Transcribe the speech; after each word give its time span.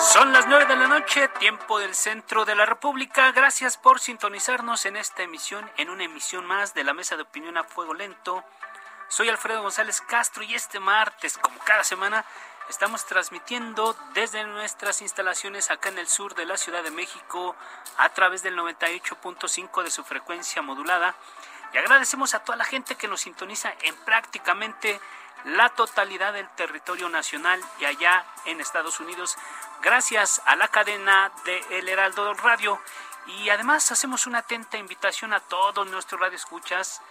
Son 0.00 0.32
las 0.32 0.46
9 0.46 0.66
de 0.66 0.76
la 0.76 0.86
noche, 0.86 1.26
tiempo 1.40 1.80
del 1.80 1.92
centro 1.92 2.44
de 2.44 2.54
la 2.54 2.64
República. 2.64 3.32
Gracias 3.32 3.76
por 3.76 3.98
sintonizarnos 3.98 4.86
en 4.86 4.96
esta 4.96 5.24
emisión, 5.24 5.68
en 5.76 5.90
una 5.90 6.04
emisión 6.04 6.46
más 6.46 6.72
de 6.72 6.84
la 6.84 6.94
Mesa 6.94 7.16
de 7.16 7.22
Opinión 7.22 7.56
a 7.58 7.64
Fuego 7.64 7.94
Lento. 7.94 8.44
Soy 9.08 9.28
Alfredo 9.28 9.60
González 9.60 10.00
Castro 10.00 10.44
y 10.44 10.54
este 10.54 10.78
martes, 10.78 11.36
como 11.36 11.58
cada 11.60 11.82
semana, 11.82 12.24
estamos 12.70 13.06
transmitiendo 13.06 13.96
desde 14.14 14.44
nuestras 14.44 15.02
instalaciones 15.02 15.68
acá 15.72 15.88
en 15.88 15.98
el 15.98 16.06
sur 16.06 16.36
de 16.36 16.46
la 16.46 16.56
Ciudad 16.56 16.84
de 16.84 16.92
México 16.92 17.56
a 17.96 18.08
través 18.10 18.44
del 18.44 18.56
98.5 18.56 19.82
de 19.82 19.90
su 19.90 20.04
frecuencia 20.04 20.62
modulada. 20.62 21.16
Y 21.72 21.78
agradecemos 21.78 22.34
a 22.34 22.44
toda 22.44 22.56
la 22.56 22.64
gente 22.64 22.94
que 22.94 23.08
nos 23.08 23.22
sintoniza 23.22 23.74
en 23.82 23.96
prácticamente 24.04 25.00
la 25.44 25.68
totalidad 25.70 26.32
del 26.32 26.48
territorio 26.50 27.08
nacional 27.08 27.60
y 27.80 27.84
allá 27.84 28.24
en 28.44 28.60
Estados 28.60 29.00
Unidos, 29.00 29.36
gracias 29.82 30.42
a 30.46 30.56
la 30.56 30.68
cadena 30.68 31.30
de 31.44 31.64
El 31.70 31.88
Heraldo 31.88 32.34
Radio. 32.34 32.80
Y 33.26 33.50
además 33.50 33.90
hacemos 33.92 34.26
una 34.26 34.38
atenta 34.38 34.78
invitación 34.78 35.32
a 35.32 35.40
todos 35.40 35.86
nuestros 35.88 36.20
radioescuchas 36.20 37.02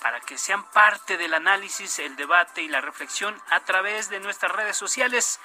para 0.00 0.20
que 0.20 0.38
sean 0.38 0.64
parte 0.70 1.16
del 1.16 1.34
análisis, 1.34 1.98
el 1.98 2.16
debate 2.16 2.62
y 2.62 2.68
la 2.68 2.80
reflexión 2.80 3.40
a 3.50 3.60
través 3.60 4.08
de 4.08 4.20
nuestras 4.20 4.52
redes 4.52 4.76
sociales. 4.76 5.40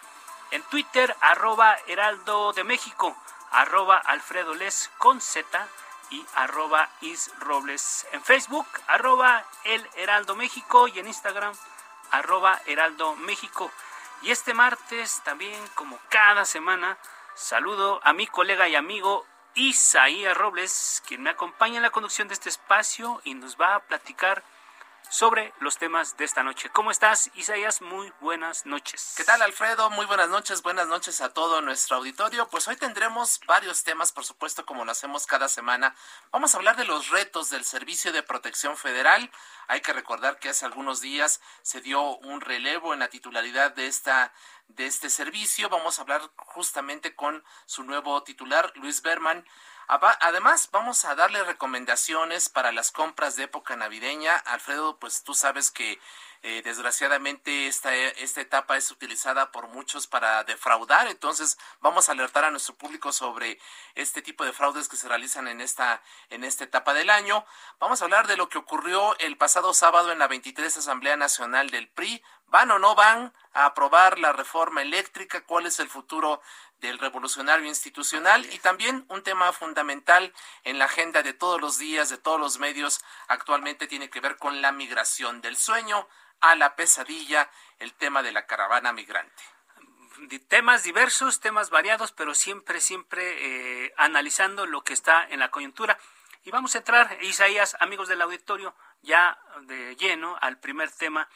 En 0.52 0.62
Twitter, 0.64 1.16
arroba 1.22 1.78
Heraldo 1.88 2.54
de 2.54 2.64
México, 2.64 3.16
arroba 3.52 3.98
Alfredo 3.98 4.54
Les 4.54 4.92
con 4.98 5.22
Z 5.22 5.68
y 6.10 6.26
arroba 6.36 6.90
Is 7.02 7.32
Robles. 7.40 8.06
En 8.12 8.24
Facebook, 8.24 8.68
arroba 8.88 9.44
El 9.64 9.88
Heraldo 9.96 10.36
México 10.36 10.88
y 10.88 11.00
en 11.00 11.08
Instagram, 11.08 11.54
arroba 12.12 12.62
Heraldo 12.66 13.16
México. 13.16 13.72
Y 14.24 14.32
este 14.32 14.54
martes, 14.54 15.22
también 15.26 15.60
como 15.76 16.00
cada 16.08 16.46
semana, 16.46 16.98
saludo 17.36 18.00
a 18.04 18.14
mi 18.14 18.26
colega 18.26 18.70
y 18.70 18.76
amigo 18.76 19.26
Isaías 19.54 20.38
Robles, 20.38 21.04
quien 21.06 21.24
me 21.24 21.30
acompaña 21.30 21.76
en 21.76 21.84
la 21.84 21.90
conducción 21.90 22.30
de 22.30 22.34
este 22.34 22.48
espacio 22.48 23.20
y 23.26 23.34
nos 23.34 23.58
va 23.58 23.76
a 23.76 23.80
platicar 23.82 24.42
sobre 25.10 25.54
los 25.60 25.78
temas 25.78 26.18
de 26.18 26.26
esta 26.26 26.44
noche. 26.44 26.70
¿Cómo 26.70 26.92
estás, 26.92 27.30
Isaías? 27.36 27.82
Muy 27.82 28.12
buenas 28.20 28.66
noches. 28.66 29.14
¿Qué 29.16 29.24
tal, 29.24 29.42
Alfredo? 29.42 29.90
Muy 29.90 30.06
buenas 30.06 30.30
noches, 30.30 30.62
buenas 30.62 30.88
noches 30.88 31.22
a 31.22 31.34
todo 31.34 31.62
nuestro 31.62 31.98
auditorio. 31.98 32.48
Pues 32.50 32.68
hoy 32.68 32.76
tendremos 32.76 33.40
varios 33.46 33.84
temas, 33.84 34.12
por 34.12 34.26
supuesto, 34.26 34.66
como 34.66 34.86
lo 34.86 34.92
hacemos 34.92 35.26
cada 35.26 35.48
semana. 35.48 35.96
Vamos 36.32 36.54
a 36.54 36.58
hablar 36.58 36.76
de 36.76 36.86
los 36.86 37.10
retos 37.10 37.50
del 37.50 37.64
Servicio 37.64 38.12
de 38.12 38.24
Protección 38.24 38.78
Federal. 38.78 39.32
Hay 39.68 39.82
que 39.82 39.94
recordar 39.94 40.40
que 40.40 40.50
hace 40.50 40.66
algunos 40.66 41.02
días 41.02 41.42
se 41.62 41.82
dio 41.82 42.18
un 42.18 42.42
relevo 42.42 42.94
en 42.94 43.00
la 43.00 43.10
titularidad 43.10 43.74
de 43.74 43.88
esta 43.88 44.34
de 44.68 44.86
este 44.86 45.10
servicio. 45.10 45.70
Vamos 45.70 46.00
a 46.00 46.02
hablar 46.04 46.22
justamente 46.36 47.16
con 47.16 47.44
su 47.66 47.84
nuevo 47.84 48.24
titular, 48.24 48.72
Luis 48.76 49.02
Berman. 49.02 49.46
Además, 49.88 50.70
vamos 50.72 51.06
a 51.06 51.16
darle 51.16 51.44
recomendaciones 51.44 52.50
para 52.50 52.72
las 52.72 52.92
compras 52.92 53.36
de 53.36 53.44
época 53.44 53.76
navideña. 53.76 54.38
Alfredo, 54.38 54.98
pues 54.98 55.24
tú 55.24 55.34
sabes 55.34 55.72
que 55.72 56.00
eh, 56.46 56.62
desgraciadamente 56.62 57.68
esta, 57.68 57.96
esta 57.96 58.42
etapa 58.42 58.76
es 58.76 58.92
utilizada 58.92 59.50
por 59.54 59.70
muchos 59.70 60.08
para 60.08 60.44
defraudar, 60.44 61.08
entonces 61.08 61.58
vamos 61.80 62.10
a 62.10 62.12
alertar 62.12 62.44
a 62.44 62.52
nuestro 62.52 62.76
público 62.76 63.14
sobre 63.14 63.62
este 63.96 64.22
tipo 64.22 64.44
de 64.44 64.52
fraudes 64.52 64.90
que 64.90 64.98
se 64.98 65.08
realizan 65.08 65.48
en 65.48 65.62
esta, 65.62 66.04
en 66.30 66.44
esta 66.44 66.66
etapa 66.66 66.94
del 66.94 67.10
año. 67.10 67.46
Vamos 67.80 68.02
a 68.02 68.04
hablar 68.04 68.28
de 68.28 68.36
lo 68.36 68.50
que 68.50 68.58
ocurrió 68.58 69.18
el 69.20 69.38
pasado 69.38 69.74
sábado 69.74 70.12
en 70.12 70.20
la 70.20 70.28
23 70.28 70.76
Asamblea 70.76 71.16
Nacional 71.16 71.70
del 71.70 71.88
PRI. 71.88 72.22
¿Van 72.54 72.70
o 72.70 72.78
no 72.78 72.94
van 72.94 73.34
a 73.54 73.66
aprobar 73.66 74.20
la 74.20 74.32
reforma 74.32 74.84
eléctrica? 74.84 75.42
¿Cuál 75.42 75.66
es 75.66 75.80
el 75.80 75.90
futuro 75.90 76.40
del 76.82 77.00
revolucionario 77.00 77.66
institucional? 77.66 78.46
Y 78.54 78.60
también 78.60 79.06
un 79.10 79.24
tema 79.24 79.52
fundamental 79.54 80.32
en 80.64 80.78
la 80.78 80.86
agenda 80.86 81.24
de 81.24 81.34
todos 81.34 81.60
los 81.60 81.80
días, 81.80 82.10
de 82.12 82.20
todos 82.20 82.40
los 82.40 82.60
medios, 82.60 83.04
actualmente 83.28 83.88
tiene 83.88 84.12
que 84.12 84.20
ver 84.20 84.38
con 84.38 84.62
la 84.62 84.72
migración 84.72 85.42
del 85.42 85.58
sueño 85.58 86.08
a 86.42 86.54
la 86.54 86.76
pesadilla, 86.76 87.50
el 87.80 87.92
tema 87.96 88.22
de 88.22 88.32
la 88.32 88.46
caravana 88.46 88.94
migrante. 88.94 89.44
Temas 90.48 90.84
diversos, 90.84 91.40
temas 91.40 91.72
variados, 91.72 92.12
pero 92.12 92.36
siempre, 92.36 92.82
siempre 92.82 93.86
eh, 93.86 93.94
analizando 93.98 94.68
lo 94.68 94.84
que 94.84 94.94
está 94.94 95.26
en 95.28 95.40
la 95.40 95.50
coyuntura. 95.50 95.98
Y 96.44 96.52
vamos 96.52 96.76
a 96.76 96.78
entrar, 96.78 97.18
Isaías, 97.24 97.76
amigos 97.80 98.10
del 98.10 98.22
auditorio, 98.22 98.76
ya 99.02 99.40
de 99.62 99.96
lleno 99.96 100.38
al 100.40 100.60
primer 100.60 100.92
tema. 100.92 101.28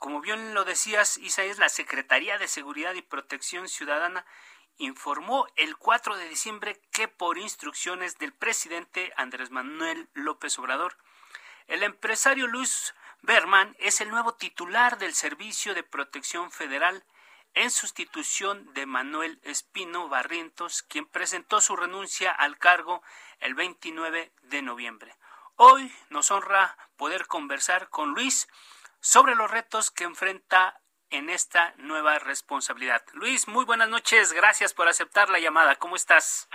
Como 0.00 0.22
bien 0.22 0.54
lo 0.54 0.64
decías, 0.64 1.18
Isaías, 1.18 1.58
la 1.58 1.68
Secretaría 1.68 2.38
de 2.38 2.48
Seguridad 2.48 2.94
y 2.94 3.02
Protección 3.02 3.68
Ciudadana 3.68 4.24
informó 4.78 5.46
el 5.56 5.76
4 5.76 6.16
de 6.16 6.26
diciembre 6.26 6.80
que 6.90 7.06
por 7.06 7.36
instrucciones 7.36 8.16
del 8.16 8.32
presidente 8.32 9.12
Andrés 9.18 9.50
Manuel 9.50 10.08
López 10.14 10.58
Obrador, 10.58 10.96
el 11.66 11.82
empresario 11.82 12.46
Luis 12.46 12.94
Berman 13.20 13.76
es 13.78 14.00
el 14.00 14.08
nuevo 14.08 14.32
titular 14.32 14.96
del 14.96 15.12
Servicio 15.12 15.74
de 15.74 15.82
Protección 15.82 16.50
Federal 16.50 17.04
en 17.52 17.70
sustitución 17.70 18.72
de 18.72 18.86
Manuel 18.86 19.38
Espino 19.42 20.08
Barrientos, 20.08 20.82
quien 20.82 21.04
presentó 21.04 21.60
su 21.60 21.76
renuncia 21.76 22.30
al 22.30 22.56
cargo 22.56 23.02
el 23.38 23.54
29 23.54 24.32
de 24.44 24.62
noviembre. 24.62 25.14
Hoy 25.56 25.94
nos 26.08 26.30
honra 26.30 26.74
poder 26.96 27.26
conversar 27.26 27.90
con 27.90 28.14
Luis 28.14 28.48
sobre 29.00 29.34
los 29.34 29.50
retos 29.50 29.90
que 29.90 30.04
enfrenta 30.04 30.80
en 31.10 31.28
esta 31.28 31.74
nueva 31.78 32.18
responsabilidad. 32.18 33.02
Luis, 33.14 33.48
muy 33.48 33.64
buenas 33.64 33.88
noches, 33.88 34.32
gracias 34.32 34.74
por 34.74 34.88
aceptar 34.88 35.28
la 35.28 35.40
llamada. 35.40 35.74
¿Cómo 35.76 35.96
estás? 35.96 36.48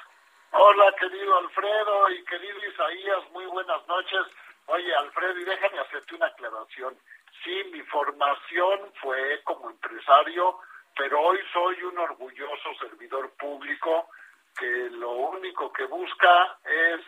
Hola, 0.52 0.94
querido 0.98 1.38
Alfredo 1.38 2.10
y 2.12 2.24
querido 2.24 2.58
Isaías, 2.66 3.30
muy 3.32 3.46
buenas 3.48 3.86
noches. 3.88 4.22
Oye, 4.68 4.96
Alfredo, 4.96 5.38
y 5.40 5.44
déjame 5.44 5.80
hacerte 5.80 6.16
una 6.16 6.28
aclaración. 6.28 6.98
Sí, 7.44 7.64
mi 7.74 7.82
formación 7.84 8.94
fue 9.02 9.42
como 9.44 9.70
empresario, 9.70 10.58
pero 10.96 11.20
hoy 11.20 11.40
soy 11.52 11.84
un 11.84 11.98
orgulloso 11.98 12.74
servidor 12.80 13.30
público 13.32 14.10
que 14.58 14.90
lo 14.92 15.12
único 15.12 15.74
que 15.74 15.86
busca 15.86 16.58
es 16.64 17.02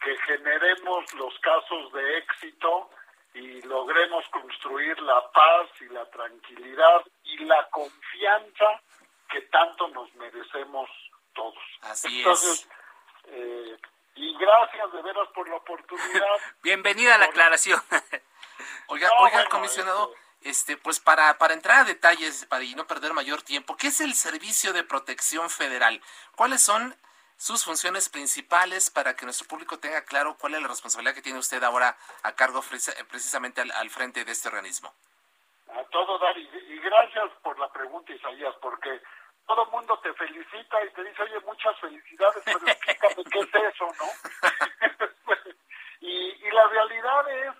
que 0.00 0.16
generemos 0.18 1.12
los 1.14 1.38
casos 1.40 1.92
de 1.92 2.18
éxito 2.18 2.90
y 3.34 3.62
logremos 3.62 4.24
construir 4.30 5.00
la 5.02 5.30
paz 5.32 5.68
y 5.80 5.88
la 5.92 6.08
tranquilidad 6.10 7.02
y 7.24 7.38
la 7.44 7.68
confianza 7.70 8.82
que 9.30 9.42
tanto 9.42 9.88
nos 9.88 10.12
merecemos 10.14 10.88
todos. 11.34 11.58
Así 11.82 12.18
Entonces, 12.18 12.68
Eh, 13.30 13.76
y 14.14 14.36
gracias 14.38 14.90
de 14.92 15.02
veras 15.02 15.28
por 15.34 15.46
la 15.48 15.56
oportunidad. 15.56 16.26
Bienvenida 16.62 17.14
a 17.14 17.18
la 17.18 17.26
aclaración. 17.26 17.80
Oiga, 18.88 19.08
No, 19.08 19.14
oiga, 19.24 19.36
bueno, 19.36 19.50
comisionado, 19.50 20.12
este- 20.40 20.50
este, 20.50 20.76
pues 20.78 20.98
para, 20.98 21.36
para 21.36 21.52
entrar 21.54 21.80
a 21.80 21.84
detalles 21.84 22.46
para 22.46 22.64
y 22.64 22.74
no 22.74 22.86
perder 22.86 23.12
mayor 23.12 23.42
tiempo, 23.42 23.76
¿qué 23.76 23.88
es 23.88 24.00
el 24.00 24.14
Servicio 24.14 24.72
de 24.72 24.82
Protección 24.82 25.50
Federal? 25.50 26.00
¿Cuáles 26.36 26.62
son 26.62 26.96
sus 27.38 27.64
funciones 27.64 28.08
principales 28.08 28.90
para 28.90 29.14
que 29.14 29.24
nuestro 29.24 29.46
público 29.46 29.78
tenga 29.78 30.04
claro 30.04 30.36
cuál 30.38 30.54
es 30.54 30.62
la 30.62 30.68
responsabilidad 30.68 31.14
que 31.14 31.22
tiene 31.22 31.38
usted 31.38 31.62
ahora 31.62 31.96
a 32.24 32.32
cargo 32.34 32.60
eh, 32.60 33.04
precisamente 33.08 33.60
al, 33.60 33.90
frente 33.90 34.24
de 34.24 34.32
este 34.32 34.48
organismo. 34.48 34.92
A 35.72 35.84
todo 35.84 36.18
dar, 36.18 36.36
y, 36.36 36.48
gracias 36.80 37.30
por 37.42 37.56
la 37.58 37.70
pregunta, 37.72 38.12
Isaías, 38.12 38.54
porque 38.60 39.00
todo 39.46 39.64
el 39.64 39.70
mundo 39.70 39.98
te 40.00 40.12
felicita 40.14 40.84
y 40.84 40.90
te 40.90 41.04
dice, 41.04 41.22
oye, 41.22 41.40
muchas 41.46 41.78
felicidades, 41.78 42.42
pero 42.44 42.58
explícame 42.66 43.24
qué 43.30 43.38
es 43.38 43.74
eso, 43.74 43.86
¿no? 44.00 44.08
y 46.00 46.50
la 46.50 46.66
realidad 46.66 47.30
es 47.46 47.54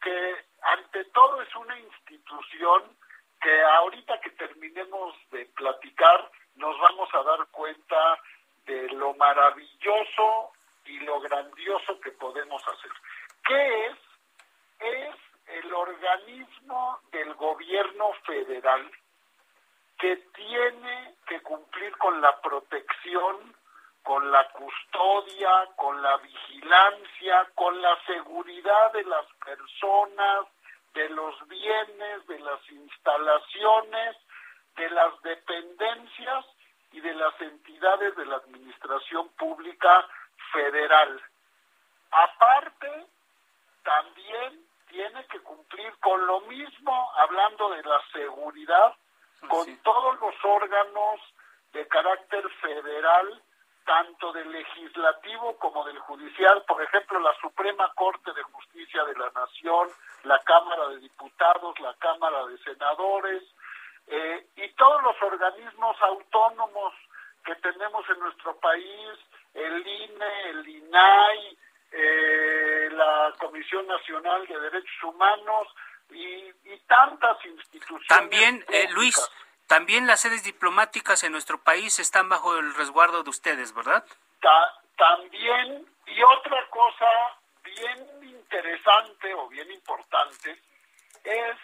que 0.00 0.46
ante 0.62 1.04
todo 1.06 1.42
es 1.42 1.56
una 1.56 1.76
institución 1.78 2.96
que 3.40 3.62
ahorita 3.62 4.20
que 4.20 4.30
terminemos 4.30 5.14
de 5.30 5.46
platicar 5.46 6.30
nos 6.56 6.78
vamos 6.80 7.08
a 7.14 7.22
dar 7.22 7.46
cuenta 7.48 8.18
de 8.66 8.88
lo 8.90 9.14
maravilloso 9.14 10.52
y 10.84 10.98
lo 11.00 11.20
grandioso 11.20 12.00
que 12.00 12.12
podemos 12.12 12.62
hacer. 12.68 12.90
¿Qué 13.46 13.86
es? 13.86 13.96
Es 14.78 15.16
el 15.46 15.72
organismo 15.72 17.00
del 17.12 17.34
gobierno 17.34 18.12
federal 18.26 18.90
que 19.98 20.16
tiene 20.34 21.14
que 21.26 21.40
cumplir 21.42 21.96
con 21.96 22.20
la 22.20 22.38
protección, 22.40 23.54
con 24.02 24.30
la 24.30 24.48
custodia, 24.50 25.68
con 25.76 26.02
la 26.02 26.16
vigilancia, 26.18 27.48
con 27.54 27.80
la 27.80 27.96
seguridad 28.04 28.92
de 28.92 29.04
las 29.04 29.26
personas, 29.44 30.46
de 30.92 31.08
los 31.10 31.48
bienes, 31.48 32.26
de 32.26 32.38
las 32.40 32.70
instalaciones, 32.70 34.16
de 34.76 34.90
las 34.90 35.22
dependencias 35.22 36.44
y 36.92 37.00
de 37.00 37.14
las 37.14 37.40
entidades 37.40 38.16
de 38.16 38.26
la 38.26 38.36
administración 38.36 39.28
pública 39.30 40.06
federal. 40.52 41.20
Aparte, 42.10 43.06
también 43.82 44.66
tiene 44.88 45.24
que 45.26 45.40
cumplir 45.40 45.92
con 45.98 46.26
lo 46.26 46.40
mismo, 46.42 47.10
hablando 47.16 47.70
de 47.70 47.82
la 47.82 48.00
seguridad, 48.12 48.94
con 49.48 49.76
todos 49.82 50.20
los 50.20 50.34
órganos 50.44 51.20
de 51.72 51.86
carácter 51.88 52.48
federal, 52.60 53.42
tanto 53.84 54.32
del 54.32 54.50
legislativo 54.50 55.56
como 55.58 55.84
del 55.84 55.98
judicial, 56.00 56.64
por 56.66 56.82
ejemplo, 56.82 57.20
la 57.20 57.34
Suprema 57.40 57.92
Corte 57.94 58.32
de 58.32 58.42
Justicia 58.42 59.04
de 59.04 59.14
la 59.14 59.30
Nación, 59.30 59.88
la 60.24 60.42
Cámara 60.42 60.88
de 60.88 60.98
Diputados, 60.98 61.78
la 61.80 61.94
Cámara 61.94 62.46
de 62.46 62.58
Senadores, 62.58 63.42
eh, 64.06 64.46
y 64.56 64.68
todos 64.74 65.02
los 65.02 65.20
organismos 65.22 65.96
autónomos 66.00 66.94
que 67.44 67.54
tenemos 67.56 68.08
en 68.08 68.18
nuestro 68.20 68.56
país, 68.58 69.18
el 69.54 69.86
INE, 69.86 70.50
el 70.50 70.68
INAI, 70.68 71.58
eh, 71.92 72.88
la 72.92 73.32
Comisión 73.38 73.86
Nacional 73.86 74.46
de 74.46 74.60
Derechos 74.60 75.02
Humanos 75.02 75.68
y, 76.10 76.52
tantas 76.86 77.44
instituciones. 77.44 78.06
También, 78.06 78.64
eh, 78.68 78.86
Luis, 78.92 79.16
también 79.66 80.06
las 80.06 80.20
sedes 80.20 80.44
diplomáticas 80.44 81.24
en 81.24 81.32
nuestro 81.32 81.58
país 81.58 81.98
están 81.98 82.28
bajo 82.28 82.56
el 82.56 82.74
resguardo 82.74 83.24
de 83.24 83.30
ustedes, 83.30 83.74
¿verdad? 83.74 84.04
también, 84.96 85.86
y 86.06 86.22
otra 86.22 86.66
cosa 86.70 87.06
bien 87.64 88.06
interesante 88.22 89.34
o 89.34 89.48
bien 89.48 89.70
importante 89.72 90.58
es 91.24 91.56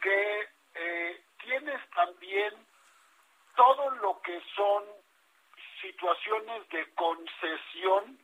que 0.00 0.48
eh, 0.74 1.23
tienes 1.44 1.80
también 1.90 2.54
todo 3.56 3.90
lo 3.90 4.20
que 4.22 4.40
son 4.56 4.84
situaciones 5.80 6.68
de 6.70 6.92
concesión 6.94 8.18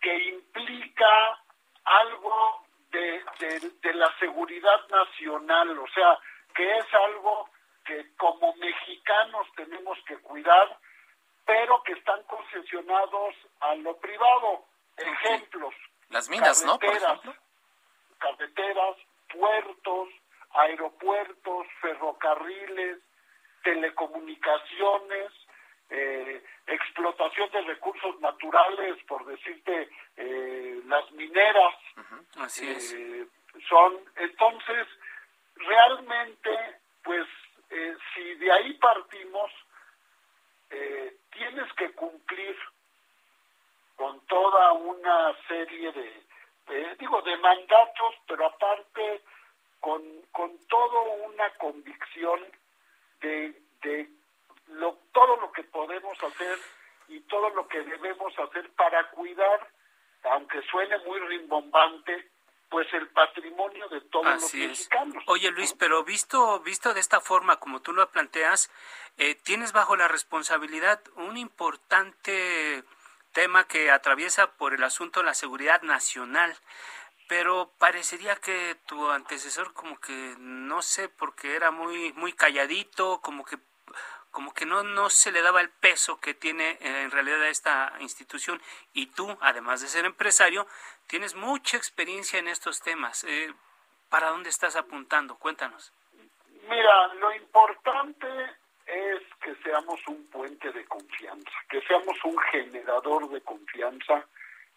que 0.00 0.28
implica 0.28 1.42
algo 1.84 2.66
de, 2.90 3.22
de, 3.82 3.94
la 3.94 4.14
seguridad 4.18 4.88
nacional, 4.88 5.78
o 5.78 5.88
sea, 5.88 6.18
que 6.54 6.76
es 6.76 6.94
algo 6.94 7.48
que 7.84 8.14
como 8.16 8.54
mexicanos 8.56 9.46
tenemos 9.56 9.98
que 10.06 10.18
cuidar, 10.18 10.78
pero 11.44 11.82
que 11.82 11.92
están 11.92 12.22
concesionados 12.24 13.34
a 13.60 13.74
lo 13.76 13.96
privado. 13.98 14.64
Ejemplos. 14.96 15.74
Las 16.10 16.28
minas, 16.28 16.64
¿no? 16.64 16.78
Carreteras, 18.18 18.96
puertos, 19.32 20.08
aeropuertos, 20.50 21.66
ferrocarriles, 21.80 22.98
telecomunicaciones, 23.62 25.32
eh, 25.90 26.44
explotación 26.66 27.50
de 27.50 27.62
recursos 27.62 28.20
naturales, 28.20 29.02
por 29.06 29.24
decirte, 29.24 29.88
eh, 30.16 30.82
las 30.86 31.10
mineras. 31.12 31.74
Así 32.36 32.70
es. 32.70 32.92
Eh, 32.92 33.26
son, 33.68 33.98
entonces, 34.16 34.86
realmente, 35.56 36.50
pues, 37.02 37.26
si 38.14 38.34
de 38.34 38.52
ahí 38.52 38.74
partimos, 38.74 39.50
tienes 41.30 41.72
que 41.74 41.90
cumplir 41.92 42.56
con 43.96 44.20
toda 44.26 44.72
una 44.72 45.34
serie 45.46 45.92
de, 45.92 46.96
digo, 46.96 47.22
de 47.22 47.36
mandatos, 47.38 48.14
pero 48.26 48.46
aparte 48.46 49.22
con, 49.80 50.02
con 50.32 50.58
toda 50.66 51.00
una 51.26 51.50
convicción 51.58 52.40
de, 53.20 53.60
de 53.82 54.08
lo, 54.68 54.98
todo 55.12 55.36
lo 55.36 55.52
que 55.52 55.64
podemos 55.64 56.22
hacer 56.22 56.58
y 57.08 57.20
todo 57.20 57.50
lo 57.50 57.66
que 57.68 57.82
debemos 57.82 58.32
hacer 58.38 58.70
para 58.72 59.10
cuidar, 59.10 59.70
aunque 60.24 60.60
suene 60.62 60.98
muy 60.98 61.18
rimbombante, 61.20 62.30
pues 62.68 62.86
el 62.92 63.08
patrimonio 63.08 63.88
de 63.88 64.00
todos 64.02 64.26
los 64.26 64.54
mexicanos. 64.54 65.24
Oye 65.26 65.50
Luis, 65.50 65.72
pero 65.72 66.04
visto 66.04 66.60
visto 66.60 66.92
de 66.92 67.00
esta 67.00 67.20
forma 67.20 67.58
como 67.58 67.80
tú 67.80 67.92
lo 67.92 68.10
planteas, 68.10 68.70
eh, 69.16 69.34
tienes 69.36 69.72
bajo 69.72 69.96
la 69.96 70.06
responsabilidad 70.06 71.00
un 71.16 71.36
importante 71.38 72.84
tema 73.32 73.64
que 73.66 73.90
atraviesa 73.90 74.52
por 74.52 74.74
el 74.74 74.82
asunto 74.82 75.20
de 75.20 75.26
la 75.26 75.34
seguridad 75.34 75.82
nacional 75.82 76.56
pero 77.28 77.70
parecería 77.78 78.36
que 78.36 78.76
tu 78.86 79.10
antecesor 79.10 79.72
como 79.74 80.00
que 80.00 80.34
no 80.38 80.82
sé 80.82 81.08
porque 81.08 81.54
era 81.54 81.70
muy 81.70 82.12
muy 82.14 82.32
calladito 82.32 83.20
como 83.20 83.44
que 83.44 83.58
como 84.30 84.52
que 84.54 84.66
no 84.66 84.82
no 84.82 85.10
se 85.10 85.30
le 85.32 85.42
daba 85.42 85.60
el 85.60 85.70
peso 85.70 86.20
que 86.20 86.34
tiene 86.34 86.78
en 86.80 87.10
realidad 87.10 87.46
esta 87.46 87.92
institución. 88.00 88.60
Y 88.92 89.06
tú 89.06 89.36
además 89.40 89.80
de 89.80 89.88
ser 89.88 90.04
empresario 90.04 90.66
tienes 91.06 91.34
mucha 91.34 91.76
experiencia 91.76 92.38
en 92.38 92.48
estos 92.48 92.80
temas. 92.80 93.24
Eh, 93.24 93.52
para 94.08 94.30
dónde 94.30 94.48
estás 94.48 94.76
apuntando 94.76 95.36
cuéntanos. 95.36 95.92
Mira 96.68 97.14
lo 97.14 97.32
importante 97.34 98.26
es 98.86 99.22
que 99.42 99.54
seamos 99.62 100.00
un 100.08 100.26
puente 100.30 100.70
de 100.72 100.84
confianza 100.86 101.50
que 101.68 101.80
seamos 101.82 102.16
un 102.24 102.38
generador 102.50 103.28
de 103.28 103.40
confianza 103.42 104.24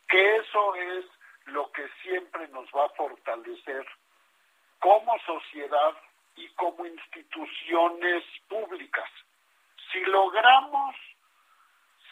que 0.08 0.36
eso 0.38 0.75
es 0.75 1.05
lo 1.45 1.71
que 1.71 1.88
siempre 2.01 2.48
nos 2.50 2.67
va 2.69 2.86
a 2.86 2.89
fortalecer 2.89 3.86
como 4.79 5.17
sociedad 5.19 5.95
y 6.36 6.48
como 6.55 6.86
instituciones 6.86 8.24
públicas. 8.48 9.10
Si 9.91 10.00
logramos 10.05 10.95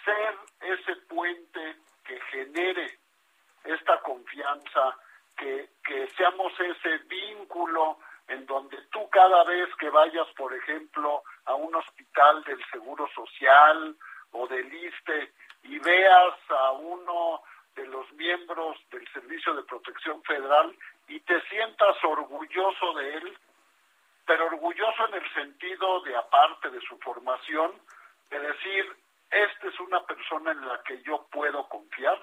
ser 0.04 0.36
ese 0.62 0.96
puente 1.08 1.78
que 2.06 2.20
genere 2.32 3.00
esta 3.64 4.00
confianza, 4.02 4.98
que, 5.38 5.70
que 5.84 6.08
seamos 6.10 6.54
ese 6.60 6.98
vínculo 7.08 8.00
en 8.28 8.46
donde 8.46 8.78
tú 8.92 9.10
cada 9.10 9.44
vez 9.44 9.68
que 9.76 9.90
vayas, 9.90 10.28
por 10.38 10.54
ejemplo, 10.54 11.24
a 11.46 11.56
un 11.56 11.74
hospital 11.76 12.44
del 12.44 12.64
Seguro 12.72 13.08
Social 13.16 13.96
o 14.32 14.48
del 14.48 14.72
ISTE 14.72 15.34
y 15.64 15.80
veas 15.80 16.36
a 16.50 16.72
uno 16.74 17.42
de 17.76 17.86
los 17.88 18.12
miembros 18.14 18.78
del 18.92 19.08
Servicio 19.12 19.54
de 19.54 19.64
Protección 19.64 20.22
Federal 20.24 20.76
y 21.08 21.20
te 21.22 21.42
sientas 21.50 21.96
orgulloso 22.04 22.94
de 22.94 23.14
él, 23.16 23.38
pero 24.26 24.46
orgulloso 24.48 25.08
en 25.08 25.16
el 25.16 25.34
sentido 25.34 26.02
de, 26.02 26.16
aparte 26.16 26.70
de 26.70 26.82
su 26.82 26.98
formación, 27.00 27.72
de 28.30 28.40
decir, 28.40 28.96
esta 29.32 29.68
es 29.68 29.80
una 29.80 30.04
persona 30.06 30.52
en 30.52 30.68
la 30.68 30.82
que 30.84 31.02
yo 31.04 31.26
puedo 31.32 31.68
confiar, 31.68 32.20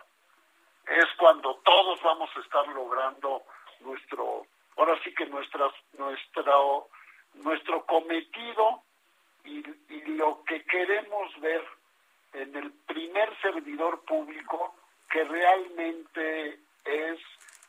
es 0.86 1.06
cuando 1.18 1.56
todos 1.64 2.00
vamos 2.02 2.30
a 2.36 2.40
estar 2.40 2.66
logrando 2.68 3.42
nuestro, 3.80 4.46
ahora 4.76 4.98
sí 5.02 5.12
que 5.14 5.26
nuestras, 5.26 5.72
nuestro, 5.98 6.88
nuestro 7.34 7.84
cometido 7.86 8.82
y, 9.44 9.64
y 9.88 10.04
lo 10.16 10.44
que 10.44 10.64
queremos 10.64 11.40
ver 11.40 11.64
en 12.34 12.54
el 12.54 12.72
primer 12.86 13.36
servidor 13.40 14.04
público 14.04 14.74
que 15.10 15.25
realmente 15.25 16.58
es 16.84 17.18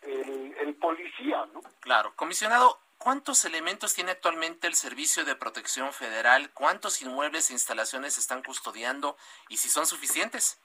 el, 0.01 0.75
policía, 0.75 1.45
¿no? 1.53 1.61
Claro, 1.81 2.13
comisionado, 2.15 2.79
¿Cuántos 2.97 3.45
elementos 3.45 3.93
tiene 3.93 4.11
actualmente 4.11 4.65
el 4.65 4.73
Servicio 4.73 5.23
de 5.23 5.35
Protección 5.35 5.93
Federal? 5.93 6.51
¿Cuántos 6.53 7.01
inmuebles 7.03 7.49
e 7.49 7.53
instalaciones 7.53 8.17
están 8.17 8.41
custodiando 8.41 9.15
y 9.49 9.57
si 9.57 9.69
son 9.69 9.85
suficientes? 9.85 10.59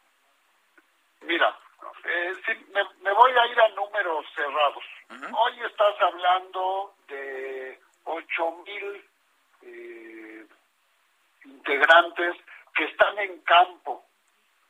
Mira, 1.21 1.57
eh, 2.05 2.33
me, 3.03 3.13
voy 3.13 3.33
a 3.33 3.47
ir 3.47 3.61
a 3.61 3.69
números 3.69 4.25
cerrados. 4.35 4.85
Hoy 5.11 5.61
estás 5.63 5.95
hablando 6.01 6.95
de 7.07 7.79
ocho 8.05 8.51
mil 8.67 9.11
eh, 9.63 10.47
integrantes 11.45 12.37
que 12.75 12.85
están 12.85 13.19
en 13.19 13.41
campo 13.43 14.05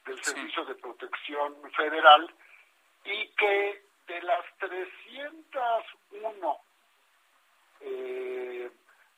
del 0.06 0.22
Servicio 0.22 0.64
de 0.64 0.74
Protección 0.76 1.54
Federal 1.72 2.32
y 3.04 3.26
que 3.28 3.82
de 4.06 4.22
las 4.22 4.44
301 4.58 6.58
eh, 7.80 8.70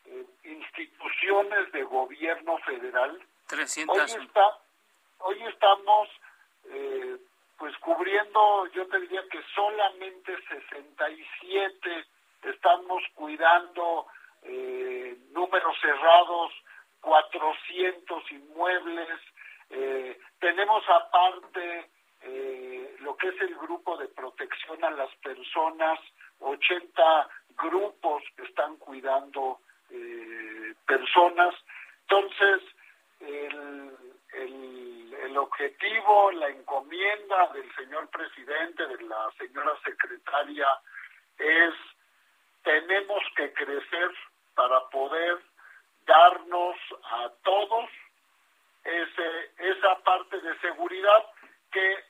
eh, 0.07 0.27
instituciones 0.45 1.73
de 1.73 1.83
gobierno 1.85 2.59
federal. 2.59 3.19
300. 3.47 3.97
Hoy, 3.97 4.23
está, 4.23 4.59
hoy 5.19 5.43
estamos 5.45 6.09
eh, 6.71 7.17
pues 7.59 7.77
cubriendo, 7.79 8.67
yo 8.73 8.87
te 8.89 9.01
diría 9.01 9.23
que 9.31 9.41
solamente 9.55 10.37
67 10.49 12.07
estamos 12.43 13.03
cuidando 13.15 14.07
eh, 14.43 15.17
números 15.33 15.77
cerrados, 15.81 16.53
400 17.01 18.33
inmuebles, 18.33 19.09
eh, 19.71 20.19
tenemos 20.39 20.83
aparte 20.89 21.91
eh, 22.23 22.97
lo 23.01 23.17
que 23.17 23.29
es 23.29 23.41
el 23.41 23.55
grupo 23.57 23.97
de 23.97 24.09
protección 24.09 24.83
a 24.85 24.91
las 24.91 25.15
personas, 25.17 25.99
80 26.41 27.29
grupos 27.57 28.23
que 28.37 28.45
están 28.45 28.77
cuidando 28.77 29.61
eh, 29.91 30.75
personas. 30.87 31.55
Entonces, 32.03 32.63
el, 33.21 33.97
el, 34.33 35.15
el, 35.23 35.37
objetivo, 35.37 36.33
la 36.33 36.49
encomienda 36.49 37.49
del 37.53 37.75
señor 37.75 38.09
presidente, 38.11 38.87
de 38.87 39.03
la 39.05 39.31
señora 39.39 39.73
secretaria, 39.85 40.67
es 41.39 41.75
tenemos 42.63 43.23
que 43.37 43.53
crecer 43.53 44.11
para 44.55 44.81
poder 44.89 45.39
darnos 46.07 46.77
a 47.03 47.31
todos 47.43 47.91
ese, 48.85 49.53
esa 49.59 49.99
parte 50.01 50.41
de 50.41 50.59
seguridad 50.61 51.27
que 51.73 52.05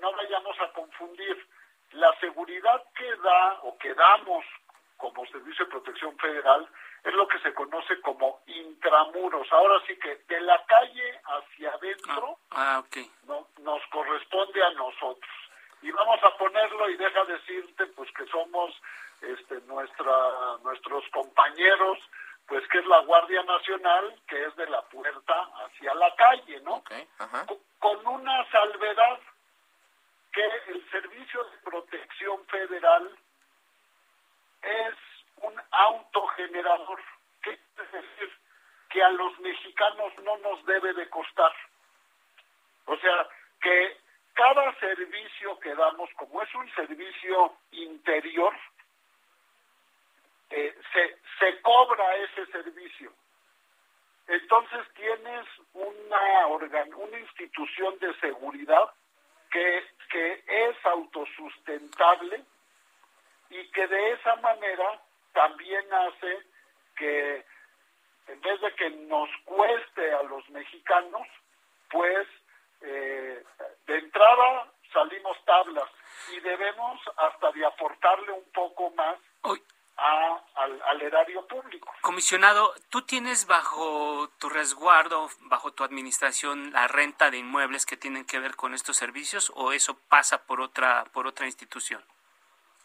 no 0.00 0.12
vayamos 0.12 0.58
a 0.60 0.72
confundir 0.72 1.46
la 1.92 2.12
seguridad 2.20 2.82
que 2.96 3.16
da 3.16 3.58
o 3.62 3.76
que 3.78 3.92
damos 3.94 4.44
como 4.96 5.26
Servicio 5.26 5.64
de 5.64 5.70
Protección 5.70 6.16
Federal 6.18 6.68
es 7.02 7.14
lo 7.14 7.26
que 7.26 7.38
se 7.40 7.54
conoce 7.54 8.00
como 8.02 8.40
intramuros. 8.46 9.50
Ahora 9.50 9.82
sí 9.86 9.96
que 9.96 10.16
de 10.28 10.40
la 10.42 10.62
calle 10.66 11.20
hacia 11.24 11.72
adentro 11.72 12.38
ah, 12.50 12.76
ah, 12.76 12.78
okay. 12.80 13.10
no, 13.26 13.48
nos 13.60 13.82
corresponde 13.86 14.62
a 14.62 14.70
nosotros. 14.72 15.30
Y 15.82 15.90
vamos 15.90 16.22
a 16.22 16.36
ponerlo 16.36 16.90
y 16.90 16.96
deja 16.96 17.24
decirte 17.24 17.86
pues 17.86 18.10
que 18.12 18.26
somos 18.26 18.74
este, 19.22 19.60
nuestra, 19.62 20.58
nuestros 20.62 21.04
compañeros, 21.08 21.98
pues 22.50 22.66
que 22.66 22.78
es 22.78 22.86
la 22.86 22.98
Guardia 23.02 23.44
Nacional, 23.44 24.20
que 24.26 24.44
es 24.44 24.56
de 24.56 24.68
la 24.68 24.82
puerta 24.88 25.48
hacia 25.64 25.94
la 25.94 26.12
calle, 26.16 26.60
¿no? 26.62 26.82
Con 27.78 28.04
una 28.08 28.50
salvedad 28.50 29.20
que 30.32 30.44
el 30.66 30.90
Servicio 30.90 31.44
de 31.44 31.58
Protección 31.58 32.44
Federal 32.46 33.16
es 34.62 34.94
un 35.42 35.62
autogenerador. 35.70 37.00
¿Qué 37.40 37.52
es 37.52 37.92
decir? 37.92 38.38
Que 38.88 39.00
a 39.00 39.10
los 39.10 39.38
mexicanos 39.38 40.12
no 40.24 40.36
nos 40.38 40.66
debe 40.66 40.92
de 40.94 41.08
costar. 41.08 41.54
O 42.86 42.96
sea, 42.96 43.28
que 43.62 43.96
cada 44.34 44.74
servicio 44.80 45.56
que 45.60 45.72
damos, 45.76 46.10
como 46.16 46.42
es 46.42 46.52
un 46.56 46.68
servicio 46.74 47.54
interior, 47.70 48.52
eh, 50.50 50.74
se, 50.92 51.18
se 51.38 51.60
cobra 51.62 52.16
ese 52.16 52.46
servicio. 52.46 53.12
Entonces 54.26 54.80
tienes 54.94 55.46
una, 55.72 56.46
organ, 56.48 56.92
una 56.94 57.18
institución 57.18 57.98
de 57.98 58.14
seguridad 58.20 58.90
que, 59.50 59.84
que 60.10 60.44
es 60.46 60.86
autosustentable 60.86 62.44
y 63.50 63.70
que 63.70 63.86
de 63.86 64.12
esa 64.12 64.36
manera 64.36 65.00
también 65.32 65.92
hace 65.92 66.38
que 66.96 67.44
en 68.28 68.40
vez 68.40 68.60
de 68.60 68.74
que 68.74 68.90
nos 68.90 69.28
cueste 69.44 70.12
a 70.12 70.22
los 70.24 70.48
mexicanos, 70.50 71.26
pues 71.90 72.26
eh, 72.82 73.42
de 73.86 73.98
entrada 73.98 74.72
salimos 74.92 75.36
tablas 75.44 75.90
y 76.32 76.40
debemos 76.40 77.00
hasta 77.16 77.50
de 77.52 77.66
aportarle 77.66 78.32
un 78.32 78.50
poco 78.52 78.90
más 78.90 79.16
a, 80.00 80.42
al, 80.54 80.82
al, 80.82 81.02
erario 81.02 81.46
público. 81.46 81.92
Comisionado, 82.00 82.72
¿tú 82.88 83.02
tienes 83.02 83.46
bajo 83.46 84.30
tu 84.38 84.48
resguardo, 84.48 85.28
bajo 85.42 85.72
tu 85.72 85.84
administración, 85.84 86.72
la 86.72 86.88
renta 86.88 87.30
de 87.30 87.38
inmuebles 87.38 87.84
que 87.84 87.98
tienen 87.98 88.24
que 88.24 88.38
ver 88.38 88.56
con 88.56 88.72
estos 88.72 88.96
servicios 88.96 89.52
o 89.54 89.72
eso 89.72 89.98
pasa 90.08 90.46
por 90.46 90.62
otra, 90.62 91.04
por 91.12 91.26
otra 91.26 91.46
institución? 91.46 92.02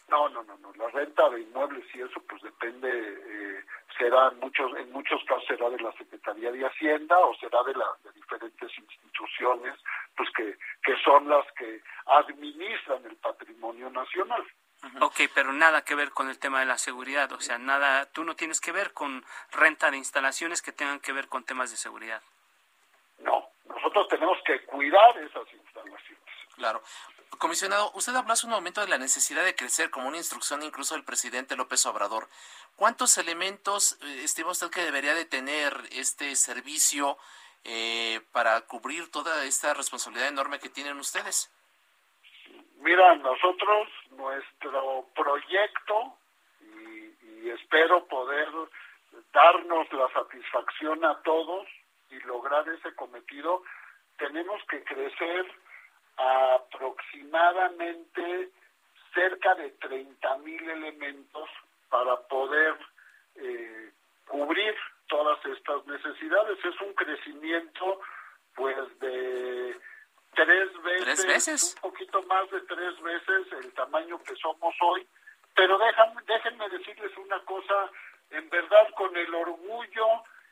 No, 0.09 0.29
no, 0.29 0.43
no, 0.43 0.57
no. 0.57 0.73
La 0.73 0.89
renta 0.89 1.29
de 1.29 1.41
inmuebles 1.41 1.83
y 1.95 2.01
eso, 2.01 2.21
pues 2.29 2.41
depende, 2.41 2.89
eh, 2.89 3.65
será 3.97 4.27
en 4.27 4.39
muchos, 4.39 4.75
en 4.77 4.91
muchos 4.91 5.23
casos 5.23 5.45
será 5.47 5.69
de 5.69 5.79
la 5.79 5.91
Secretaría 5.93 6.51
de 6.51 6.65
Hacienda 6.65 7.17
o 7.17 7.33
será 7.35 7.63
de, 7.63 7.73
la, 7.73 7.87
de 8.03 8.11
diferentes 8.11 8.77
instituciones, 8.77 9.73
pues 10.17 10.29
que, 10.35 10.57
que 10.83 10.95
son 11.03 11.29
las 11.29 11.45
que 11.53 11.81
administran 12.05 13.05
el 13.05 13.15
patrimonio 13.15 13.89
nacional. 13.89 14.45
Ok, 15.01 15.21
pero 15.33 15.51
nada 15.53 15.83
que 15.83 15.95
ver 15.95 16.11
con 16.11 16.29
el 16.29 16.39
tema 16.39 16.59
de 16.59 16.65
la 16.65 16.77
seguridad, 16.77 17.31
o 17.31 17.41
sea, 17.41 17.57
nada, 17.57 18.05
tú 18.11 18.23
no 18.23 18.35
tienes 18.35 18.61
que 18.61 18.71
ver 18.71 18.93
con 18.93 19.25
renta 19.51 19.91
de 19.91 19.97
instalaciones 19.97 20.61
que 20.61 20.71
tengan 20.71 20.99
que 20.99 21.11
ver 21.11 21.27
con 21.27 21.43
temas 21.43 21.71
de 21.71 21.77
seguridad. 21.77 22.21
No, 23.19 23.49
nosotros 23.65 24.07
tenemos 24.09 24.37
que 24.45 24.63
cuidar 24.65 25.17
esas 25.17 25.51
instalaciones. 25.53 26.21
Claro. 26.55 26.81
Comisionado, 27.37 27.91
usted 27.95 28.15
habló 28.15 28.31
hace 28.33 28.45
un 28.45 28.53
momento 28.53 28.81
de 28.81 28.87
la 28.87 28.97
necesidad 28.97 29.43
de 29.43 29.55
crecer 29.55 29.89
como 29.89 30.07
una 30.07 30.17
instrucción 30.17 30.63
incluso 30.63 30.95
del 30.95 31.03
presidente 31.03 31.55
López 31.55 31.85
Obrador. 31.85 32.29
¿Cuántos 32.75 33.17
elementos 33.17 33.97
eh, 34.01 34.21
estima 34.23 34.51
usted 34.51 34.69
que 34.69 34.83
debería 34.83 35.13
de 35.13 35.25
tener 35.25 35.73
este 35.91 36.35
servicio 36.35 37.17
eh, 37.65 38.21
para 38.31 38.61
cubrir 38.61 39.11
toda 39.11 39.43
esta 39.45 39.73
responsabilidad 39.73 40.29
enorme 40.29 40.59
que 40.59 40.69
tienen 40.69 40.97
ustedes? 40.97 41.51
Mira, 42.85 43.15
nosotros, 43.15 43.89
nuestro 44.11 45.07
proyecto, 45.15 46.17
y, 46.61 47.15
y 47.25 47.49
espero 47.49 48.05
poder 48.05 48.47
darnos 49.33 49.91
la 49.91 50.07
satisfacción 50.13 51.03
a 51.03 51.19
todos 51.23 51.67
y 52.11 52.19
lograr 52.27 52.69
ese 52.69 52.93
cometido, 52.93 53.63
tenemos 54.19 54.61
que 54.69 54.83
crecer 54.83 55.51
aproximadamente 56.15 58.51
cerca 59.15 59.55
de 59.55 59.71
30 59.71 60.37
mil 60.37 60.69
elementos 60.69 61.49
para 61.89 62.15
poder 62.27 62.77
eh, 63.37 63.91
cubrir 64.27 64.75
todas 65.07 65.43
estas 65.45 65.87
necesidades. 65.87 66.63
Es 66.63 66.79
un 66.81 66.93
crecimiento 66.93 67.99
pues 68.53 68.77
de 68.99 69.75
tres 70.35 70.83
veces, 70.83 71.27
veces? 71.27 71.75
un 71.75 71.91
poquito 71.91 72.21
más 72.23 72.49
de 72.51 72.61
tres 72.61 73.01
veces 73.01 73.47
el 73.63 73.73
tamaño 73.73 74.21
que 74.23 74.35
somos 74.35 74.75
hoy. 74.81 75.07
Pero 75.55 75.77
déjame, 75.77 76.21
déjenme 76.27 76.69
decirles 76.69 77.11
una 77.17 77.39
cosa, 77.45 77.89
en 78.31 78.49
verdad 78.49 78.89
con 78.95 79.15
el 79.15 79.33
orgullo, 79.33 80.07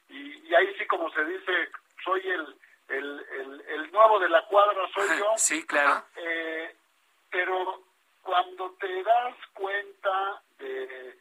y, 0.10 0.48
y 0.48 0.56
ahí 0.56 0.74
sí 0.78 0.86
como 0.88 1.12
se 1.12 1.26
dice, 1.26 1.70
soy 2.04 2.22
el, 2.28 2.56
el, 2.88 3.26
el, 3.40 3.62
el 3.68 3.92
nuevo 3.92 4.20
de 4.20 4.30
la 4.30 4.46
cuadra 4.46 4.88
soy 4.94 5.08
yo. 5.20 5.32
Sí, 5.36 5.66
claro. 5.66 6.06
Eh, 6.16 6.76
pero 7.30 7.84
cuando 8.22 8.72
te 8.80 9.04
das 9.04 9.36
cuenta 9.54 10.42
de, 10.58 11.18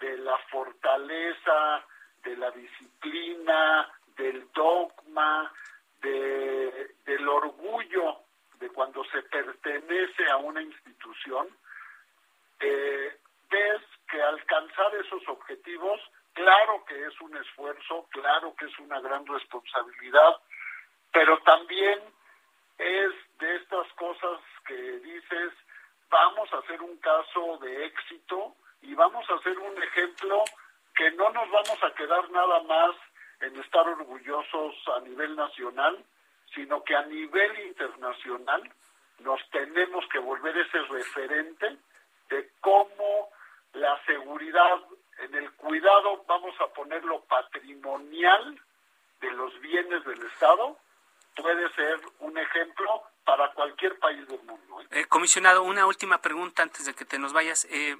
de 0.00 0.18
la 0.18 0.38
fortaleza, 0.50 1.84
de 2.24 2.36
la 2.36 2.50
disciplina, 2.50 3.88
del 4.16 4.50
dogma, 4.52 5.52
de, 6.00 6.94
del 7.04 7.28
orgullo 7.28 8.20
de 8.58 8.68
cuando 8.70 9.04
se 9.04 9.22
pertenece 9.22 10.30
a 10.30 10.36
una 10.36 10.62
institución, 10.62 11.48
eh, 12.60 13.18
ves 13.50 13.82
que 14.10 14.22
alcanzar 14.22 14.94
esos 14.94 15.26
objetivos, 15.28 16.00
claro 16.32 16.84
que 16.86 17.06
es 17.06 17.20
un 17.20 17.36
esfuerzo, 17.36 18.06
claro 18.10 18.54
que 18.56 18.66
es 18.66 18.78
una 18.78 19.00
gran 19.00 19.26
responsabilidad, 19.26 20.36
pero 21.12 21.38
también 21.42 22.00
es 22.78 23.12
de 23.38 23.56
estas 23.56 23.90
cosas 23.94 24.40
que 24.66 24.74
dices, 24.74 25.52
vamos 26.10 26.52
a 26.52 26.58
hacer 26.58 26.80
un 26.82 26.96
caso 26.98 27.58
de 27.58 27.86
éxito 27.86 28.54
y 28.82 28.94
vamos 28.94 29.28
a 29.30 29.34
hacer 29.34 29.58
un 29.58 29.82
ejemplo 29.82 30.44
que 30.94 31.10
no 31.12 31.30
nos 31.30 31.50
vamos 31.50 31.82
a 31.82 31.94
quedar 31.94 32.30
nada 32.30 32.62
más 32.62 32.96
en 33.40 33.56
estar 33.60 33.86
orgullosos 33.88 34.74
a 34.96 35.00
nivel 35.00 35.36
nacional, 35.36 36.04
sino 36.54 36.82
que 36.84 36.96
a 36.96 37.02
nivel 37.02 37.58
internacional 37.66 38.70
nos 39.20 39.40
tenemos 39.50 40.04
que 40.12 40.18
volver 40.18 40.56
ese 40.56 40.78
referente 40.82 41.76
de 42.28 42.50
cómo 42.60 43.30
la 43.72 44.00
seguridad 44.04 44.80
en 45.18 45.34
el 45.34 45.50
cuidado, 45.52 46.24
vamos 46.26 46.54
a 46.60 46.66
ponerlo 46.68 47.20
patrimonial 47.24 48.60
de 49.20 49.30
los 49.32 49.58
bienes 49.60 50.04
del 50.04 50.22
Estado, 50.26 50.76
puede 51.34 51.72
ser 51.74 52.00
un 52.20 52.36
ejemplo 52.36 53.02
para 53.24 53.52
cualquier 53.52 53.98
país 53.98 54.26
del 54.28 54.42
mundo. 54.42 54.80
¿eh? 54.80 54.86
Eh, 55.00 55.04
comisionado, 55.06 55.62
una 55.62 55.86
última 55.86 56.18
pregunta 56.18 56.62
antes 56.62 56.86
de 56.86 56.94
que 56.94 57.04
te 57.04 57.18
nos 57.18 57.32
vayas. 57.32 57.66
Eh, 57.70 57.96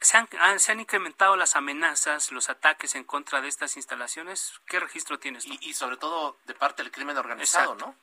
¿Se 0.00 0.16
han, 0.16 0.28
¿Se 0.60 0.72
han 0.72 0.80
incrementado 0.80 1.36
las 1.36 1.56
amenazas, 1.56 2.30
los 2.30 2.50
ataques 2.50 2.94
en 2.94 3.04
contra 3.04 3.40
de 3.40 3.48
estas 3.48 3.76
instalaciones? 3.76 4.60
¿Qué 4.66 4.78
registro 4.78 5.18
tienes 5.18 5.44
Y, 5.46 5.58
y 5.60 5.74
sobre 5.74 5.96
todo 5.96 6.36
de 6.44 6.54
parte 6.54 6.82
del 6.82 6.92
crimen 6.92 7.16
organizado, 7.16 7.74
¿no? 7.74 7.94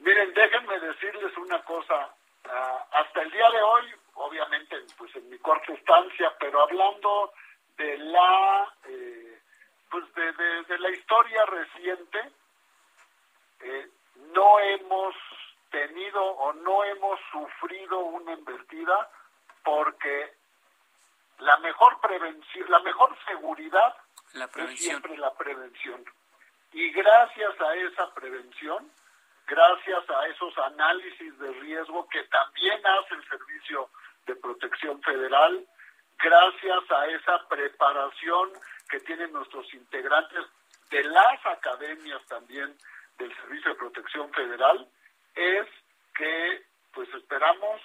Miren, 0.00 0.32
déjenme 0.34 0.78
decirles 0.78 1.36
una 1.38 1.62
cosa. 1.64 2.14
Ah, 2.44 2.86
hasta 2.92 3.22
el 3.22 3.30
día 3.30 3.50
de 3.50 3.62
hoy, 3.62 3.94
obviamente, 4.14 4.76
pues 4.96 5.14
en 5.16 5.28
mi 5.28 5.38
corta 5.38 5.72
estancia, 5.72 6.32
pero 6.38 6.62
hablando 6.62 7.32
de 7.76 7.98
la, 7.98 8.72
eh, 8.84 9.40
pues 9.90 10.04
de, 10.14 10.32
de, 10.68 10.78
la 10.78 10.90
historia 10.90 11.44
reciente, 11.46 12.30
eh, 13.60 13.88
no 14.32 14.60
hemos 14.60 15.14
tenido 15.70 16.22
o 16.22 16.52
no 16.52 16.84
hemos 16.84 17.18
sufrido 17.32 17.98
una 17.98 18.32
embestida 18.32 19.10
porque 19.64 20.34
la 21.38 21.58
mejor 21.58 22.00
prevención, 22.00 22.70
la 22.70 22.80
mejor 22.80 23.16
seguridad 23.26 23.94
es 24.34 24.80
siempre 24.80 25.16
la 25.16 25.32
prevención. 25.34 26.04
Y 26.72 26.90
gracias 26.90 27.60
a 27.60 27.74
esa 27.74 28.14
prevención, 28.14 28.90
gracias 29.46 30.10
a 30.10 30.26
esos 30.26 30.56
análisis 30.58 31.38
de 31.38 31.52
riesgo 31.52 32.08
que 32.08 32.22
también 32.24 32.80
hace 32.86 33.14
el 33.14 33.28
Servicio 33.28 33.90
de 34.26 34.36
Protección 34.36 35.00
Federal, 35.02 35.66
gracias 36.18 36.90
a 36.90 37.06
esa 37.06 37.48
preparación 37.48 38.52
que 38.88 39.00
tienen 39.00 39.32
nuestros 39.32 39.72
integrantes 39.74 40.44
de 40.90 41.04
las 41.04 41.46
academias 41.46 42.24
también 42.26 42.76
del 43.18 43.34
Servicio 43.36 43.70
de 43.70 43.78
Protección 43.78 44.32
Federal, 44.32 44.88
es 45.34 45.66
que 46.14 46.64
pues 46.92 47.08
esperamos 47.14 47.80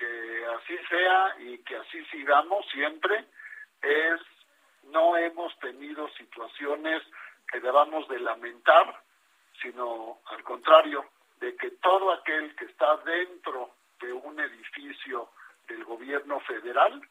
que 0.00 0.46
así 0.46 0.78
sea 0.88 1.36
y 1.40 1.58
que 1.58 1.76
así 1.76 2.02
sigamos 2.06 2.64
siempre, 2.72 3.26
es 3.82 4.20
no 4.84 5.14
hemos 5.18 5.56
tenido 5.58 6.08
situaciones 6.14 7.02
que 7.52 7.60
debamos 7.60 8.08
de 8.08 8.18
lamentar, 8.18 9.02
sino 9.60 10.20
al 10.24 10.42
contrario, 10.42 11.04
de 11.38 11.54
que 11.54 11.72
todo 11.72 12.12
aquel 12.12 12.56
que 12.56 12.64
está 12.64 12.96
dentro 12.98 13.74
de 14.00 14.12
un 14.12 14.40
edificio 14.40 15.28
del 15.68 15.84
gobierno 15.84 16.40
federal 16.40 17.02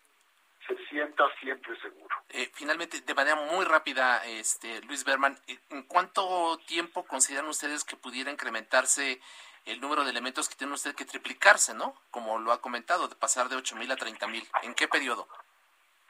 se 0.67 0.75
sienta 0.87 1.23
siempre 1.39 1.79
seguro. 1.81 2.15
Eh, 2.29 2.49
finalmente, 2.53 3.01
de 3.01 3.13
manera 3.13 3.35
muy 3.35 3.65
rápida, 3.65 4.25
este 4.25 4.81
Luis 4.81 5.03
Berman, 5.03 5.37
¿en 5.69 5.83
cuánto 5.83 6.57
tiempo 6.67 7.05
consideran 7.05 7.49
ustedes 7.49 7.83
que 7.83 7.95
pudiera 7.95 8.31
incrementarse 8.31 9.21
el 9.65 9.79
número 9.81 10.03
de 10.03 10.11
elementos 10.11 10.49
que 10.49 10.55
tiene 10.55 10.73
usted 10.73 10.95
que 10.95 11.05
triplicarse, 11.05 11.73
¿no? 11.73 11.95
Como 12.11 12.39
lo 12.39 12.51
ha 12.51 12.61
comentado, 12.61 13.07
de 13.07 13.15
pasar 13.15 13.49
de 13.49 13.55
8.000 13.55 13.91
a 13.91 13.95
30.000. 13.95 14.47
¿En 14.63 14.73
qué 14.73 14.87
periodo? 14.87 15.27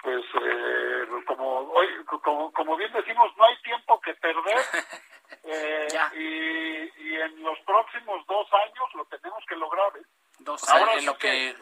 Pues 0.01 0.23
eh, 0.41 1.07
como, 1.25 1.59
hoy, 1.71 1.87
como, 2.05 2.51
como 2.53 2.77
bien 2.77 2.91
decimos, 2.93 3.31
no 3.37 3.45
hay 3.45 3.61
tiempo 3.61 3.99
que 4.01 4.13
perder. 4.15 4.57
Eh, 5.43 5.87
y, 6.15 7.03
y, 7.03 7.15
en 7.15 7.43
los 7.43 7.59
próximos 7.59 8.25
dos 8.25 8.47
años 8.51 8.95
lo 8.95 9.05
tenemos 9.05 9.43
que 9.47 9.55
lograr. 9.55 9.95
¿eh? 9.97 10.01
Dos 10.39 10.67
Ahora 10.67 10.95
en, 10.95 11.05
lo 11.05 11.17
que, 11.19 11.55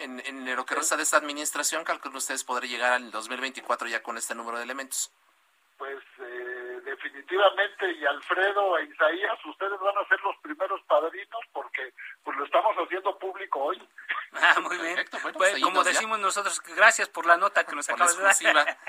en, 0.00 0.20
en, 0.26 0.56
lo 0.56 0.66
que 0.66 0.74
resta 0.74 0.96
de 0.96 1.04
esta 1.04 1.18
administración, 1.18 1.84
calculan 1.84 2.16
ustedes 2.16 2.42
poder 2.42 2.64
llegar 2.64 2.92
al 2.92 3.12
2024 3.12 3.86
ya 3.86 4.02
con 4.02 4.18
este 4.18 4.34
número 4.34 4.58
de 4.58 4.64
elementos. 4.64 5.12
Pues 5.78 6.02
definitivamente 6.92 7.90
y 7.92 8.04
Alfredo 8.04 8.78
e 8.78 8.84
Isaías, 8.84 9.38
ustedes 9.46 9.80
van 9.80 9.96
a 9.96 10.08
ser 10.08 10.20
los 10.20 10.36
primeros 10.42 10.80
padrinos 10.82 11.40
porque 11.52 11.92
pues 12.22 12.36
lo 12.36 12.44
estamos 12.44 12.76
haciendo 12.76 13.18
público 13.18 13.60
hoy. 13.60 13.88
Ah, 14.34 14.60
muy 14.60 14.76
bien. 14.78 15.04
Pues, 15.10 15.34
pues, 15.36 15.62
como 15.62 15.82
decimos 15.82 16.18
nosotros, 16.18 16.60
gracias 16.76 17.08
por 17.08 17.26
la 17.26 17.36
nota 17.36 17.64
que 17.64 17.74
nos 17.74 17.88
acabas 17.88 18.16
de 18.38 18.52
dar. 18.52 18.78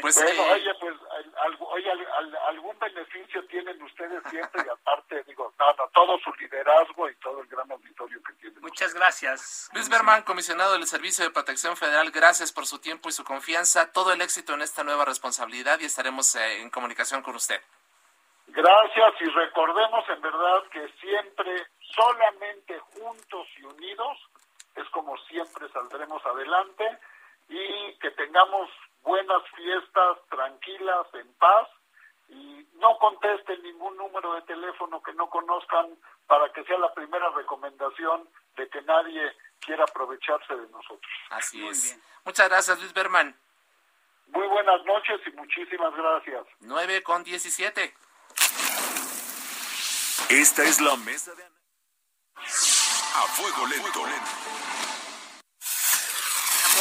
Pues, 0.00 0.16
bueno, 0.16 0.42
eh, 0.42 0.52
oye, 0.54 0.74
pues 0.80 0.96
oye, 1.60 1.90
algún 2.48 2.76
beneficio 2.78 3.44
tienen 3.46 3.80
ustedes 3.82 4.22
siempre 4.28 4.64
y 4.66 4.68
aparte, 4.68 5.22
digo, 5.24 5.52
nada, 5.58 5.88
todo 5.92 6.18
su 6.18 6.32
liderazgo 6.34 7.08
y 7.08 7.14
todo 7.16 7.40
el 7.40 7.46
gran 7.46 7.70
auditorio 7.70 8.20
que 8.22 8.32
tienen. 8.34 8.60
Muchas 8.60 8.92
gracias. 8.92 9.68
Luis 9.72 9.88
Berman, 9.88 10.22
comisionado 10.22 10.72
del 10.72 10.86
Servicio 10.86 11.24
de 11.24 11.30
Protección 11.30 11.76
Federal, 11.76 12.10
gracias 12.10 12.52
por 12.52 12.66
su 12.66 12.80
tiempo 12.80 13.08
y 13.08 13.12
su 13.12 13.24
confianza. 13.24 13.92
Todo 13.92 14.12
el 14.12 14.20
éxito 14.20 14.54
en 14.54 14.62
esta 14.62 14.82
nueva 14.82 15.04
responsabilidad 15.04 15.78
y 15.80 15.84
estaremos 15.84 16.34
eh, 16.34 16.62
en 16.62 16.70
comunicación 16.70 17.13
con 17.22 17.36
usted. 17.36 17.60
Gracias 18.46 19.14
y 19.20 19.24
recordemos 19.24 20.08
en 20.08 20.20
verdad 20.20 20.62
que 20.70 20.88
siempre, 21.00 21.66
solamente 21.96 22.78
juntos 22.78 23.46
y 23.56 23.64
unidos, 23.64 24.18
es 24.74 24.88
como 24.90 25.16
siempre 25.28 25.68
saldremos 25.70 26.24
adelante 26.26 26.98
y 27.48 27.94
que 27.98 28.10
tengamos 28.12 28.68
buenas 29.02 29.42
fiestas, 29.54 30.18
tranquilas, 30.28 31.06
en 31.14 31.32
paz 31.34 31.68
y 32.28 32.66
no 32.74 32.98
contesten 32.98 33.62
ningún 33.62 33.96
número 33.96 34.34
de 34.34 34.42
teléfono 34.42 35.02
que 35.02 35.12
no 35.14 35.28
conozcan 35.28 35.96
para 36.26 36.52
que 36.52 36.64
sea 36.64 36.78
la 36.78 36.92
primera 36.94 37.30
recomendación 37.30 38.28
de 38.56 38.68
que 38.68 38.82
nadie 38.82 39.32
quiera 39.60 39.84
aprovecharse 39.84 40.54
de 40.54 40.68
nosotros. 40.68 41.12
Así 41.30 41.66
es. 41.66 41.98
Muchas 42.24 42.48
gracias, 42.48 42.78
Luis 42.80 42.92
Berman. 42.92 43.36
Muy 44.26 44.46
buenas 44.48 44.84
noches 44.84 45.20
y 45.26 45.30
muchísimas 45.36 45.94
gracias. 45.94 46.44
9 46.60 47.02
con 47.02 47.24
17. 47.24 47.94
Esta 50.30 50.62
es 50.64 50.80
la 50.80 50.96
mesa 50.96 51.34
de... 51.34 51.44
A 51.44 53.26
fuego 53.28 53.66
lento. 53.66 54.02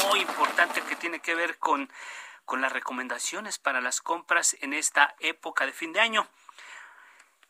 Muy 0.10 0.22
importante 0.22 0.82
que 0.82 0.96
tiene 0.96 1.20
que 1.20 1.36
ver 1.36 1.58
con 1.60 1.90
con 2.46 2.62
las 2.62 2.72
recomendaciones 2.72 3.60
para 3.60 3.82
las 3.82 4.02
compras 4.02 4.56
en 4.62 4.74
esta 4.74 5.16
época 5.20 5.66
de 5.66 5.72
fin 5.72 5.94
de 5.94 6.02
año. 6.02 6.28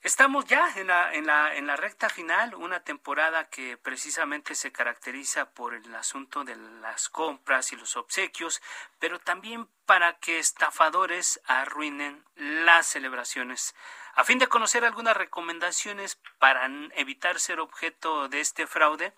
Estamos 0.03 0.43
ya 0.43 0.67
en 0.75 0.87
la, 0.87 1.13
en, 1.13 1.27
la, 1.27 1.55
en 1.55 1.65
la 1.65 1.77
recta 1.77 2.09
final, 2.09 2.55
una 2.55 2.81
temporada 2.81 3.47
que 3.47 3.77
precisamente 3.77 4.53
se 4.53 4.69
caracteriza 4.69 5.51
por 5.51 5.73
el 5.73 5.95
asunto 5.95 6.43
de 6.43 6.57
las 6.57 7.07
compras 7.07 7.71
y 7.71 7.77
los 7.77 7.95
obsequios, 7.95 8.61
pero 8.99 9.19
también 9.19 9.65
para 9.85 10.19
que 10.19 10.39
estafadores 10.39 11.39
arruinen 11.45 12.21
las 12.35 12.85
celebraciones. 12.87 13.75
A 14.15 14.25
fin 14.25 14.39
de 14.39 14.47
conocer 14.47 14.83
algunas 14.83 15.15
recomendaciones 15.15 16.19
para 16.37 16.69
evitar 16.95 17.39
ser 17.39 17.61
objeto 17.61 18.27
de 18.27 18.41
este 18.41 18.67
fraude, 18.67 19.13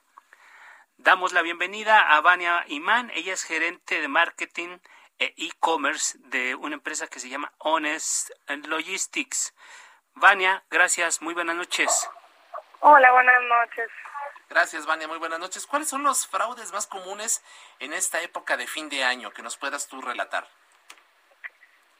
damos 0.98 1.34
la 1.34 1.42
bienvenida 1.42 2.00
a 2.16 2.22
Vania 2.22 2.64
Imán. 2.68 3.10
Ella 3.16 3.34
es 3.34 3.42
gerente 3.42 4.02
de 4.02 4.08
marketing 4.08 4.78
e 5.18 5.34
e-commerce 5.36 6.16
de 6.26 6.54
una 6.54 6.76
empresa 6.76 7.08
que 7.08 7.20
se 7.20 7.30
llama 7.30 7.52
Honest 7.58 8.30
Logistics. 8.68 9.52
Vania, 10.16 10.64
gracias, 10.70 11.22
muy 11.22 11.34
buenas 11.34 11.56
noches. 11.56 12.10
Hola, 12.80 13.12
buenas 13.12 13.42
noches. 13.44 13.90
Gracias, 14.50 14.86
Vania, 14.86 15.08
muy 15.08 15.18
buenas 15.18 15.40
noches. 15.40 15.66
¿Cuáles 15.66 15.90
son 15.90 16.04
los 16.04 16.28
fraudes 16.28 16.72
más 16.72 16.88
comunes 16.88 17.44
en 17.80 17.94
esta 17.94 18.22
época 18.22 18.58
de 18.58 18.68
fin 18.68 18.90
de 18.90 19.04
año 19.04 19.32
que 19.32 19.42
nos 19.42 19.58
puedas 19.58 19.88
tú 19.88 20.02
relatar? 20.02 20.48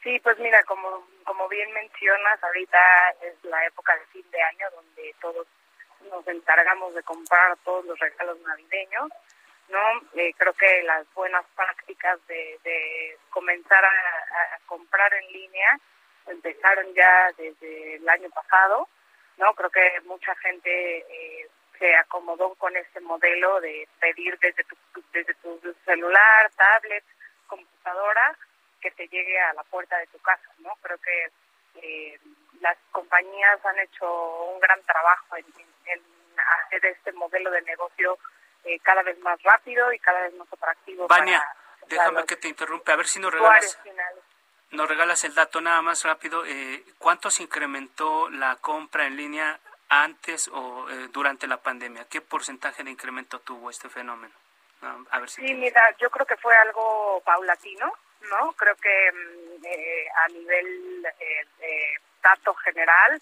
Sí, 0.02 0.18
pues 0.20 0.38
mira, 0.38 0.62
como, 0.64 1.08
como 1.24 1.48
bien 1.48 1.72
mencionas, 1.72 2.42
ahorita 2.42 2.78
es 3.22 3.44
la 3.44 3.64
época 3.66 3.96
de 3.96 4.06
fin 4.06 4.30
de 4.30 4.40
año 4.40 4.70
donde 4.70 5.14
todos 5.20 5.46
nos 6.10 6.26
encargamos 6.28 6.94
de 6.94 7.02
comprar 7.02 7.56
todos 7.64 7.84
los 7.84 7.98
regalos 7.98 8.38
navideños 8.40 9.10
¿no? 9.68 9.80
Eh, 10.14 10.32
creo 10.36 10.52
que 10.54 10.82
las 10.84 11.06
buenas 11.14 11.44
prácticas 11.54 12.24
de, 12.26 12.58
de 12.62 13.18
comenzar 13.30 13.84
a, 13.84 14.58
comprar 14.66 15.12
en 15.14 15.32
línea 15.32 15.78
empezaron 16.26 16.86
ya 16.94 17.30
desde 17.36 17.96
el 17.96 18.08
año 18.08 18.30
pasado, 18.30 18.88
¿no? 19.38 19.54
Creo 19.54 19.70
que 19.70 20.00
mucha 20.04 20.34
gente 20.36 20.98
eh, 20.98 21.48
se 21.78 21.94
acomodó 21.96 22.54
con 22.54 22.76
este 22.76 23.00
modelo 23.00 23.60
de 23.60 23.88
pedir 24.00 24.38
desde 24.38 24.64
tu, 24.64 24.76
desde 25.12 25.34
tu 25.34 25.60
celular, 25.84 26.50
tablet, 26.56 27.04
computadora, 27.46 28.36
que 28.80 28.90
te 28.92 29.08
llegue 29.08 29.38
a 29.38 29.52
la 29.54 29.62
puerta 29.64 29.96
de 29.98 30.06
tu 30.08 30.18
casa, 30.18 30.50
¿no? 30.58 30.70
Creo 30.82 30.98
que 30.98 31.30
eh, 31.82 32.18
las 32.60 32.76
compañías 32.90 33.64
han 33.64 33.78
hecho 33.78 34.44
un 34.46 34.60
gran 34.60 34.82
trabajo 34.82 35.36
en, 35.36 35.44
en 35.86 36.02
hacer 36.64 36.86
este 36.86 37.12
modelo 37.12 37.50
de 37.50 37.62
negocio 37.62 38.18
eh, 38.64 38.78
cada 38.80 39.02
vez 39.02 39.18
más 39.20 39.40
rápido 39.42 39.92
y 39.92 39.98
cada 39.98 40.22
vez 40.22 40.34
más 40.34 40.52
atractivo. 40.52 41.06
Vania, 41.06 41.42
déjame 41.88 42.24
que 42.24 42.36
te 42.36 42.48
interrumpe, 42.48 42.92
a 42.92 42.96
ver 42.96 43.06
si 43.06 43.20
nos 43.20 43.32
regalas, 43.32 43.78
nos 44.70 44.88
regalas 44.88 45.24
el 45.24 45.34
dato 45.34 45.60
nada 45.60 45.82
más 45.82 46.04
rápido. 46.04 46.44
Eh, 46.46 46.84
¿Cuánto 46.98 47.30
se 47.30 47.44
incrementó 47.44 48.28
la 48.30 48.56
compra 48.56 49.06
en 49.06 49.16
línea 49.16 49.58
antes 49.88 50.48
o 50.48 50.88
eh, 50.90 51.08
durante 51.12 51.46
la 51.46 51.58
pandemia? 51.58 52.06
¿Qué 52.08 52.20
porcentaje 52.20 52.82
de 52.82 52.90
incremento 52.90 53.40
tuvo 53.40 53.70
este 53.70 53.88
fenómeno? 53.88 54.34
a 55.10 55.18
ver 55.18 55.28
si 55.28 55.40
sí, 55.44 55.54
mira, 55.54 55.82
yo 55.98 56.10
creo 56.10 56.26
que 56.26 56.36
fue 56.36 56.54
algo 56.54 57.20
paulatino, 57.24 57.92
¿no? 58.30 58.52
Creo 58.52 58.76
que 58.76 59.12
mm, 59.12 59.64
eh, 59.64 60.06
a 60.24 60.28
nivel 60.28 61.02
dato 62.22 62.54
general, 62.54 63.20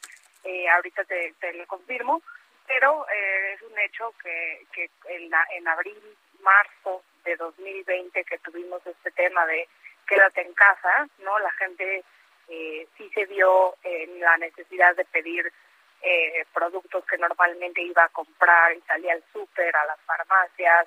ahorita 0.74 1.04
te, 1.04 1.34
te 1.40 1.54
lo 1.54 1.66
confirmo, 1.66 2.22
pero 2.66 3.06
eh, 3.08 3.54
es 3.54 3.62
un 3.62 3.78
hecho 3.78 4.14
que, 4.22 4.66
que 4.72 4.90
en, 5.08 5.30
en 5.56 5.68
abril, 5.68 6.16
marzo 6.40 7.02
de 7.24 7.36
2020 7.36 8.24
que 8.24 8.38
tuvimos 8.38 8.86
este 8.86 9.10
tema 9.12 9.46
de 9.46 9.68
quédate 10.06 10.42
en 10.42 10.54
casa, 10.54 11.06
¿no? 11.18 11.38
La 11.38 11.52
gente 11.52 12.04
eh, 12.48 12.88
sí 12.96 13.10
se 13.14 13.24
vio 13.26 13.76
en 13.82 14.20
la 14.20 14.36
necesidad 14.36 14.94
de 14.96 15.04
pedir 15.06 15.52
eh, 16.02 16.44
productos 16.52 17.04
que 17.06 17.16
normalmente 17.16 17.82
iba 17.82 18.04
a 18.04 18.08
comprar 18.10 18.76
y 18.76 18.80
salía 18.82 19.14
al 19.14 19.24
súper, 19.32 19.74
a 19.74 19.86
las 19.86 20.00
farmacias, 20.00 20.86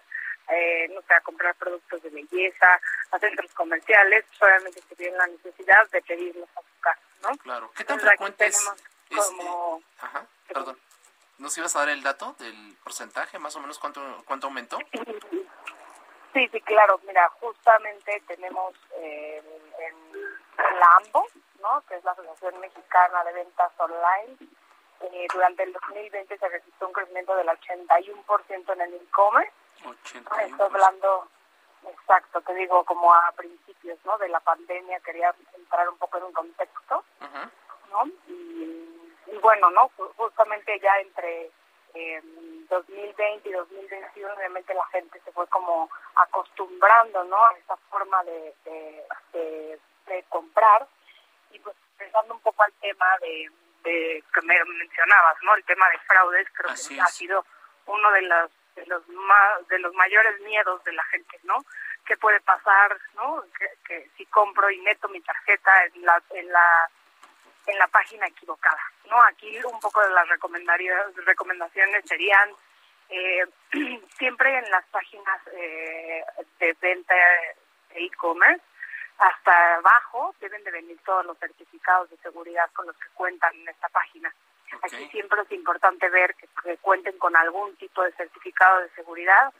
eh, 0.49 0.87
no 0.93 1.01
sé, 1.01 1.13
a 1.13 1.21
comprar 1.21 1.55
productos 1.55 2.03
de 2.03 2.09
belleza, 2.09 2.79
a 3.11 3.19
centros 3.19 3.51
comerciales, 3.53 4.25
solamente 4.31 4.81
se 4.81 4.95
vio 4.95 5.15
la 5.17 5.27
necesidad 5.27 5.89
de 5.89 6.01
pedirlos 6.03 6.49
a 6.55 6.61
su 6.61 6.79
casa, 6.79 7.01
¿no? 7.23 7.29
Claro. 7.37 7.71
¿Qué 7.75 7.83
tan 7.83 7.99
frecuente 7.99 8.45
es? 8.45 8.71
Como... 9.09 9.81
Ajá, 9.99 10.25
perdón. 10.47 10.77
¿Nos 11.39 11.57
ibas 11.57 11.75
a 11.75 11.79
dar 11.79 11.89
el 11.89 12.03
dato 12.03 12.35
del 12.39 12.75
porcentaje, 12.83 13.39
más 13.39 13.55
o 13.55 13.59
menos 13.59 13.79
cuánto, 13.79 14.23
cuánto 14.25 14.47
aumentó? 14.47 14.79
Sí, 16.33 16.47
sí, 16.51 16.61
claro. 16.61 16.99
Mira, 17.05 17.29
justamente 17.39 18.21
tenemos 18.27 18.73
eh, 18.97 19.41
en, 19.79 20.79
la 20.79 20.95
AMBO, 20.97 21.27
¿no? 21.61 21.83
que 21.87 21.95
es 21.95 22.03
la 22.03 22.11
Asociación 22.11 22.59
Mexicana 22.59 23.23
de 23.23 23.33
Ventas 23.33 23.71
Online, 23.77 24.37
eh, 25.01 25.27
durante 25.31 25.63
el 25.63 25.73
2020 25.73 26.37
se 26.37 26.49
registró 26.49 26.87
un 26.87 26.93
crecimiento 26.93 27.35
del 27.35 27.47
81% 27.47 28.73
en 28.73 28.81
el 28.81 28.93
e-commerce. 28.95 29.51
Estoy 30.03 30.53
hablando, 30.59 31.27
exacto, 31.87 32.41
te 32.41 32.53
digo, 32.55 32.83
como 32.83 33.13
a 33.13 33.31
principios 33.33 33.99
¿no? 34.05 34.17
de 34.17 34.29
la 34.29 34.39
pandemia, 34.39 34.99
quería 35.01 35.33
entrar 35.55 35.87
un 35.87 35.97
poco 35.97 36.17
en 36.17 36.23
un 36.25 36.33
contexto, 36.33 37.03
¿no? 37.91 38.05
Y, 38.27 39.13
y, 39.27 39.37
bueno, 39.39 39.69
¿no? 39.69 39.91
Justamente 40.17 40.79
ya 40.79 40.97
entre 40.99 41.51
2020 41.93 43.23
em, 43.23 43.41
y 43.43 43.51
2021 43.51 44.33
obviamente 44.33 44.73
la 44.73 44.85
gente 44.87 45.19
se 45.23 45.31
fue 45.31 45.47
como 45.47 45.89
acostumbrando 46.15 47.23
¿no? 47.25 47.37
a 47.37 47.53
esa 47.53 47.77
forma 47.89 48.23
de, 48.23 48.53
de, 49.33 50.23
comprar 50.29 50.87
y 51.51 51.59
pues 51.59 51.75
pensando 51.97 52.33
un 52.33 52.41
poco 52.41 52.63
al 52.63 52.73
tema 52.73 53.05
de, 53.21 53.49
que 53.83 54.41
me 54.41 54.63
mencionabas, 54.65 55.37
¿no? 55.43 55.55
El 55.55 55.63
tema 55.63 55.87
de 55.89 55.97
fraudes 55.99 56.47
creo 56.53 56.73
que 56.75 57.01
ha 57.01 57.07
sido 57.07 57.45
uno 57.85 58.11
de 58.11 58.21
los 58.23 58.51
de 58.75 58.85
los 58.85 59.07
más 59.07 59.67
de 59.69 59.79
los 59.79 59.93
mayores 59.93 60.39
miedos 60.41 60.83
de 60.83 60.91
la 60.91 61.03
gente, 61.05 61.39
¿no? 61.43 61.63
¿Qué 62.05 62.17
puede 62.17 62.39
pasar, 62.41 62.97
no? 63.15 63.43
Que, 63.57 63.69
que 63.87 64.09
si 64.17 64.25
compro 64.25 64.69
y 64.69 64.79
meto 64.81 65.07
mi 65.07 65.21
tarjeta 65.21 65.85
en 65.85 66.05
la 66.05 66.21
en 66.31 66.51
la 66.51 66.89
en 67.67 67.77
la 67.77 67.87
página 67.87 68.27
equivocada. 68.27 68.81
¿no? 69.09 69.21
Aquí 69.23 69.57
un 69.63 69.79
poco 69.79 70.01
de 70.01 70.11
las 70.11 70.27
recomendaciones 71.25 72.05
serían 72.05 72.49
eh, 73.09 73.45
siempre 74.17 74.57
en 74.57 74.69
las 74.71 74.85
páginas 74.87 75.39
eh, 75.53 76.23
de 76.59 76.73
venta 76.81 77.13
de 77.13 78.05
e-commerce, 78.05 78.63
hasta 79.17 79.75
abajo 79.75 80.35
deben 80.39 80.63
de 80.63 80.71
venir 80.71 80.97
todos 81.05 81.25
los 81.25 81.37
certificados 81.39 82.09
de 82.09 82.17
seguridad 82.17 82.69
con 82.73 82.85
los 82.85 82.95
que 82.97 83.09
cuentan 83.13 83.53
en 83.55 83.69
esta 83.69 83.89
página. 83.89 84.33
Aquí 84.83 85.07
siempre 85.09 85.41
es 85.41 85.51
importante 85.53 86.09
ver 86.09 86.35
que, 86.35 86.77
cuenten 86.77 87.17
con 87.17 87.35
algún 87.35 87.75
tipo 87.77 88.03
de 88.03 88.11
certificado 88.13 88.81
de 88.81 88.89
seguridad, 88.89 89.53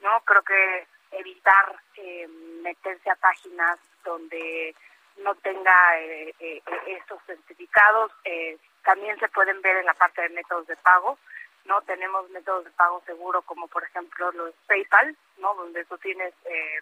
¿no? 0.00 0.20
Creo 0.24 0.42
que 0.42 0.86
evitar 1.12 1.80
eh, 1.96 2.28
meterse 2.62 3.08
a 3.08 3.16
páginas 3.16 3.78
donde 4.04 4.74
no 5.22 5.34
tenga 5.36 5.98
eh, 6.00 6.34
eh, 6.40 6.62
estos 6.86 7.22
certificados. 7.26 8.12
Eh, 8.24 8.58
también 8.84 9.18
se 9.18 9.28
pueden 9.28 9.60
ver 9.62 9.76
en 9.76 9.86
la 9.86 9.94
parte 9.94 10.22
de 10.22 10.28
métodos 10.30 10.66
de 10.66 10.76
pago. 10.76 11.18
no 11.64 11.80
Tenemos 11.82 12.28
métodos 12.30 12.64
de 12.64 12.70
pago 12.70 13.02
seguro 13.06 13.42
como 13.42 13.68
por 13.68 13.84
ejemplo 13.84 14.32
los 14.32 14.54
PayPal, 14.66 15.16
no 15.38 15.54
donde 15.54 15.84
tú 15.84 15.98
tienes 15.98 16.32
eh, 16.44 16.80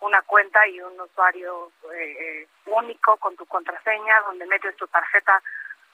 una 0.00 0.22
cuenta 0.22 0.66
y 0.68 0.80
un 0.80 0.98
usuario 1.00 1.72
único 2.66 3.16
con 3.18 3.36
tu 3.36 3.44
contraseña, 3.46 4.20
donde 4.22 4.46
metes 4.46 4.76
tu 4.76 4.86
tarjeta 4.86 5.42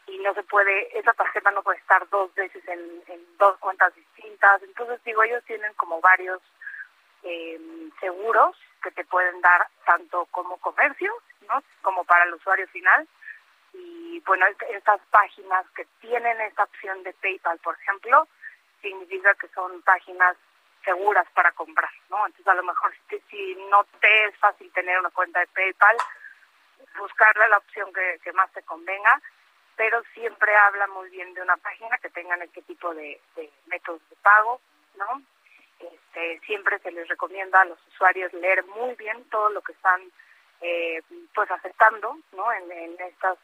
y 0.07 0.19
no 0.19 0.33
se 0.35 0.45
puede, 0.45 0.97
esa 0.97 1.13
tarjeta 1.15 1.51
no 1.51 1.63
puede 1.63 1.79
estar 1.79 2.09
dos 2.11 2.33
veces 2.35 2.63
en, 2.69 3.03
en 3.09 3.37
dos 3.39 3.59
cuentas 3.59 3.93
distintas. 3.95 4.63
Entonces 4.63 5.03
digo, 5.05 5.23
ellos 5.25 5.43
tienen 5.45 5.73
como 5.75 6.01
varios 6.01 6.41
seguros 8.01 8.57
que 8.83 8.91
te 8.91 9.05
pueden 9.05 9.41
dar 9.41 9.69
tanto 9.85 10.27
como 10.27 10.59
comercio, 10.59 11.13
¿no? 11.49 11.63
Como 11.83 12.05
para 12.05 12.25
el 12.25 12.35
usuario 12.35 12.67
final. 12.69 13.09
Y 13.73 14.21
bueno, 14.21 14.47
estas 14.71 15.01
páginas 15.11 15.67
que 15.75 15.87
tienen 16.01 16.41
esta 16.41 16.65
opción 16.65 17.03
de 17.03 17.13
PayPal, 17.15 17.59
por 17.59 17.77
ejemplo, 17.81 18.27
significa 18.81 19.35
que 19.35 19.49
son 19.49 19.83
páginas 19.83 20.37
seguras 20.85 21.27
para 21.35 21.53
comprar, 21.53 21.91
¿no? 22.09 22.25
Entonces 22.27 22.47
a 22.47 22.55
lo 22.55 22.63
mejor 22.63 22.95
si, 23.09 23.55
no 23.71 23.85
te 24.01 24.27
es 24.27 24.37
fácil 24.39 24.71
tener 24.73 24.99
una 24.99 25.11
cuenta 25.11 25.41
de 25.41 25.49
PayPal, 25.49 25.97
buscarle 26.97 27.49
la 27.49 27.59
opción 27.59 27.93
que, 27.93 28.21
que 28.23 28.33
más 28.33 28.51
te 28.53 28.63
convenga, 28.63 29.21
pero 29.77 30.03
siempre 30.15 30.55
habla 30.55 30.87
muy 30.87 31.11
bien 31.11 31.35
de 31.35 31.43
una 31.43 31.57
página 31.57 31.99
que 31.99 32.09
tengan 32.11 32.41
este 32.41 32.63
tipo 32.63 32.95
de, 32.95 33.21
de 33.35 33.51
métodos 33.67 34.01
de 34.09 34.17
pago, 34.17 34.61
¿no? 34.97 35.23
Este, 35.79 36.41
siempre 36.47 36.79
se 36.79 36.91
les 36.91 37.07
recomienda 37.09 37.61
a 37.61 37.67
los 37.67 37.79
usuarios 37.89 38.33
leer 38.33 38.65
muy 38.67 38.95
bien 38.95 39.25
todo 39.31 39.51
lo 39.51 39.61
que 39.61 39.73
están 39.73 40.01
eh, 40.61 41.03
pues 41.35 41.51
aceptando 41.51 42.17
¿no? 42.33 42.53
en, 42.53 42.97
estas 43.01 43.39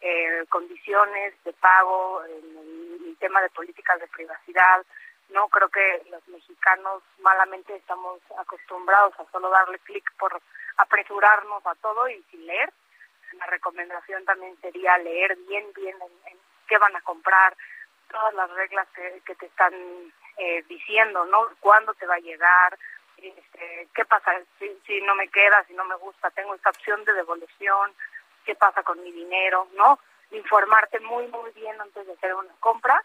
eh, 0.00 0.44
condiciones 0.48 1.34
de 1.44 1.52
pago, 1.52 2.24
en 2.24 2.58
el, 2.58 3.16
tema 3.20 3.40
de 3.40 3.50
políticas 3.50 4.00
de 4.00 4.08
privacidad. 4.08 4.84
No 5.30 5.48
creo 5.48 5.68
que 5.68 6.02
los 6.10 6.26
mexicanos 6.28 7.02
malamente 7.20 7.74
estamos 7.76 8.20
acostumbrados 8.38 9.18
a 9.18 9.30
solo 9.30 9.48
darle 9.48 9.78
clic 9.78 10.04
por 10.18 10.38
apresurarnos 10.76 11.64
a 11.66 11.74
todo 11.76 12.08
y 12.08 12.22
sin 12.30 12.46
leer. 12.46 12.70
La 13.38 13.46
recomendación 13.46 14.24
también 14.24 14.56
sería 14.60 14.98
leer 14.98 15.36
bien, 15.48 15.66
bien 15.74 15.96
en, 16.26 16.38
qué 16.68 16.76
van 16.76 16.94
a 16.96 17.00
comprar, 17.00 17.56
todas 18.10 18.34
las 18.34 18.50
reglas 18.50 18.86
que, 18.94 19.22
que 19.24 19.34
te 19.36 19.46
están 19.46 19.72
eh, 20.36 20.64
diciendo, 20.68 21.24
¿no? 21.26 21.48
¿Cuándo 21.60 21.94
te 21.94 22.06
va 22.06 22.16
a 22.16 22.20
llegar? 22.20 22.78
Este, 23.16 23.88
¿Qué 23.94 24.04
pasa 24.04 24.32
si, 24.58 24.70
si 24.86 25.00
no 25.02 25.14
me 25.14 25.28
queda, 25.28 25.64
si 25.66 25.74
no 25.74 25.84
me 25.84 25.96
gusta? 25.96 26.30
Tengo 26.30 26.54
esta 26.54 26.70
opción 26.70 27.04
de 27.04 27.12
devolución, 27.12 27.92
¿qué 28.44 28.54
pasa 28.54 28.82
con 28.82 29.02
mi 29.02 29.12
dinero? 29.12 29.68
¿No? 29.74 29.98
Informarte 30.30 31.00
muy, 31.00 31.26
muy 31.28 31.50
bien 31.52 31.80
antes 31.80 32.06
de 32.06 32.12
hacer 32.12 32.34
una 32.34 32.52
compra 32.60 33.02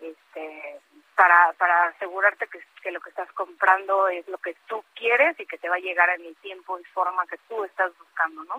este, 0.00 0.80
para, 1.14 1.52
para 1.54 1.86
asegurarte 1.86 2.48
que, 2.48 2.60
que, 2.82 2.90
lo 2.90 3.00
que 3.00 3.10
estás 3.10 3.30
comprando 3.32 4.08
es 4.08 4.26
lo 4.28 4.38
que 4.38 4.56
tú 4.66 4.84
quieres 4.94 5.38
y 5.38 5.46
que 5.46 5.58
te 5.58 5.68
va 5.68 5.76
a 5.76 5.80
llegar 5.80 6.10
en 6.10 6.26
el 6.26 6.36
tiempo 6.36 6.78
y 6.78 6.84
forma 6.84 7.26
que 7.26 7.38
tú 7.48 7.64
estás 7.64 7.96
buscando, 7.98 8.44
¿no? 8.44 8.56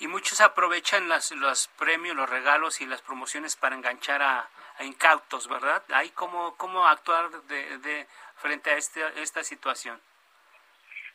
Y 0.00 0.08
muchos 0.08 0.40
aprovechan 0.40 1.08
las, 1.08 1.30
los 1.32 1.68
premios, 1.68 2.16
los 2.16 2.28
regalos 2.28 2.80
y 2.80 2.86
las 2.86 3.02
promociones 3.02 3.56
para 3.56 3.76
enganchar 3.76 4.22
a, 4.22 4.48
incautos, 4.84 5.48
¿verdad? 5.48 5.82
Hay 5.92 6.10
cómo, 6.10 6.56
cómo 6.56 6.86
actuar 6.86 7.30
de, 7.30 7.78
de 7.78 8.06
frente 8.36 8.70
a 8.70 8.76
este, 8.76 9.00
esta 9.22 9.44
situación. 9.44 10.00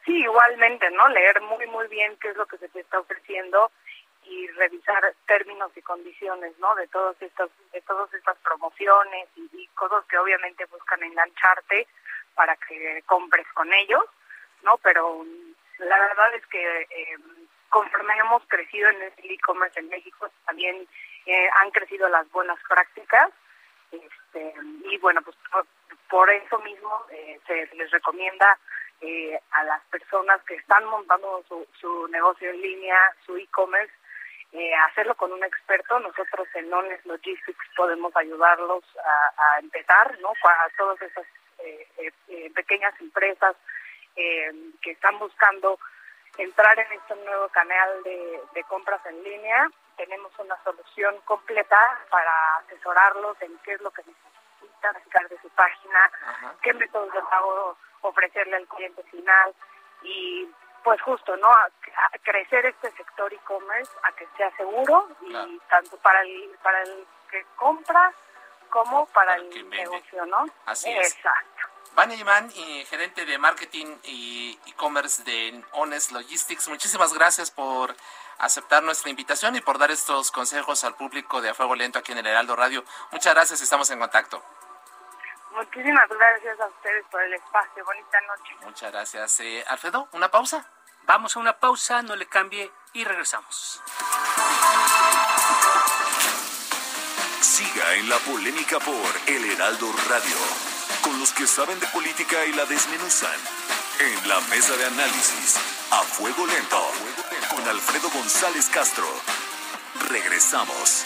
Sí, 0.06 0.13
igualmente, 0.21 0.89
¿no? 0.91 1.08
Leer 1.10 1.41
muy, 1.41 1.67
muy 1.67 1.88
bien 1.88 2.17
qué 2.17 2.30
es 2.30 2.38
lo 2.38 2.45
que 2.45 2.58
se 2.58 2.69
te 2.69 2.80
está 2.80 2.99
ofreciendo 2.99 3.71
y 4.23 4.47
revisar 4.51 5.13
términos 5.25 5.71
y 5.75 5.82
condiciones, 5.82 6.58
¿no? 6.60 6.73
De 6.75 6.88
todos 6.88 7.15
estos, 7.21 7.49
de 7.73 7.82
todas 7.82 8.13
estas 8.13 8.38
promociones 8.38 9.27
y, 9.36 9.67
cosas 9.75 10.03
que 10.06 10.17
obviamente 10.17 10.65
buscan 10.65 11.03
engancharte 11.03 11.88
para 12.34 12.56
que 12.56 13.03
compres 13.06 13.45
con 13.53 13.71
ellos, 13.71 14.03
¿no? 14.63 14.77
Pero 14.77 15.23
la 15.77 15.99
verdad 15.99 16.34
es 16.34 16.45
que 16.47 16.82
eh, 16.82 17.17
conforme 17.69 18.17
hemos 18.17 18.43
crecido 18.47 18.89
en 18.89 19.03
el 19.03 19.32
e-commerce 19.32 19.80
en 19.80 19.89
México, 19.89 20.32
también 20.45 20.88
eh, 21.27 21.49
han 21.58 21.69
crecido 21.69 22.10
las 22.10 22.30
buenas 22.32 22.58
prácticas 22.67 23.30
este, 23.91 24.54
y 24.86 24.97
bueno, 24.97 25.21
pues 25.21 25.36
por, 26.10 26.30
eso 26.30 26.60
mismo 26.60 27.06
eh, 27.12 27.39
se 27.45 27.76
les 27.76 27.91
recomienda 27.91 28.58
eh, 29.02 29.39
a 29.52 29.63
las 29.63 29.82
personas 29.86 30.41
que 30.43 30.56
están 30.56 30.86
montando 30.86 31.43
su, 31.47 31.67
su 31.80 32.08
negocio 32.08 32.50
en 32.50 32.62
línea, 32.62 32.97
su 33.26 33.38
e-commerce, 33.38 33.93
eh, 34.54 34.73
hacerlo 34.89 35.15
con 35.15 35.32
un 35.32 35.43
experto. 35.43 36.00
Nosotros 36.00 36.47
en 36.56 36.69
Nones 36.69 37.06
Logistics 37.06 37.65
podemos 37.76 38.15
ayudarlos 38.15 38.84
a, 39.04 39.60
empezar, 39.60 40.17
¿no? 40.19 40.30
A 40.30 40.69
todas 40.78 41.02
esas 41.02 41.26
pequeñas 42.54 42.93
empresas 43.02 43.56
que 44.15 44.91
están 44.91 45.19
buscando 45.19 45.78
entrar 46.38 46.80
en 46.80 46.91
este 46.91 47.15
nuevo 47.15 47.50
canal 47.50 48.04
de 48.04 48.63
compras 48.67 49.06
en 49.06 49.23
línea 49.23 49.69
tenemos 49.97 50.31
una 50.38 50.55
solución 50.63 51.19
completa 51.25 51.99
para 52.10 52.57
asesorarlos 52.57 53.36
en 53.41 53.57
qué 53.60 53.73
es 53.73 53.81
lo 53.81 53.91
que 53.91 54.03
necesitan 54.03 54.93
sacar 55.03 55.27
de 55.27 55.41
su 55.41 55.49
página, 55.49 56.12
qué 56.62 56.73
métodos 56.73 57.12
de 57.12 57.21
pago 57.23 57.77
ofrecerle 58.01 58.55
al 58.55 58.67
cliente 58.67 59.03
final 59.03 59.53
y 60.03 60.47
pues 60.83 61.01
justo, 61.01 61.36
¿no? 61.36 61.51
A, 61.51 61.69
crecer 62.23 62.65
este 62.65 62.91
sector 62.91 63.33
e-commerce 63.33 63.91
a 64.03 64.12
que 64.13 64.27
sea 64.38 64.55
seguro 64.55 65.10
y 65.21 65.60
tanto 65.69 65.97
para 65.97 66.21
el 66.21 66.57
para 66.62 66.81
el 66.83 67.07
que 67.29 67.45
compra 67.55 68.13
como 68.69 69.05
para, 69.07 69.36
el, 69.36 69.69
negocio, 69.69 70.25
¿no? 70.25 70.45
Así 70.65 70.91
es. 70.91 71.15
Exacto. 71.15 71.67
Vania 71.93 72.17
Imán, 72.17 72.51
gerente 72.51 73.25
de 73.25 73.38
marketing 73.38 73.97
y 74.03 74.60
e-commerce 74.67 75.23
de 75.23 75.63
Honest 75.71 76.12
Logistics, 76.12 76.67
muchísimas 76.67 77.13
gracias 77.13 77.49
por 77.49 77.95
aceptar 78.39 78.84
nuestra 78.84 79.10
invitación 79.10 79.56
y 79.56 79.62
por 79.62 79.78
dar 79.78 79.91
estos 79.91 80.32
consejos 80.32 80.84
al 80.84 80.95
público 80.95 81.41
de 81.41 81.50
A 81.50 81.54
Fuego 81.54 81.76
Lento 81.76 82.00
aquí 82.00 82.12
en 82.12 82.19
el 82.19 82.28
Heraldo 82.28 82.56
Radio. 82.56 82.84
Muchas 83.12 83.34
gracias, 83.34 83.62
estamos 83.62 83.89
en 83.89 84.00
contacto. 84.00 84.43
Muchísimas 85.52 86.08
gracias 86.08 86.60
a 86.60 86.67
ustedes 86.67 87.06
por 87.10 87.21
el 87.23 87.34
espacio. 87.34 87.84
Bonita 87.84 88.21
noche. 88.21 88.56
Muchas 88.62 88.91
gracias. 88.91 89.39
Eh, 89.39 89.65
Alfredo, 89.67 90.08
¿una 90.12 90.30
pausa? 90.30 90.63
Vamos 91.08 91.36
a 91.36 91.39
una 91.39 91.54
pausa, 91.54 92.02
no 92.02 92.15
le 92.15 92.28
cambie 92.28 92.71
y 92.93 93.04
regresamos. 93.06 93.82
Siga 97.41 97.95
en 97.95 98.10
la 98.10 98.17
polémica 98.17 98.78
por 98.80 98.95
El 99.26 99.52
Heraldo 99.52 99.91
Radio, 100.10 100.36
con 101.02 101.19
los 101.19 101.32
que 101.34 101.47
saben 101.47 101.80
de 101.80 101.88
política 101.88 102.45
y 102.45 102.54
la 102.54 102.65
desmenuzan. 102.65 103.39
En 104.00 104.28
la 104.28 104.39
mesa 104.41 104.76
de 104.76 104.86
análisis, 104.86 105.58
a 105.91 106.04
fuego 106.04 106.45
lento, 106.45 106.91
con 107.57 107.67
Alfredo 107.67 108.09
González 108.09 108.69
Castro. 108.69 109.05
Regresamos. 110.09 111.05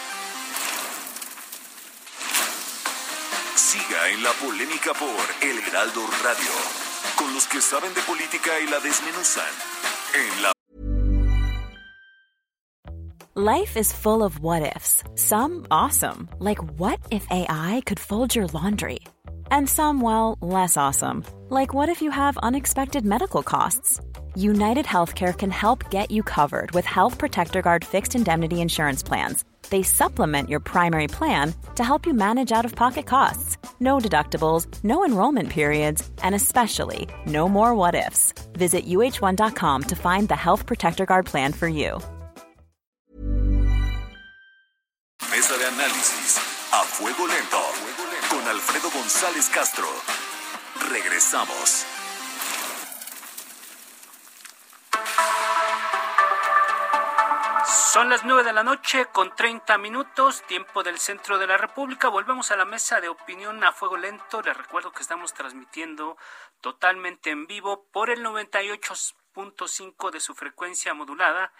Siga 3.56 4.08
en 4.10 4.22
la 4.22 4.32
polémica 4.32 4.92
por 4.92 5.24
El 5.40 5.58
Heraldo 5.58 6.02
Radio, 6.22 6.52
con 7.16 7.32
los 7.32 7.46
que 7.46 7.60
saben 7.60 7.94
de 7.94 8.02
política 8.02 8.50
y 8.60 8.66
la 8.68 8.80
desmenuzan. 8.80 9.52
En 10.14 10.42
la 10.42 10.52
Life 13.34 13.78
is 13.78 13.90
full 13.90 14.22
of 14.22 14.40
what 14.40 14.62
ifs. 14.76 15.02
Some 15.14 15.66
awesome, 15.70 16.28
like 16.38 16.58
what 16.78 16.98
if 17.10 17.26
AI 17.30 17.80
could 17.86 17.98
fold 17.98 18.34
your 18.34 18.46
laundry? 18.52 18.98
And 19.50 19.66
some, 19.66 20.02
well, 20.02 20.36
less 20.42 20.76
awesome, 20.76 21.24
like 21.48 21.72
what 21.72 21.88
if 21.88 22.02
you 22.02 22.10
have 22.10 22.36
unexpected 22.42 23.06
medical 23.06 23.42
costs? 23.42 24.00
United 24.34 24.86
Healthcare 24.86 25.36
can 25.36 25.50
help 25.50 25.90
get 25.90 26.10
you 26.10 26.22
covered 26.22 26.72
with 26.72 26.84
Health 26.84 27.18
Protector 27.18 27.62
Guard 27.62 27.84
fixed 27.84 28.14
indemnity 28.14 28.60
insurance 28.60 29.02
plans 29.02 29.44
they 29.72 29.82
supplement 29.82 30.50
your 30.50 30.60
primary 30.60 31.08
plan 31.08 31.54
to 31.76 31.82
help 31.82 32.06
you 32.06 32.12
manage 32.12 32.52
out 32.52 32.66
of 32.66 32.76
pocket 32.76 33.06
costs. 33.06 33.56
No 33.80 33.98
deductibles, 33.98 34.66
no 34.84 35.04
enrollment 35.04 35.48
periods, 35.48 36.08
and 36.22 36.34
especially 36.34 37.08
no 37.26 37.48
more 37.48 37.74
what 37.74 37.94
ifs. 37.94 38.34
Visit 38.52 38.86
uh1.com 38.86 39.82
to 39.84 39.96
find 39.96 40.28
the 40.28 40.36
Health 40.36 40.66
Protector 40.66 41.06
Guard 41.06 41.26
plan 41.26 41.52
for 41.52 41.68
you. 41.68 42.00
Mesa 45.30 45.56
de 45.56 45.64
análisis 45.64 46.36
a 46.72 46.84
fuego 46.84 47.26
lento 47.26 47.62
con 48.30 48.46
Alfredo 48.48 48.90
González 48.90 49.48
Castro. 49.48 49.88
Regresamos. 50.90 52.01
Son 57.92 58.08
las 58.08 58.24
nueve 58.24 58.42
de 58.42 58.54
la 58.54 58.62
noche 58.62 59.04
con 59.12 59.36
30 59.36 59.76
minutos, 59.76 60.40
tiempo 60.46 60.82
del 60.82 60.98
centro 60.98 61.36
de 61.36 61.46
la 61.46 61.58
República. 61.58 62.08
Volvemos 62.08 62.50
a 62.50 62.56
la 62.56 62.64
mesa 62.64 63.02
de 63.02 63.10
opinión 63.10 63.62
a 63.64 63.72
fuego 63.72 63.98
lento. 63.98 64.40
Les 64.40 64.56
recuerdo 64.56 64.92
que 64.92 65.02
estamos 65.02 65.34
transmitiendo 65.34 66.16
totalmente 66.62 67.28
en 67.28 67.46
vivo 67.46 67.84
por 67.92 68.08
el 68.08 68.24
98.5 68.24 70.10
de 70.10 70.20
su 70.20 70.34
frecuencia 70.34 70.94
modulada 70.94 71.52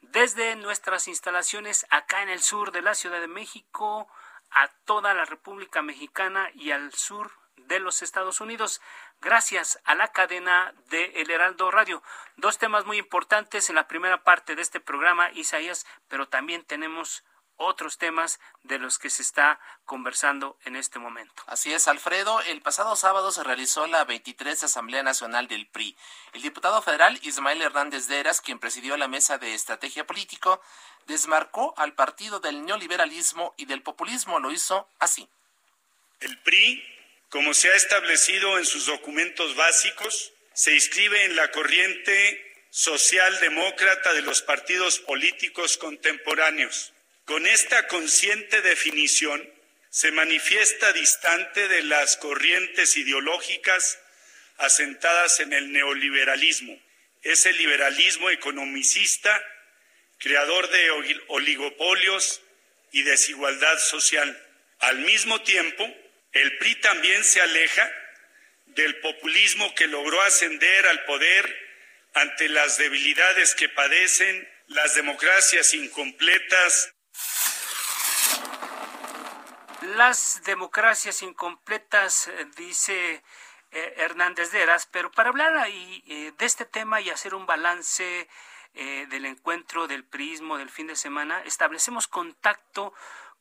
desde 0.00 0.56
nuestras 0.56 1.06
instalaciones 1.06 1.86
acá 1.90 2.20
en 2.24 2.30
el 2.30 2.42
sur 2.42 2.72
de 2.72 2.82
la 2.82 2.96
Ciudad 2.96 3.20
de 3.20 3.28
México, 3.28 4.08
a 4.50 4.66
toda 4.86 5.14
la 5.14 5.24
República 5.24 5.82
Mexicana 5.82 6.50
y 6.52 6.72
al 6.72 6.92
sur 6.94 7.30
de 7.66 7.80
los 7.80 8.02
Estados 8.02 8.40
Unidos 8.40 8.80
gracias 9.20 9.80
a 9.84 9.94
la 9.94 10.08
cadena 10.08 10.74
de 10.90 11.04
El 11.16 11.30
Heraldo 11.30 11.70
Radio. 11.70 12.02
Dos 12.36 12.58
temas 12.58 12.84
muy 12.86 12.98
importantes 12.98 13.68
en 13.68 13.76
la 13.76 13.88
primera 13.88 14.24
parte 14.24 14.54
de 14.54 14.62
este 14.62 14.80
programa, 14.80 15.30
Isaías, 15.32 15.86
pero 16.08 16.28
también 16.28 16.64
tenemos 16.64 17.24
otros 17.56 17.98
temas 17.98 18.38
de 18.64 18.78
los 18.78 18.98
que 18.98 19.10
se 19.10 19.22
está 19.22 19.58
conversando 19.84 20.58
en 20.64 20.76
este 20.76 20.98
momento. 20.98 21.42
Así 21.46 21.72
es, 21.72 21.88
Alfredo. 21.88 22.40
El 22.42 22.60
pasado 22.60 22.96
sábado 22.96 23.32
se 23.32 23.44
realizó 23.44 23.86
la 23.86 24.04
23 24.04 24.64
Asamblea 24.64 25.02
Nacional 25.02 25.48
del 25.48 25.66
PRI. 25.66 25.96
El 26.32 26.42
diputado 26.42 26.80
federal 26.82 27.18
Ismael 27.22 27.62
Hernández 27.62 28.08
de 28.08 28.20
Eras, 28.20 28.40
quien 28.40 28.58
presidió 28.58 28.96
la 28.96 29.08
mesa 29.08 29.38
de 29.38 29.54
estrategia 29.54 30.06
político, 30.06 30.60
desmarcó 31.06 31.74
al 31.76 31.94
partido 31.94 32.40
del 32.40 32.64
neoliberalismo 32.64 33.54
y 33.56 33.64
del 33.64 33.82
populismo. 33.82 34.38
Lo 34.38 34.50
hizo 34.50 34.88
así. 34.98 35.28
El 36.20 36.38
PRI 36.42 36.95
como 37.28 37.54
se 37.54 37.68
ha 37.70 37.74
establecido 37.74 38.58
en 38.58 38.64
sus 38.64 38.86
documentos 38.86 39.56
básicos, 39.56 40.32
se 40.54 40.72
inscribe 40.72 41.24
en 41.24 41.36
la 41.36 41.50
corriente 41.50 42.42
socialdemócrata 42.70 44.12
de 44.12 44.22
los 44.22 44.42
partidos 44.42 44.98
políticos 45.00 45.76
contemporáneos. 45.76 46.92
Con 47.24 47.46
esta 47.46 47.88
consciente 47.88 48.62
definición, 48.62 49.50
se 49.90 50.12
manifiesta 50.12 50.92
distante 50.92 51.68
de 51.68 51.82
las 51.82 52.16
corrientes 52.18 52.96
ideológicas 52.96 53.98
asentadas 54.58 55.40
en 55.40 55.52
el 55.52 55.72
neoliberalismo. 55.72 56.78
Es 57.22 57.46
el 57.46 57.56
liberalismo 57.56 58.30
economicista, 58.30 59.42
creador 60.18 60.68
de 60.70 60.90
oligopolios 61.28 62.42
y 62.92 63.02
desigualdad 63.02 63.78
social. 63.78 64.40
Al 64.80 64.98
mismo 64.98 65.40
tiempo, 65.42 65.92
el 66.36 66.58
PRI 66.58 66.74
también 66.76 67.24
se 67.24 67.40
aleja 67.40 67.90
del 68.66 69.00
populismo 69.00 69.74
que 69.74 69.86
logró 69.86 70.20
ascender 70.22 70.86
al 70.86 71.04
poder 71.04 71.66
ante 72.14 72.48
las 72.48 72.78
debilidades 72.78 73.54
que 73.54 73.68
padecen 73.68 74.48
las 74.66 74.94
democracias 74.94 75.72
incompletas. 75.74 76.92
Las 79.94 80.42
democracias 80.44 81.22
incompletas, 81.22 82.28
eh, 82.28 82.46
dice 82.56 83.22
eh, 83.70 83.94
Hernández 83.98 84.50
Deras, 84.50 84.86
pero 84.86 85.10
para 85.12 85.30
hablar 85.30 85.56
ahí 85.56 86.02
eh, 86.06 86.32
de 86.36 86.46
este 86.46 86.64
tema 86.64 87.00
y 87.00 87.10
hacer 87.10 87.34
un 87.34 87.46
balance 87.46 88.28
del 89.08 89.24
encuentro 89.24 89.86
del 89.86 90.04
prismo 90.04 90.58
del 90.58 90.68
fin 90.68 90.86
de 90.86 90.96
semana, 90.96 91.42
establecemos 91.46 92.08
contacto 92.08 92.92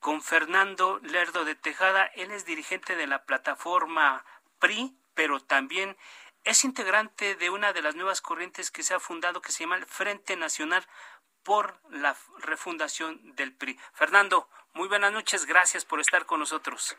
con 0.05 0.21
Fernando 0.21 0.99
Lerdo 1.01 1.45
de 1.45 1.55
Tejada. 1.55 2.05
Él 2.13 2.29
es 2.29 2.45
dirigente 2.45 2.95
de 2.95 3.07
la 3.07 3.23
plataforma 3.25 4.23
PRI, 4.59 4.95
pero 5.15 5.39
también 5.39 5.97
es 6.43 6.63
integrante 6.63 7.33
de 7.33 7.49
una 7.49 7.73
de 7.73 7.81
las 7.81 7.95
nuevas 7.95 8.21
corrientes 8.21 8.69
que 8.69 8.83
se 8.83 8.93
ha 8.93 8.99
fundado 8.99 9.41
que 9.41 9.51
se 9.51 9.63
llama 9.63 9.77
el 9.77 9.87
Frente 9.87 10.35
Nacional 10.35 10.85
por 11.41 11.79
la 11.89 12.15
refundación 12.37 13.33
del 13.33 13.51
PRI. 13.51 13.79
Fernando, 13.93 14.47
muy 14.73 14.87
buenas 14.87 15.11
noches, 15.11 15.47
gracias 15.47 15.85
por 15.85 15.99
estar 15.99 16.27
con 16.27 16.39
nosotros. 16.39 16.95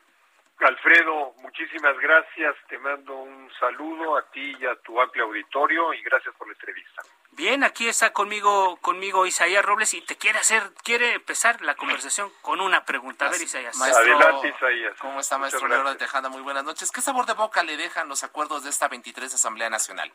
Alfredo, 0.58 1.34
muchísimas 1.42 1.98
gracias, 1.98 2.56
te 2.68 2.78
mando 2.78 3.14
un 3.14 3.50
saludo 3.60 4.16
a 4.16 4.22
ti 4.30 4.56
y 4.58 4.64
a 4.64 4.74
tu 4.76 4.98
amplio 5.00 5.24
auditorio 5.24 5.92
y 5.92 6.02
gracias 6.02 6.34
por 6.36 6.46
la 6.46 6.54
entrevista. 6.54 7.02
Bien, 7.32 7.62
aquí 7.62 7.86
está 7.86 8.14
conmigo 8.14 8.78
conmigo 8.80 9.26
Isaías 9.26 9.62
Robles 9.62 9.92
y 9.92 10.00
te 10.00 10.16
quiere 10.16 10.38
hacer 10.38 10.62
quiere 10.82 11.12
empezar 11.14 11.60
la 11.60 11.74
conversación 11.74 12.30
con 12.40 12.62
una 12.62 12.86
pregunta. 12.86 13.26
A 13.26 13.30
ver, 13.30 13.42
Isaías. 13.42 13.78
Adelante, 13.78 14.48
Isaías. 14.48 14.96
¿Cómo 14.98 15.20
está, 15.20 15.36
maestro 15.36 15.68
Leonardo 15.68 15.92
de 15.92 15.98
Tejada? 15.98 16.30
Muy 16.30 16.40
buenas 16.40 16.64
noches. 16.64 16.90
¿Qué 16.90 17.02
sabor 17.02 17.26
de 17.26 17.34
boca 17.34 17.62
le 17.62 17.76
dejan 17.76 18.08
los 18.08 18.24
acuerdos 18.24 18.64
de 18.64 18.70
esta 18.70 18.88
23 18.88 19.34
Asamblea 19.34 19.68
Nacional? 19.68 20.10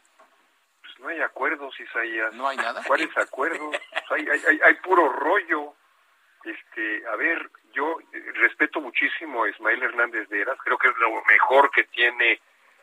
Pues 0.81 0.99
no 0.99 1.09
hay 1.09 1.21
acuerdos, 1.21 1.79
Isaías. 1.79 2.33
¿No 2.33 2.47
hay 2.47 2.57
nada? 2.57 2.83
¿Cuáles 2.87 3.15
acuerdos? 3.15 3.75
hay, 4.09 4.27
hay, 4.27 4.59
hay, 4.65 4.73
puro 4.75 5.07
rollo. 5.09 5.75
Este, 6.43 7.07
a 7.07 7.15
ver, 7.17 7.51
yo 7.73 7.97
respeto 8.35 8.81
muchísimo 8.81 9.43
a 9.43 9.49
Ismael 9.49 9.83
Hernández 9.83 10.27
de 10.29 10.41
Eras, 10.41 10.57
creo 10.63 10.77
que 10.77 10.87
es 10.87 10.97
lo 10.97 11.23
mejor 11.25 11.71
que 11.71 11.83
tiene 11.85 12.39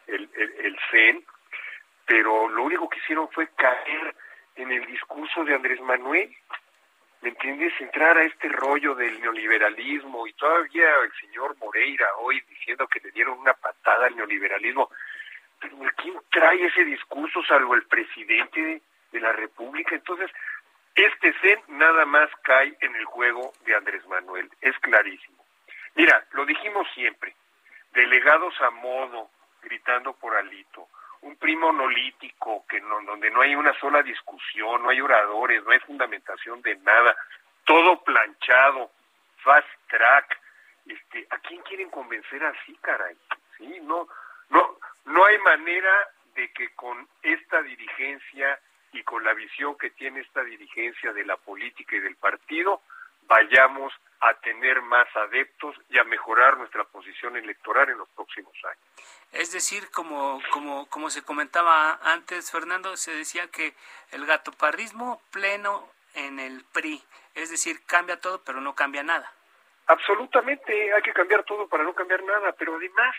el, 0.06 0.28
el, 0.34 0.54
el 0.66 0.78
CEN, 0.90 1.24
pero 2.06 2.48
lo 2.48 2.62
único 2.64 2.88
que 2.88 2.98
hicieron 2.98 3.28
fue 3.30 3.48
caer 3.54 4.14
en 4.56 4.72
el 4.72 4.86
discurso 4.86 5.44
de 5.44 5.54
Andrés 5.54 5.80
Manuel, 5.80 6.34
¿me 7.20 7.30
entiendes? 7.30 7.72
Entrar 7.80 8.16
a 8.16 8.24
este 8.24 8.48
rollo 8.48 8.94
del 8.94 9.20
neoliberalismo 9.20 10.26
y 10.26 10.32
todavía 10.34 10.88
el 11.04 11.12
señor 11.20 11.56
Moreira 11.58 12.06
hoy 12.18 12.40
diciendo 12.48 12.86
que 12.88 13.00
le 13.00 13.10
dieron 13.12 13.38
una 13.38 13.54
patada 13.54 14.06
al 14.06 14.16
neoliberalismo. 14.16 14.90
Pero 15.60 15.76
¿quién 15.96 16.14
trae 16.30 16.64
ese 16.64 16.84
discurso 16.84 17.42
salvo 17.44 17.74
el 17.74 17.82
presidente 17.84 18.82
de 19.12 19.20
la 19.20 19.32
República? 19.32 19.94
Entonces, 19.94 20.30
este 20.98 21.32
CEN 21.40 21.60
nada 21.68 22.04
más 22.06 22.28
cae 22.42 22.76
en 22.80 22.96
el 22.96 23.04
juego 23.04 23.52
de 23.64 23.74
Andrés 23.74 24.06
Manuel, 24.06 24.50
es 24.60 24.76
clarísimo. 24.80 25.44
Mira, 25.94 26.26
lo 26.32 26.44
dijimos 26.44 26.86
siempre, 26.94 27.34
delegados 27.92 28.54
a 28.60 28.70
modo, 28.70 29.30
gritando 29.62 30.12
por 30.14 30.36
alito, 30.36 30.88
un 31.22 31.36
primo 31.36 31.72
monolítico 31.72 32.64
que 32.68 32.80
no, 32.80 33.00
donde 33.02 33.30
no 33.30 33.40
hay 33.40 33.54
una 33.54 33.72
sola 33.80 34.02
discusión, 34.02 34.82
no 34.82 34.90
hay 34.90 35.00
oradores, 35.00 35.64
no 35.64 35.72
hay 35.72 35.80
fundamentación 35.80 36.62
de 36.62 36.76
nada, 36.76 37.16
todo 37.64 38.02
planchado, 38.04 38.90
fast 39.38 39.68
track. 39.88 40.38
Este, 40.86 41.26
¿a 41.30 41.38
quién 41.38 41.60
quieren 41.62 41.90
convencer 41.90 42.42
así, 42.44 42.76
caray? 42.80 43.16
Sí, 43.56 43.78
no, 43.82 44.08
no, 44.50 44.78
no 45.06 45.24
hay 45.24 45.38
manera 45.38 46.08
de 46.34 46.50
que 46.52 46.74
con 46.74 47.06
esta 47.22 47.62
dirigencia 47.62 48.58
y 48.98 49.04
con 49.04 49.22
la 49.22 49.32
visión 49.34 49.76
que 49.78 49.90
tiene 49.90 50.20
esta 50.20 50.42
dirigencia 50.42 51.12
de 51.12 51.24
la 51.24 51.36
política 51.36 51.96
y 51.96 52.00
del 52.00 52.16
partido, 52.16 52.82
vayamos 53.28 53.92
a 54.20 54.34
tener 54.34 54.82
más 54.82 55.06
adeptos 55.14 55.76
y 55.88 55.98
a 55.98 56.04
mejorar 56.04 56.56
nuestra 56.56 56.82
posición 56.84 57.36
electoral 57.36 57.88
en 57.90 57.98
los 57.98 58.08
próximos 58.08 58.54
años. 58.64 58.82
Es 59.32 59.52
decir, 59.52 59.90
como, 59.90 60.40
como, 60.50 60.88
como 60.88 61.10
se 61.10 61.22
comentaba 61.22 62.00
antes, 62.02 62.50
Fernando, 62.50 62.96
se 62.96 63.12
decía 63.14 63.48
que 63.50 63.74
el 64.10 64.26
gatoparrismo 64.26 65.22
pleno 65.30 65.88
en 66.14 66.40
el 66.40 66.64
PRI, 66.72 67.00
es 67.34 67.50
decir, 67.50 67.76
cambia 67.86 68.18
todo, 68.18 68.42
pero 68.42 68.60
no 68.60 68.74
cambia 68.74 69.02
nada. 69.04 69.30
Absolutamente, 69.86 70.92
hay 70.92 71.02
que 71.02 71.12
cambiar 71.12 71.44
todo 71.44 71.68
para 71.68 71.84
no 71.84 71.94
cambiar 71.94 72.24
nada, 72.24 72.52
pero 72.58 72.76
además, 72.76 73.14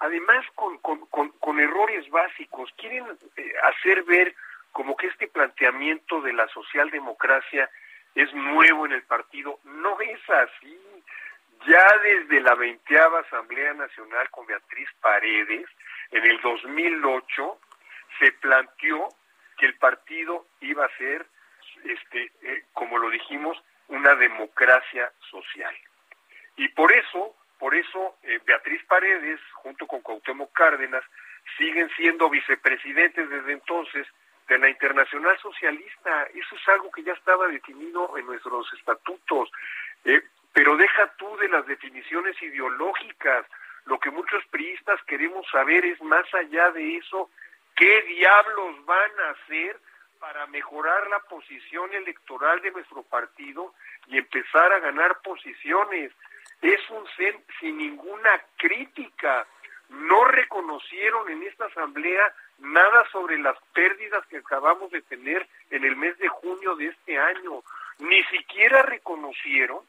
además 0.00 0.44
con, 0.54 0.78
con, 0.78 1.06
con, 1.06 1.60
errores 1.60 2.08
básicos, 2.10 2.70
quieren 2.76 3.06
eh, 3.36 3.52
hacer 3.62 4.02
ver 4.04 4.34
como 4.72 4.96
que 4.96 5.06
este 5.06 5.28
planteamiento 5.28 6.20
de 6.22 6.32
la 6.32 6.48
socialdemocracia 6.48 7.70
es 8.14 8.32
nuevo 8.34 8.86
en 8.86 8.92
el 8.92 9.02
partido. 9.02 9.58
No 9.64 10.00
es 10.00 10.20
así. 10.30 10.78
Ya 11.66 11.86
desde 12.02 12.40
la 12.40 12.54
veinteava 12.54 13.20
Asamblea 13.20 13.74
Nacional 13.74 14.28
con 14.30 14.46
Beatriz 14.46 14.88
Paredes, 15.00 15.66
en 16.10 16.24
el 16.24 16.40
2008, 16.40 17.58
se 18.18 18.32
planteó 18.32 19.08
que 19.56 19.66
el 19.66 19.74
partido 19.76 20.46
iba 20.60 20.84
a 20.84 20.96
ser, 20.96 21.24
este, 21.84 22.32
eh, 22.42 22.64
como 22.72 22.98
lo 22.98 23.10
dijimos, 23.10 23.56
una 23.88 24.14
democracia 24.16 25.12
social. 25.30 25.74
Y 26.56 26.68
por 26.68 26.92
eso, 26.92 27.36
por 27.58 27.74
eso 27.74 28.16
eh, 28.22 28.40
Beatriz 28.44 28.82
Paredes, 28.84 29.40
junto 29.54 29.86
con 29.86 30.00
Cuauhtémoc 30.00 30.52
Cárdenas, 30.52 31.04
siguen 31.56 31.88
siendo 31.96 32.28
vicepresidentes 32.28 33.28
desde 33.28 33.52
entonces 33.52 34.06
de 34.52 34.58
la 34.58 34.68
Internacional 34.68 35.38
Socialista. 35.38 36.24
Eso 36.34 36.56
es 36.56 36.68
algo 36.68 36.90
que 36.90 37.02
ya 37.02 37.12
estaba 37.12 37.48
definido 37.48 38.16
en 38.18 38.26
nuestros 38.26 38.70
estatutos. 38.74 39.50
Eh, 40.04 40.22
pero 40.52 40.76
deja 40.76 41.06
tú 41.16 41.36
de 41.38 41.48
las 41.48 41.66
definiciones 41.66 42.40
ideológicas. 42.42 43.46
Lo 43.86 43.98
que 43.98 44.10
muchos 44.10 44.44
priistas 44.50 45.02
queremos 45.04 45.46
saber 45.50 45.84
es 45.86 46.00
más 46.02 46.26
allá 46.34 46.70
de 46.70 46.96
eso, 46.96 47.30
¿qué 47.74 48.02
diablos 48.02 48.84
van 48.84 49.10
a 49.26 49.30
hacer 49.30 49.80
para 50.20 50.46
mejorar 50.46 51.08
la 51.08 51.18
posición 51.20 51.92
electoral 51.94 52.60
de 52.60 52.70
nuestro 52.70 53.02
partido 53.02 53.74
y 54.06 54.18
empezar 54.18 54.72
a 54.72 54.80
ganar 54.80 55.20
posiciones? 55.22 56.12
Es 56.60 56.90
un 56.90 57.04
CEN 57.16 57.42
sin 57.58 57.78
ninguna 57.78 58.40
crítica. 58.56 59.46
No 59.88 60.24
reconocieron 60.26 61.28
en 61.30 61.42
esta 61.42 61.64
asamblea 61.64 62.32
nada 62.62 63.04
sobre 63.10 63.38
las 63.38 63.56
pérdidas 63.74 64.26
que 64.26 64.38
acabamos 64.38 64.90
de 64.90 65.02
tener 65.02 65.46
en 65.70 65.84
el 65.84 65.96
mes 65.96 66.16
de 66.18 66.28
junio 66.28 66.74
de 66.76 66.86
este 66.86 67.18
año. 67.18 67.62
Ni 67.98 68.22
siquiera 68.24 68.82
reconocieron 68.82 69.80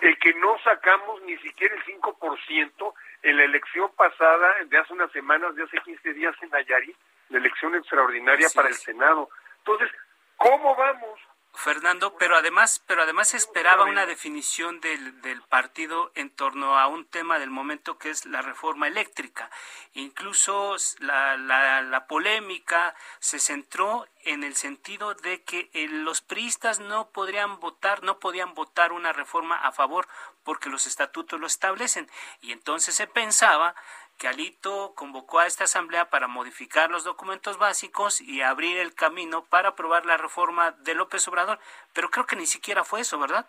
el 0.00 0.18
que 0.18 0.32
no 0.34 0.58
sacamos 0.62 1.20
ni 1.22 1.36
siquiera 1.38 1.74
el 1.74 1.84
5% 1.84 2.94
en 3.22 3.36
la 3.36 3.44
elección 3.44 3.90
pasada, 3.96 4.54
de 4.66 4.78
hace 4.78 4.92
unas 4.92 5.10
semanas, 5.12 5.54
de 5.56 5.64
hace 5.64 5.78
15 5.78 6.12
días 6.14 6.34
en 6.40 6.50
Nayarit, 6.50 6.96
la 7.30 7.38
elección 7.38 7.74
extraordinaria 7.74 8.48
para 8.54 8.68
el 8.68 8.74
Senado. 8.74 9.28
Entonces, 9.58 9.90
¿cómo 10.36 10.76
vamos? 10.76 11.20
Fernando, 11.58 12.16
pero 12.16 12.36
además, 12.36 12.80
pero 12.86 13.02
además 13.02 13.34
esperaba 13.34 13.84
una 13.84 14.06
definición 14.06 14.80
del, 14.80 15.20
del, 15.22 15.42
partido 15.42 16.12
en 16.14 16.30
torno 16.30 16.78
a 16.78 16.86
un 16.86 17.04
tema 17.04 17.40
del 17.40 17.50
momento 17.50 17.98
que 17.98 18.10
es 18.10 18.26
la 18.26 18.42
reforma 18.42 18.86
eléctrica. 18.86 19.50
Incluso 19.94 20.76
la, 21.00 21.36
la, 21.36 21.82
la 21.82 22.06
polémica 22.06 22.94
se 23.18 23.40
centró 23.40 24.06
en 24.22 24.44
el 24.44 24.54
sentido 24.54 25.14
de 25.14 25.42
que 25.42 25.68
eh, 25.72 25.88
los 25.88 26.20
priistas 26.20 26.78
no 26.78 27.10
podrían 27.10 27.58
votar, 27.58 28.04
no 28.04 28.20
podían 28.20 28.54
votar 28.54 28.92
una 28.92 29.12
reforma 29.12 29.56
a 29.56 29.72
favor 29.72 30.06
porque 30.44 30.70
los 30.70 30.86
estatutos 30.86 31.40
lo 31.40 31.48
establecen. 31.48 32.08
Y 32.40 32.52
entonces 32.52 32.94
se 32.94 33.08
pensaba 33.08 33.74
que 34.18 34.28
Alito 34.28 34.94
convocó 34.96 35.38
a 35.38 35.46
esta 35.46 35.64
asamblea 35.64 36.10
para 36.10 36.26
modificar 36.26 36.90
los 36.90 37.04
documentos 37.04 37.56
básicos 37.56 38.20
y 38.20 38.42
abrir 38.42 38.78
el 38.78 38.94
camino 38.94 39.44
para 39.44 39.70
aprobar 39.70 40.04
la 40.06 40.16
reforma 40.16 40.72
de 40.72 40.94
López 40.94 41.26
Obrador, 41.28 41.58
pero 41.94 42.10
creo 42.10 42.26
que 42.26 42.36
ni 42.36 42.46
siquiera 42.46 42.82
fue 42.82 43.00
eso, 43.00 43.18
¿verdad? 43.18 43.46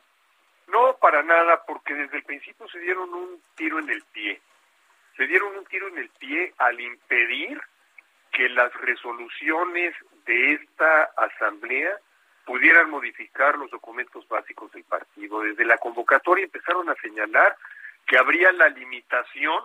No, 0.67 0.95
para 0.97 1.23
nada, 1.23 1.65
porque 1.65 1.95
desde 1.95 2.17
el 2.17 2.23
principio 2.23 2.69
se 2.69 2.79
dieron 2.79 3.11
un 3.11 3.41
tiro 3.55 3.79
en 3.79 3.89
el 3.89 4.03
pie. 4.03 4.39
Se 5.17 5.25
dieron 5.25 5.57
un 5.57 5.65
tiro 5.65 5.87
en 5.87 5.97
el 5.97 6.09
pie 6.09 6.53
al 6.59 6.79
impedir 6.79 7.59
que 8.31 8.47
las 8.49 8.71
resoluciones 8.75 9.95
de 10.25 10.53
esta 10.53 11.03
asamblea 11.17 11.97
pudieran 12.45 12.91
modificar 12.91 13.57
los 13.57 13.71
documentos 13.71 14.27
básicos 14.27 14.71
del 14.71 14.83
partido. 14.83 15.41
Desde 15.41 15.65
la 15.65 15.79
convocatoria 15.79 16.45
empezaron 16.45 16.87
a 16.89 16.95
señalar 16.95 17.57
que 18.05 18.17
habría 18.17 18.51
la 18.51 18.69
limitación 18.69 19.63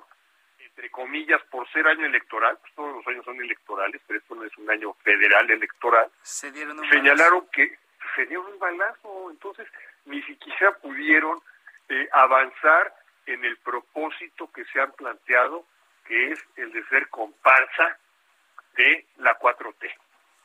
entre 0.74 0.90
comillas, 0.90 1.40
por 1.50 1.70
ser 1.70 1.86
año 1.86 2.04
electoral, 2.04 2.58
pues 2.60 2.74
todos 2.74 2.96
los 2.96 3.06
años 3.06 3.24
son 3.24 3.40
electorales, 3.40 4.00
pero 4.08 4.18
esto 4.18 4.34
no 4.34 4.42
es 4.42 4.58
un 4.58 4.68
año 4.68 4.92
federal 5.04 5.48
electoral, 5.48 6.10
se 6.22 6.50
dieron 6.50 6.80
señalaron 6.90 7.46
que 7.52 7.78
se 8.16 8.26
dieron 8.26 8.46
un 8.46 8.58
balazo, 8.58 9.30
entonces 9.30 9.68
ni 10.04 10.20
siquiera 10.22 10.76
pudieron 10.78 11.40
eh, 11.88 12.08
avanzar 12.12 12.92
en 13.26 13.44
el 13.44 13.56
propósito 13.58 14.50
que 14.52 14.64
se 14.66 14.80
han 14.80 14.90
planteado, 14.92 15.64
que 16.06 16.32
es 16.32 16.40
el 16.56 16.72
de 16.72 16.84
ser 16.88 17.08
comparsa 17.08 17.96
de 18.76 19.06
la 19.18 19.38
4T. 19.38 19.94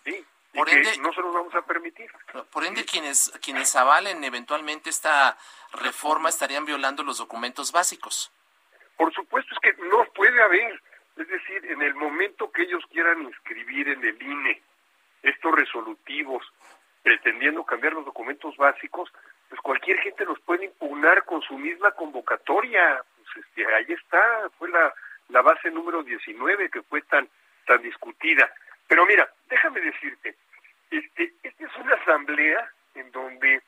¿sí? 0.06 0.26
Por 0.54 0.70
ende, 0.70 0.96
no 1.00 1.12
se 1.12 1.22
los 1.22 1.34
vamos 1.34 1.56
a 1.56 1.63
permitir. 1.63 2.12
Por 2.52 2.65
ende, 2.65 2.86
quienes, 2.86 3.32
quienes 3.42 3.76
avalen 3.76 4.24
eventualmente 4.24 4.89
esta 4.89 5.38
reforma 5.74 6.30
estarían 6.30 6.65
violando 6.65 7.04
los 7.04 7.18
documentos 7.18 7.72
básicos. 7.72 8.32
Por 8.99 9.13
supuesto 9.13 9.55
es 9.55 9.59
que 9.62 9.81
no 9.81 10.03
puede 10.13 10.43
haber, 10.43 10.81
es 11.15 11.27
decir, 11.29 11.65
en 11.71 11.81
el 11.81 11.95
momento 11.95 12.51
que 12.51 12.63
ellos 12.63 12.83
quieran 12.91 13.21
inscribir 13.21 13.88
en 13.88 14.03
el 14.03 14.21
INE 14.21 14.62
estos 15.23 15.55
resolutivos 15.55 16.45
pretendiendo 17.01 17.63
cambiar 17.63 17.93
los 17.93 18.03
documentos 18.03 18.57
básicos, 18.57 19.09
pues 19.47 19.62
cualquier 19.62 19.99
gente 19.99 20.25
los 20.25 20.38
puede 20.41 20.65
impugnar 20.65 21.23
con 21.23 21.41
su 21.43 21.57
misma 21.57 21.91
convocatoria. 21.91 23.01
Pues 23.15 23.45
este, 23.45 23.73
ahí 23.73 23.85
está, 23.88 24.49
fue 24.57 24.67
la, 24.67 24.93
la 25.29 25.43
base 25.43 25.71
número 25.71 26.03
19 26.03 26.69
que 26.69 26.81
fue 26.81 27.01
tan, 27.03 27.29
tan 27.67 27.81
discutida. 27.81 28.51
Pero 28.89 29.05
mira, 29.05 29.31
déjame 29.49 29.79
decirte, 29.79 30.35
este, 30.91 31.31
esta 31.41 31.65
es 31.65 31.75
una 31.77 31.95
asamblea 31.95 32.69
en 32.95 33.09
donde 33.13 33.62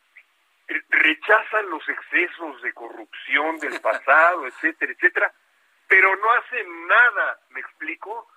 rechazan 0.89 1.69
los 1.69 1.88
excesos 1.88 2.62
de 2.62 2.73
corrupción 2.73 3.57
del 3.60 3.79
pasado, 3.81 4.47
etcétera, 4.47 4.91
etcétera, 4.91 5.34
pero 5.88 6.15
no 6.15 6.31
hacen 6.31 6.88
nada, 6.88 7.39
¿me 7.49 7.60
explico? 7.60 8.27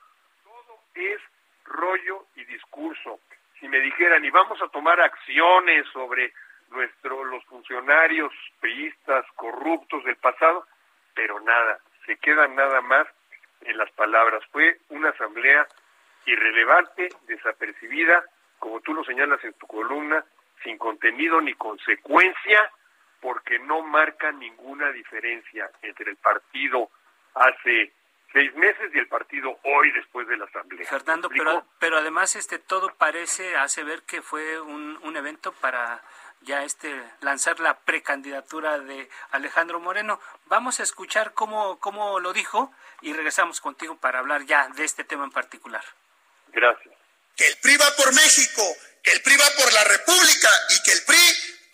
Todo 0.43 0.81
es 0.95 1.21
rollo 1.65 2.27
y 2.35 2.45
discurso. 2.45 3.21
Si 3.61 3.69
me 3.69 3.81
dijeran, 3.81 4.25
y 4.25 4.31
vamos 4.31 4.61
a 4.61 4.69
tomar 4.69 5.01
acciones 5.01 5.87
sobre 5.93 6.33
nuestro, 6.71 7.25
los 7.25 7.45
funcionarios 7.45 8.33
priistas 8.61 9.25
corruptos 9.37 10.05
del 10.05 10.17
pasado, 10.17 10.67
pero 11.15 11.41
nada, 11.41 11.79
se 12.07 12.17
quedan 12.17 12.57
nada 12.57 12.81
más 12.81 13.07
en 13.63 13.79
las 13.79 13.91
palabras. 13.93 14.43
Fue 14.51 14.79
una 14.89 15.11
asamblea 15.11 15.67
irrelevante, 16.27 17.09
desapercibida, 17.27 18.25
como 18.59 18.81
tú 18.81 18.95
lo 18.95 19.05
señalas 19.05 19.43
en 19.45 19.53
tu 19.55 19.67
columna, 19.67 20.25
sin 20.65 20.79
contenido 20.79 21.41
ni 21.41 21.55
consecuencia, 21.55 22.73
porque 23.21 23.59
no 23.61 23.83
marca 23.83 24.33
ninguna 24.33 24.91
diferencia 24.91 25.71
entre 25.83 26.11
el 26.11 26.17
partido 26.17 26.91
hace 27.35 27.93
seis 28.33 28.53
meses 28.57 28.91
y 28.93 28.99
el 28.99 29.07
partido 29.07 29.59
hoy 29.63 29.93
después 29.93 30.27
de 30.27 30.37
la 30.37 30.45
asamblea. 30.47 30.89
Fernando, 30.89 31.29
pero, 31.29 31.65
pero 31.79 31.99
además 31.99 32.35
este 32.35 32.59
todo 32.59 32.93
parece 32.97 33.57
hace 33.57 33.85
ver 33.85 34.03
que 34.03 34.23
fue 34.23 34.61
un, 34.61 34.99
un 35.03 35.17
evento 35.17 35.53
para 35.53 36.03
ya 36.41 36.65
este 36.65 37.03
lanzar 37.21 37.61
la 37.61 37.79
precandidatura 37.79 38.79
de 38.81 39.09
Alejandro 39.31 39.81
Moreno. 39.81 40.21
Vamos 40.47 40.81
a 40.81 40.83
escuchar 40.83 41.33
cómo, 41.33 41.79
cómo 41.79 42.19
lo 42.21 42.33
dijo 42.33 42.73
y 43.01 43.13
regresamos 43.13 43.61
contigo 43.61 43.97
para 43.97 44.19
hablar 44.19 44.45
ya 44.45 44.69
de 44.69 44.85
este 44.85 45.05
tema 45.05 45.25
en 45.25 45.31
particular. 45.31 45.85
Gracias. 46.49 46.95
Que 47.37 47.47
el 47.47 47.57
PRI 47.63 47.77
va 47.77 47.87
por 47.97 48.15
México 48.15 48.63
que 49.05 49.13
el 49.13 49.21
PRI 49.21 49.37
va 49.37 49.51
por 49.63 49.71
la 49.73 49.85
República 49.85 50.49
y 50.71 50.83
que 50.83 50.93
el 50.93 51.03
PRI 51.05 51.19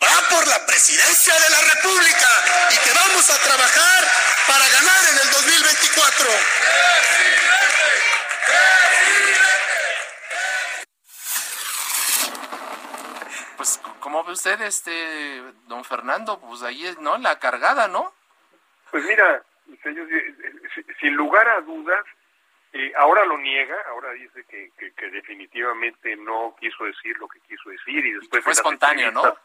va 0.03 0.29
por 0.29 0.45
la 0.47 0.65
presidencia 0.65 1.33
de 1.33 1.49
la 1.49 1.61
República 1.73 2.29
y 2.71 2.77
que 2.77 2.93
vamos 2.93 3.29
a 3.29 3.37
trabajar 3.41 4.03
para 4.47 4.67
ganar 4.67 5.01
en 5.11 5.17
el 5.17 5.31
2024. 5.31 6.27
Pues, 13.55 13.79
¿cómo 14.01 14.23
ve 14.25 14.33
usted, 14.33 14.59
este, 14.61 15.41
don 15.67 15.85
Fernando? 15.85 16.37
Pues 16.41 16.63
ahí 16.63 16.85
es, 16.85 16.97
¿no? 16.99 17.17
La 17.17 17.39
cargada, 17.39 17.87
¿no? 17.87 18.13
Pues 18.91 19.05
mira, 19.05 19.41
señor, 19.81 20.05
sin 20.99 21.13
lugar 21.13 21.47
a 21.47 21.61
dudas, 21.61 22.03
Eh, 22.73 22.93
ahora 22.97 23.25
lo 23.25 23.37
niega, 23.37 23.75
ahora 23.89 24.11
dice 24.13 24.45
que, 24.45 24.71
que, 24.77 25.09
definitivamente 25.09 26.15
no 26.15 26.55
quiso 26.57 26.85
decir 26.85 27.17
lo 27.17 27.27
que 27.27 27.39
quiso 27.41 27.69
decir 27.69 28.05
y 28.05 28.13
después... 28.13 28.41
fue 28.43 28.53
espontáneo, 28.53 29.11
¿no? 29.11 29.37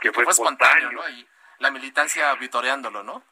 Que 0.00 0.12
fue, 0.12 0.24
espontáneo, 0.24 0.92
¿no? 0.92 1.08
Y 1.08 1.26
la 1.60 1.70
militancia 1.70 2.34
vitoreándolo, 2.34 3.02
¿no? 3.02 3.22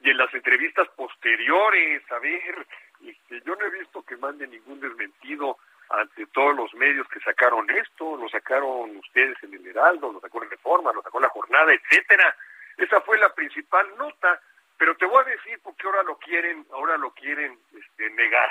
Y 0.00 0.10
en 0.10 0.18
las 0.18 0.32
entrevistas 0.34 0.88
posteriores, 0.96 2.02
a 2.10 2.18
ver, 2.18 2.66
este, 3.06 3.40
yo 3.46 3.54
no 3.54 3.64
he 3.64 3.70
visto 3.70 4.02
que 4.02 4.16
mande 4.16 4.46
ningún 4.46 4.80
desmentido 4.80 5.58
ante 5.90 6.26
todos 6.26 6.56
los 6.56 6.74
medios 6.74 7.06
que 7.08 7.20
sacaron 7.20 7.68
esto, 7.70 8.16
lo 8.16 8.28
sacaron 8.28 8.96
ustedes 8.96 9.36
en 9.42 9.54
el 9.54 9.66
Heraldo, 9.66 10.12
lo 10.12 10.20
sacó 10.20 10.42
en 10.42 10.50
Reforma, 10.50 10.92
lo 10.92 11.02
sacó 11.02 11.18
en 11.18 11.22
La 11.22 11.28
Jornada, 11.28 11.72
etcétera. 11.72 12.36
Esa 12.76 13.00
fue 13.02 13.18
la 13.18 13.32
principal 13.34 13.86
nota, 13.96 14.40
pero 14.78 14.96
te 14.96 15.06
voy 15.06 15.22
a 15.22 15.30
decir 15.30 15.58
por 15.60 15.76
qué 15.76 15.86
ahora 15.86 16.02
lo 16.02 16.18
quieren, 16.18 16.66
ahora 16.72 16.96
lo 16.96 17.10
quieren 17.12 17.58
este, 17.72 18.10
negar. 18.10 18.50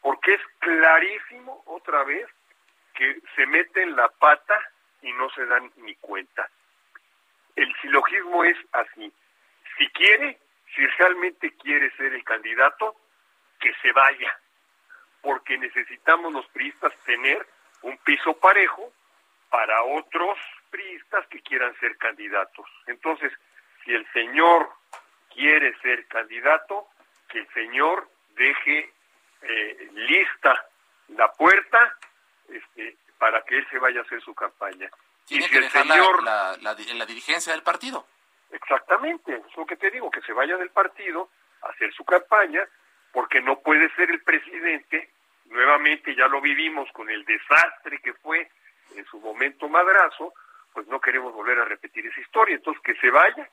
Porque 0.00 0.34
es 0.34 0.40
clarísimo 0.58 1.62
otra 1.66 2.04
vez 2.04 2.26
que 2.94 3.20
se 3.34 3.46
meten 3.46 3.96
la 3.96 4.08
pata 4.08 4.58
y 5.02 5.12
no 5.12 5.30
se 5.30 5.44
dan 5.46 5.70
ni 5.76 5.94
cuenta. 5.96 6.48
El 7.56 7.74
silogismo 7.80 8.44
es 8.44 8.56
así. 8.72 9.12
Si 9.78 9.88
quiere, 9.90 10.38
si 10.74 10.86
realmente 10.86 11.54
quiere 11.56 11.90
ser 11.96 12.14
el 12.14 12.24
candidato, 12.24 12.96
que 13.60 13.72
se 13.80 13.92
vaya 13.92 14.38
porque 15.24 15.56
necesitamos 15.56 16.32
los 16.34 16.46
priistas 16.48 16.92
tener 17.06 17.46
un 17.80 17.96
piso 17.98 18.34
parejo 18.34 18.92
para 19.48 19.82
otros 19.82 20.38
priistas 20.70 21.26
que 21.28 21.40
quieran 21.40 21.74
ser 21.80 21.96
candidatos. 21.96 22.66
Entonces, 22.86 23.32
si 23.82 23.94
el 23.94 24.06
señor 24.12 24.68
quiere 25.34 25.76
ser 25.80 26.06
candidato, 26.06 26.88
que 27.28 27.40
el 27.40 27.48
señor 27.52 28.08
deje 28.36 28.92
eh, 29.42 29.90
lista 29.92 30.66
la 31.08 31.30
puerta 31.32 31.96
este, 32.48 32.96
para 33.18 33.42
que 33.42 33.58
él 33.58 33.66
se 33.70 33.78
vaya 33.78 34.00
a 34.00 34.02
hacer 34.04 34.20
su 34.22 34.34
campaña. 34.34 34.88
Tiene 35.26 35.48
que 35.48 35.60
dejar 35.60 35.86
señor, 35.86 36.22
la, 36.22 36.56
la, 36.60 36.74
la, 36.94 37.06
dirigencia 37.06 37.52
del 37.52 37.62
partido. 37.62 38.06
Exactamente, 38.50 39.34
es 39.34 39.56
lo 39.56 39.66
que 39.66 39.76
te 39.76 39.90
digo, 39.90 40.10
que 40.10 40.20
se 40.22 40.32
vaya 40.32 40.56
del 40.56 40.70
partido 40.70 41.30
a 41.62 41.68
hacer 41.68 41.92
su 41.94 42.04
campaña, 42.04 42.66
porque 43.12 43.40
no 43.40 43.60
puede 43.60 43.92
ser 43.94 44.10
el 44.10 44.22
presidente 44.22 45.10
nuevamente 45.46 46.14
ya 46.14 46.26
lo 46.28 46.40
vivimos 46.40 46.90
con 46.92 47.08
el 47.08 47.24
desastre 47.24 47.98
que 48.00 48.12
fue 48.14 48.50
en 48.96 49.04
su 49.06 49.20
momento 49.20 49.68
madrazo, 49.68 50.34
pues 50.72 50.86
no 50.88 51.00
queremos 51.00 51.32
volver 51.32 51.58
a 51.58 51.64
repetir 51.64 52.06
esa 52.06 52.20
historia. 52.20 52.56
Entonces 52.56 52.82
que 52.82 52.94
se 52.96 53.10
vaya 53.10 53.48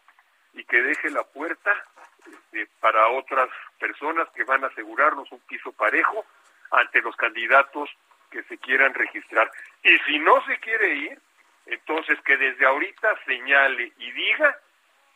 y 0.54 0.64
que 0.66 0.82
deje 0.82 1.10
la 1.10 1.24
puerta 1.24 1.72
este, 2.26 2.68
para 2.80 3.08
otras 3.10 3.50
personas 3.80 4.28
que 4.36 4.44
van 4.44 4.64
a 4.64 4.68
asegurarnos 4.68 5.32
un 5.32 5.40
piso 5.42 5.72
parejo 5.72 6.26
ante 6.72 7.02
los 7.02 7.16
candidatos 7.16 7.90
que 8.30 8.44
se 8.44 8.58
quieran 8.58 8.94
registrar. 8.94 9.52
Y 9.84 9.98
si 10.00 10.20
no 10.20 10.44
se 10.46 10.58
quiere 10.60 10.96
ir, 10.96 11.20
entonces 11.66 12.20
que 12.22 12.38
desde 12.38 12.66
ahorita 12.66 13.16
señale 13.26 13.92
y 13.98 14.12
diga 14.12 14.58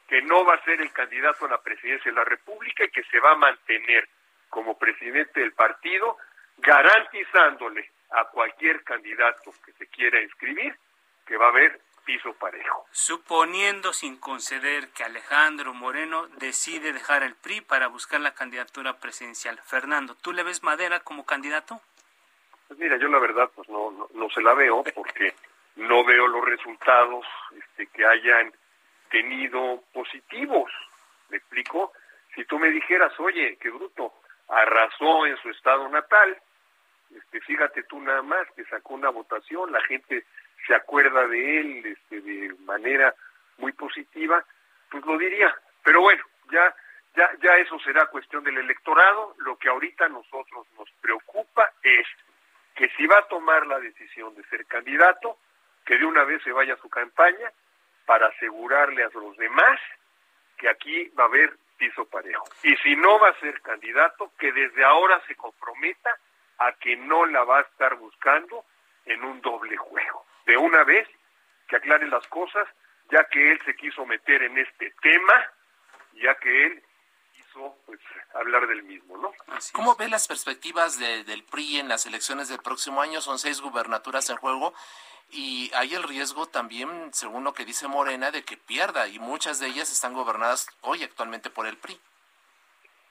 que 0.08 0.22
no 0.22 0.46
va 0.46 0.56
a 0.56 0.64
ser 0.64 0.82
el 0.82 0.92
candidato 0.92 1.46
a 1.46 1.50
la 1.50 1.62
presidencia 1.62 2.12
de 2.12 2.18
la 2.18 2.26
República 2.26 2.84
y 2.84 2.90
que 2.90 3.04
se 3.04 3.20
va 3.20 3.32
a 3.32 3.38
mantener 3.38 4.08
como 4.50 4.78
presidente 4.78 5.40
del 5.40 5.54
partido 5.54 6.18
garantizándole 6.58 7.90
a 8.12 8.26
cualquier 8.26 8.84
candidato 8.84 9.54
que 9.66 9.74
se 9.74 9.88
quiera 9.88 10.22
inscribir 10.22 10.78
que 11.26 11.38
va 11.38 11.48
a 11.48 11.50
haber 11.50 11.80
piso 12.06 12.34
parejo. 12.34 12.86
Suponiendo 12.92 13.92
sin 13.92 14.18
conceder 14.18 14.90
que 14.90 15.04
Alejandro 15.04 15.74
Moreno 15.74 16.28
decide 16.38 16.94
dejar 16.94 17.24
el 17.24 17.36
PRI 17.36 17.62
para 17.62 17.88
buscar 17.88 18.22
la 18.22 18.34
candidatura 18.34 19.00
presidencial. 19.00 19.60
Fernando, 19.66 20.16
¿tú 20.16 20.32
le 20.32 20.44
ves 20.44 20.64
Madera 20.64 21.02
como 21.02 21.26
candidato? 21.26 21.82
Pues 22.68 22.80
mira, 22.80 22.98
yo 22.98 23.08
la 23.10 23.20
verdad 23.20 23.50
pues 23.54 23.68
no, 23.70 24.08
no, 24.14 24.30
se 24.30 24.42
la 24.42 24.54
veo 24.54 24.84
porque 24.94 25.36
no 25.76 26.04
veo 26.06 26.28
los 26.28 26.46
resultados 26.46 27.26
este, 27.58 27.88
que 27.88 28.06
hayan 28.06 28.54
tenido 29.10 29.84
positivos. 29.94 30.72
¿Me 31.30 31.38
explico? 31.38 31.92
Si 32.34 32.46
tú 32.46 32.60
me 32.60 32.70
dijeras, 32.70 33.12
oye, 33.20 33.58
qué 33.60 33.70
bruto, 33.70 34.14
arrasó 34.48 35.26
en 35.26 35.38
su 35.38 35.50
estado 35.50 35.88
natal, 35.90 36.38
este, 37.16 37.40
fíjate 37.42 37.84
tú 37.84 38.00
nada 38.00 38.22
más 38.22 38.48
que 38.56 38.66
sacó 38.66 38.96
una 38.96 39.10
votación, 39.10 39.72
la 39.72 39.82
gente 39.82 40.26
se 40.66 40.76
acuerda 40.76 41.28
de 41.28 41.60
él 41.60 41.86
este, 41.86 42.22
de 42.22 42.54
manera 42.66 43.14
muy 43.58 43.72
positiva, 43.74 44.44
pues 44.90 45.06
lo 45.06 45.18
diría. 45.18 45.56
Pero 45.84 46.02
bueno, 46.02 46.24
ya, 46.52 46.76
ya, 47.16 47.30
ya 47.42 47.56
eso 47.58 47.80
será 47.80 48.08
cuestión 48.08 48.44
del 48.44 48.58
electorado. 48.58 49.36
Lo 49.40 49.58
que 49.58 49.70
ahorita 49.70 50.06
a 50.06 50.10
nosotros 50.10 50.68
nos 50.78 50.90
preocupa 51.02 51.72
es 51.84 52.08
que 52.76 52.90
si 52.98 53.06
va 53.08 53.20
a 53.20 53.28
tomar 53.28 53.66
la 53.68 53.80
decisión 53.80 54.36
de 54.36 54.44
ser 54.46 54.66
candidato, 54.66 55.38
que 55.86 55.98
de 55.98 56.06
una 56.06 56.24
vez 56.24 56.42
se 56.44 56.52
vaya 56.52 56.74
a 56.74 56.82
su 56.82 56.90
campaña 56.90 57.52
para 58.06 58.28
asegurarle 58.28 59.04
a 59.04 59.10
los 59.14 59.38
demás 59.38 59.80
que 60.58 60.70
aquí 60.70 61.10
va 61.10 61.24
a 61.26 61.28
haber 61.28 61.58
piso 61.78 62.06
parejo. 62.06 62.46
Y 62.64 62.76
si 62.78 62.96
no 62.96 63.20
va 63.20 63.30
a 63.30 63.40
ser 63.40 63.62
candidato, 63.62 64.32
que 64.40 64.52
desde 64.52 64.84
ahora 64.84 65.22
se 65.28 65.36
comprometa 65.36 66.10
a 66.60 66.72
que 66.74 66.96
no 66.96 67.26
la 67.26 67.44
va 67.44 67.60
a 67.60 67.62
estar 67.62 67.96
buscando 67.96 68.64
en 69.06 69.24
un 69.24 69.42
doble 69.42 69.76
juego. 69.78 70.26
De 70.46 70.58
una 70.58 70.84
vez, 70.84 71.08
que 71.68 71.76
aclare 71.76 72.08
las 72.08 72.26
cosas, 72.28 72.68
ya 73.12 73.24
que 73.26 73.52
él 73.52 73.60
se 73.66 73.76
quiso 73.76 74.06
meter 74.06 74.44
en 74.44 74.58
este 74.58 74.94
tema, 75.02 75.52
ya 76.14 76.36
que 76.36 76.66
él 76.66 76.84
quiso 77.34 77.78
pues, 77.86 78.00
hablar 78.34 78.68
del 78.68 78.84
mismo, 78.84 79.18
¿no? 79.18 79.34
¿Cómo 79.74 79.96
ve 79.96 80.08
las 80.08 80.28
perspectivas 80.28 81.00
del 81.00 81.44
PRI 81.44 81.80
en 81.80 81.90
las 81.90 82.06
elecciones 82.06 82.50
del 82.50 82.60
próximo 82.60 83.02
año? 83.02 83.22
Son 83.22 83.40
seis 83.40 83.62
gubernaturas 83.62 84.30
en 84.30 84.38
juego 84.38 84.74
y 85.30 85.72
hay 85.74 85.94
el 85.96 86.04
riesgo 86.04 86.48
también, 86.48 87.14
según 87.14 87.44
lo 87.44 87.54
que 87.54 87.66
dice 87.66 87.88
Morena, 87.88 88.32
de 88.32 88.44
que 88.44 88.58
pierda 88.58 89.08
y 89.08 89.20
muchas 89.20 89.60
de 89.60 89.68
ellas 89.68 89.92
están 89.92 90.14
gobernadas 90.14 90.68
hoy 90.82 91.04
actualmente 91.04 91.50
por 91.50 91.68
el 91.68 91.78
PRI. 91.78 92.00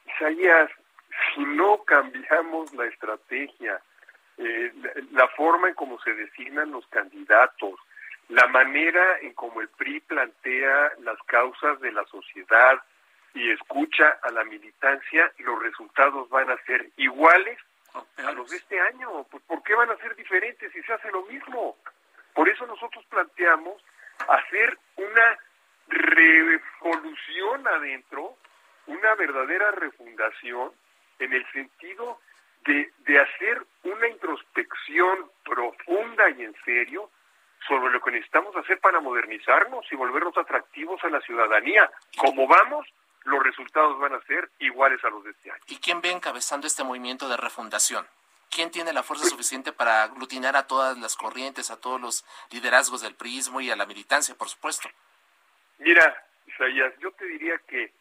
Isaías, 0.07 0.71
si 1.35 1.41
no 1.45 1.83
cambiamos 1.85 2.73
la 2.75 2.87
estrategia, 2.87 3.81
eh, 4.39 4.73
la, 5.13 5.29
forma 5.29 5.69
en 5.69 5.75
cómo 5.75 6.01
se 6.01 6.13
designan 6.15 6.73
los 6.73 6.87
candidatos, 6.89 7.79
la 8.29 8.47
manera 8.49 9.19
en 9.21 9.33
cómo 9.35 9.61
el 9.61 9.69
PRI 9.69 10.01
plantea 10.01 10.93
las 11.01 11.19
causas 11.27 11.81
de 11.81 11.93
la 11.93 12.05
sociedad 12.07 12.83
y 13.35 13.51
escucha 13.51 14.19
a 14.23 14.31
la 14.31 14.45
militancia, 14.45 15.31
los 15.39 15.63
resultados 15.63 16.29
van 16.31 16.51
a 16.51 16.57
ser 16.65 16.91
iguales 16.97 17.59
a 18.17 18.33
los 18.33 18.51
de 18.51 18.57
este 18.57 18.81
año. 18.81 19.25
Pues, 19.31 19.43
¿Por 19.45 19.63
qué 19.63 19.75
van 19.75 19.91
a 19.91 19.97
ser 19.97 20.15
diferentes 20.17 20.73
si 20.73 20.83
se 20.83 20.93
hace 20.93 21.11
lo 21.11 21.23
mismo? 21.27 21.77
Por 22.33 22.49
eso 22.49 22.67
nosotros 22.67 23.05
planteamos 23.07 23.83
hacer 24.29 24.79
una 24.97 25.39
revolución 25.89 27.67
adentro, 27.69 28.37
una 28.87 29.15
verdadera 29.15 29.71
refundación 29.73 30.73
en 31.19 31.33
el 31.33 31.47
sentido 31.53 32.21
de, 32.65 32.91
de 32.99 33.21
hacer 33.21 33.65
una 33.85 34.09
introspección 34.09 35.31
profunda 35.45 36.31
y 36.31 36.45
en 36.45 36.55
serio 36.65 37.11
sobre 37.67 37.93
lo 37.93 38.01
que 38.01 38.11
necesitamos 38.11 38.55
hacer 38.57 38.79
para 38.81 39.01
modernizarnos 39.01 39.87
y 39.91 39.97
volvernos 39.97 40.37
atractivos 40.37 41.03
a 41.05 41.09
la 41.09 41.21
ciudadanía. 41.21 41.91
Como 42.17 42.47
vamos, 42.47 42.87
los 43.25 43.43
resultados 43.43 43.99
van 43.99 44.15
a 44.15 44.21
ser 44.23 44.51
iguales 44.59 45.03
a 45.05 45.11
los 45.11 45.25
de 45.25 45.31
este 45.31 45.51
año. 45.51 45.63
¿Y 45.69 45.79
quién 45.79 46.01
ve 46.01 46.11
encabezando 46.11 46.67
este 46.67 46.85
movimiento 46.85 47.29
de 47.29 47.37
refundación? 47.37 48.07
¿Quién 48.51 48.71
tiene 48.71 48.93
la 48.93 49.03
fuerza 49.03 49.25
suficiente 49.25 49.73
para 49.73 50.05
aglutinar 50.05 50.57
a 50.57 50.67
todas 50.67 50.97
las 50.99 51.17
corrientes, 51.17 51.71
a 51.71 51.81
todos 51.81 52.01
los 52.01 52.25
liderazgos 52.51 53.03
del 53.03 53.15
prismo 53.15 53.61
y 53.61 53.71
a 53.71 53.77
la 53.77 53.87
militancia, 53.87 54.35
por 54.35 54.49
supuesto? 54.49 54.89
Mira, 55.79 56.25
Isaías, 56.47 56.93
yo 57.01 57.11
te 57.13 57.25
diría 57.25 57.59
que 57.67 57.93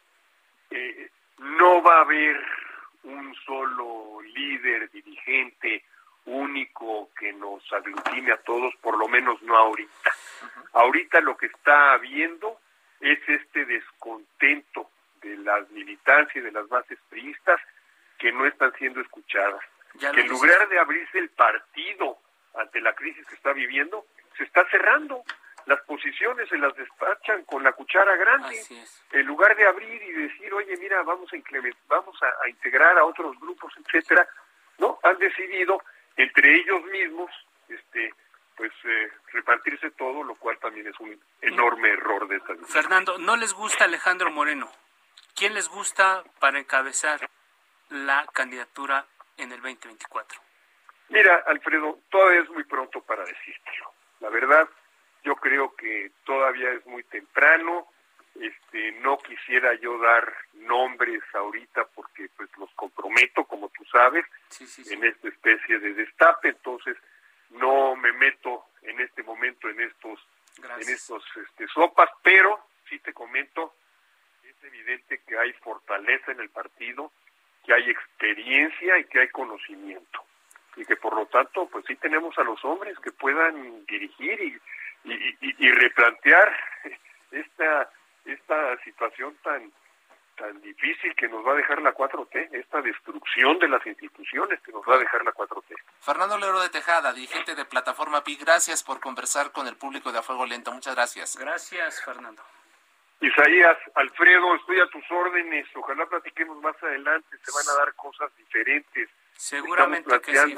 eh, 0.69 1.09
no 1.39 1.81
va 1.81 1.97
a 1.97 2.01
haber 2.01 2.39
un 3.03 3.35
solo 3.45 4.21
líder, 4.21 4.89
dirigente 4.91 5.83
único 6.25 7.09
que 7.17 7.33
nos 7.33 7.61
aglutine 7.73 8.31
a 8.31 8.37
todos, 8.37 8.73
por 8.77 8.97
lo 8.97 9.07
menos 9.07 9.41
no 9.43 9.57
ahorita. 9.57 10.11
Ahorita 10.73 11.21
lo 11.21 11.35
que 11.35 11.47
está 11.47 11.93
habiendo 11.93 12.59
es 12.99 13.19
este 13.27 13.65
descontento 13.65 14.89
de 15.21 15.37
las 15.37 15.69
militancias 15.71 16.35
y 16.35 16.41
de 16.41 16.51
las 16.51 16.67
bases 16.69 16.97
priistas 17.09 17.59
que 18.17 18.31
no 18.31 18.45
están 18.45 18.73
siendo 18.77 19.01
escuchadas. 19.01 19.61
que 19.99 20.07
en 20.07 20.27
lugar 20.27 20.67
de 20.69 20.79
abrirse 20.79 21.19
el 21.19 21.29
partido 21.29 22.17
ante 22.55 22.81
la 22.81 22.93
crisis 22.93 23.25
que 23.27 23.35
está 23.35 23.51
viviendo, 23.53 24.05
se 24.37 24.43
está 24.43 24.65
cerrando 24.69 25.23
las 25.65 25.81
posiciones 25.81 26.49
se 26.49 26.57
las 26.57 26.75
despachan 26.75 27.43
con 27.45 27.63
la 27.63 27.71
cuchara 27.73 28.15
grande, 28.15 28.61
en 29.11 29.25
lugar 29.25 29.55
de 29.55 29.67
abrir 29.67 30.01
y 30.01 30.11
decir, 30.11 30.53
oye, 30.53 30.75
mira, 30.77 31.01
vamos 31.03 31.29
a 31.33 31.37
vamos 31.87 32.15
a, 32.21 32.49
integrar 32.49 32.97
a 32.97 33.05
otros 33.05 33.39
grupos, 33.39 33.73
etcétera, 33.77 34.27
no, 34.77 34.99
han 35.03 35.17
decidido 35.17 35.81
entre 36.15 36.55
ellos 36.55 36.83
mismos, 36.85 37.31
este, 37.69 38.13
pues 38.55 38.71
eh, 38.83 39.11
repartirse 39.31 39.91
todo, 39.91 40.23
lo 40.23 40.35
cual 40.35 40.57
también 40.59 40.87
es 40.87 40.99
un 40.99 41.19
enorme 41.41 41.89
error 41.89 42.27
de 42.27 42.37
esta. 42.37 42.55
Fernando, 42.67 43.17
¿no 43.17 43.35
les 43.35 43.53
gusta 43.53 43.85
Alejandro 43.85 44.31
Moreno? 44.31 44.69
¿Quién 45.35 45.53
les 45.53 45.67
gusta 45.67 46.23
para 46.39 46.59
encabezar 46.59 47.27
la 47.89 48.25
candidatura 48.33 49.05
en 49.37 49.51
el 49.51 49.61
2024? 49.61 50.39
Mira, 51.09 51.43
Alfredo, 51.47 51.99
todavía 52.09 52.41
es 52.41 52.49
muy 52.49 52.63
pronto 52.63 53.01
para 53.01 53.23
decírtelo. 53.25 53.93
La 54.19 54.29
verdad, 54.29 54.67
yo 55.23 55.35
creo 55.35 55.75
que 55.75 56.11
todavía 56.25 56.71
es 56.71 56.85
muy 56.85 57.03
temprano. 57.03 57.87
Este, 58.39 58.91
no 58.93 59.19
quisiera 59.19 59.75
yo 59.75 59.99
dar 59.99 60.33
nombres 60.53 61.21
ahorita 61.33 61.85
porque 61.93 62.29
pues 62.35 62.49
los 62.57 62.71
comprometo, 62.71 63.45
como 63.45 63.69
tú 63.69 63.85
sabes, 63.85 64.25
en 64.89 65.03
esta 65.03 65.27
especie 65.27 65.79
de 65.79 65.93
destape. 65.93 66.49
Entonces, 66.49 66.97
no 67.51 67.95
me 67.95 68.11
meto 68.13 68.65
en 68.81 68.99
este 68.99 69.23
momento 69.23 69.69
en 69.69 69.79
estos 69.81 70.19
en 70.57 70.89
estos 70.89 71.23
este, 71.35 71.67
sopas, 71.67 72.09
pero 72.21 72.59
sí 72.87 72.99
te 72.99 73.13
comento, 73.13 73.73
es 74.43 74.55
evidente 74.63 75.21
que 75.25 75.37
hay 75.37 75.51
fortaleza 75.53 76.31
en 76.31 76.41
el 76.41 76.49
partido, 76.49 77.11
que 77.65 77.73
hay 77.73 77.89
experiencia 77.89 78.99
y 78.99 79.05
que 79.05 79.21
hay 79.21 79.29
conocimiento 79.29 80.23
y 80.75 80.85
que 80.85 80.95
por 80.95 81.15
lo 81.15 81.25
tanto 81.27 81.67
pues 81.67 81.85
sí 81.87 81.95
tenemos 81.95 82.37
a 82.37 82.43
los 82.43 82.63
hombres 82.65 82.97
que 82.99 83.11
puedan 83.11 83.85
dirigir 83.85 84.39
y, 84.41 84.59
y, 85.03 85.71
replantear 85.71 86.55
esta 87.31 87.89
esta 88.25 88.77
situación 88.83 89.35
tan 89.43 89.71
tan 90.35 90.61
difícil 90.61 91.13
que 91.15 91.27
nos 91.27 91.45
va 91.45 91.51
a 91.51 91.55
dejar 91.55 91.79
la 91.81 91.93
4T, 91.93 92.49
esta 92.53 92.81
destrucción 92.81 93.59
de 93.59 93.67
las 93.67 93.85
instituciones 93.85 94.59
que 94.61 94.71
nos 94.71 94.81
va 94.87 94.95
a 94.95 94.97
dejar 94.97 95.23
la 95.23 95.31
4T. 95.31 95.75
Fernando 95.99 96.39
Lero 96.39 96.59
de 96.59 96.69
Tejada, 96.69 97.13
dirigente 97.13 97.53
de 97.53 97.65
Plataforma 97.65 98.23
PI, 98.23 98.37
gracias 98.37 98.83
por 98.83 98.99
conversar 98.99 99.51
con 99.51 99.67
el 99.67 99.75
público 99.75 100.11
de 100.11 100.19
A 100.19 100.23
Fuego 100.23 100.45
Lento. 100.47 100.71
Muchas 100.71 100.95
gracias. 100.95 101.37
Gracias, 101.37 102.03
Fernando. 102.03 102.41
Isaías, 103.21 103.77
Alfredo, 103.95 104.55
estoy 104.55 104.79
a 104.81 104.87
tus 104.87 105.03
órdenes. 105.11 105.65
Ojalá 105.75 106.05
platiquemos 106.07 106.61
más 106.61 106.75
adelante. 106.83 107.37
Se 107.41 107.51
van 107.51 107.75
a 107.75 107.85
dar 107.85 107.93
cosas 107.93 108.35
diferentes. 108.35 109.09
Seguramente 109.37 110.19
que 110.21 110.35
sí, 110.35 110.55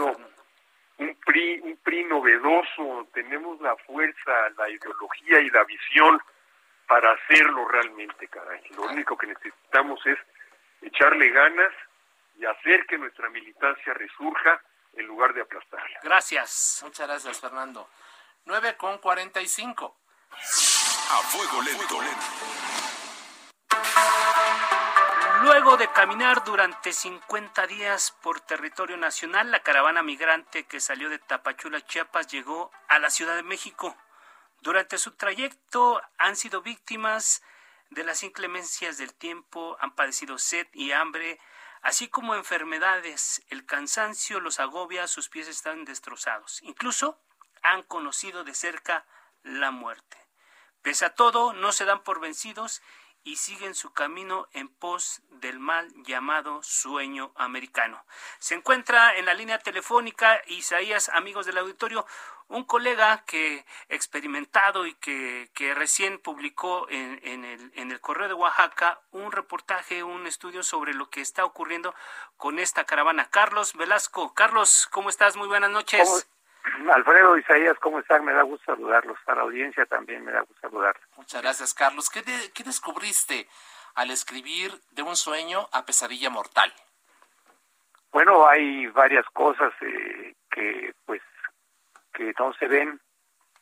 un 0.98 1.16
PRI, 1.26 1.60
un 1.62 1.78
PRI 1.78 2.04
novedoso. 2.06 3.08
Tenemos 3.14 3.60
la 3.62 3.76
fuerza, 3.78 4.50
la 4.58 4.70
ideología 4.70 5.40
y 5.40 5.50
la 5.50 5.64
visión 5.64 6.22
para 6.88 7.12
hacerlo 7.12 7.68
realmente, 7.68 8.28
caray. 8.28 8.62
Lo 8.76 8.84
único 8.84 9.18
que 9.18 9.28
necesitamos 9.28 10.00
es 10.06 10.18
echarle 10.82 11.30
ganas 11.30 11.74
y 12.38 12.46
hacer 12.46 12.86
que 12.86 12.98
nuestra 12.98 13.30
militancia 13.30 13.94
resurja 13.94 14.62
en 14.94 15.08
lugar 15.08 15.34
de 15.34 15.42
aplastarla. 15.42 16.00
Gracias. 16.04 16.82
Muchas 16.84 17.08
gracias, 17.08 17.40
Fernando. 17.40 17.90
9 18.46 18.78
con 18.78 18.98
45. 19.00 19.98
A 20.36 21.18
fuego 21.30 21.62
lento. 21.62 22.65
Luego 25.46 25.78
de 25.78 25.88
caminar 25.90 26.44
durante 26.44 26.92
50 26.92 27.68
días 27.68 28.16
por 28.24 28.40
territorio 28.40 28.98
nacional, 28.98 29.52
la 29.52 29.60
caravana 29.60 30.02
migrante 30.02 30.66
que 30.66 30.80
salió 30.80 31.08
de 31.08 31.20
Tapachula, 31.20 31.86
Chiapas, 31.86 32.26
llegó 32.26 32.72
a 32.88 32.98
la 32.98 33.12
Ciudad 33.12 33.36
de 33.36 33.44
México. 33.44 33.96
Durante 34.62 34.98
su 34.98 35.12
trayecto 35.12 36.02
han 36.18 36.36
sido 36.36 36.64
víctimas 36.64 37.44
de 37.92 38.04
las 38.04 38.24
inclemencias 38.24 38.98
del 38.98 39.14
tiempo, 39.14 39.78
han 39.80 39.94
padecido 39.94 40.40
sed 40.40 40.66
y 40.74 40.94
hambre, 40.94 41.40
así 41.84 42.08
como 42.08 42.34
enfermedades. 42.34 43.44
El 43.50 43.68
cansancio 43.68 44.40
los 44.40 44.60
agobia, 44.60 45.08
sus 45.08 45.30
pies 45.30 45.48
están 45.48 45.86
destrozados. 45.86 46.60
Incluso 46.64 47.20
han 47.62 47.84
conocido 47.84 48.44
de 48.44 48.56
cerca 48.56 49.06
la 49.44 49.70
muerte. 49.70 50.18
Pese 50.82 51.06
a 51.06 51.14
todo, 51.14 51.54
no 51.54 51.72
se 51.72 51.86
dan 51.86 52.02
por 52.04 52.20
vencidos 52.20 52.82
y 53.26 53.38
siguen 53.38 53.74
su 53.74 53.92
camino 53.92 54.48
en 54.54 54.70
pos 54.70 55.22
del 55.30 55.60
mal 55.60 55.92
llamado 56.04 56.62
sueño 56.64 57.34
americano. 57.36 58.06
Se 58.40 58.54
encuentra 58.54 59.18
en 59.18 59.26
la 59.26 59.34
línea 59.34 59.58
telefónica 59.60 60.42
Isaías, 60.48 61.10
amigos 61.10 61.48
del 61.48 61.58
auditorio, 61.58 62.06
un 62.48 62.64
colega 62.64 63.24
que 63.26 63.66
experimentado 63.90 64.86
y 64.86 64.94
que, 64.94 65.50
recién 65.76 66.20
publicó 66.20 66.88
en, 66.90 67.44
el, 67.44 67.72
en 67.76 67.92
el 67.92 68.00
Correo 68.00 68.28
de 68.28 68.36
Oaxaca 68.36 69.02
un 69.12 69.32
reportaje, 69.32 70.04
un 70.04 70.28
estudio 70.28 70.62
sobre 70.62 70.94
lo 70.94 71.10
que 71.10 71.22
está 71.22 71.44
ocurriendo 71.44 71.96
con 72.38 72.60
esta 72.60 72.86
caravana. 72.86 73.30
Carlos 73.32 73.74
Velasco. 73.74 74.36
Carlos, 74.36 74.88
¿cómo 74.92 75.10
estás? 75.10 75.36
Muy 75.36 75.48
buenas 75.48 75.72
noches. 75.72 76.28
Alfredo 76.92 77.38
Isaías, 77.38 77.78
¿cómo 77.80 78.00
están? 78.00 78.26
Me 78.26 78.34
da 78.34 78.44
gusto 78.44 78.74
saludarlos. 78.74 79.18
Para 79.26 79.38
la 79.38 79.44
audiencia 79.44 79.86
también 79.86 80.24
me 80.24 80.32
da 80.32 80.42
gusto 80.42 80.62
saludarlos. 80.62 81.04
Muchas 81.18 81.42
gracias, 81.42 81.74
Carlos. 81.74 82.10
¿Qué, 82.10 82.24
¿Qué 82.54 82.64
descubriste 82.64 83.48
al 83.96 84.12
escribir 84.12 84.72
de 84.92 85.04
un 85.04 85.16
sueño 85.16 85.68
a 85.72 85.86
pesadilla 85.86 86.30
mortal? 86.30 86.74
Bueno, 88.12 88.48
hay 88.48 88.88
varias 88.88 89.26
cosas 89.34 89.74
eh, 89.82 90.34
que 90.50 90.94
pues 91.06 91.22
que 92.14 92.34
no 92.40 92.54
se 92.54 92.68
ven 92.68 93.00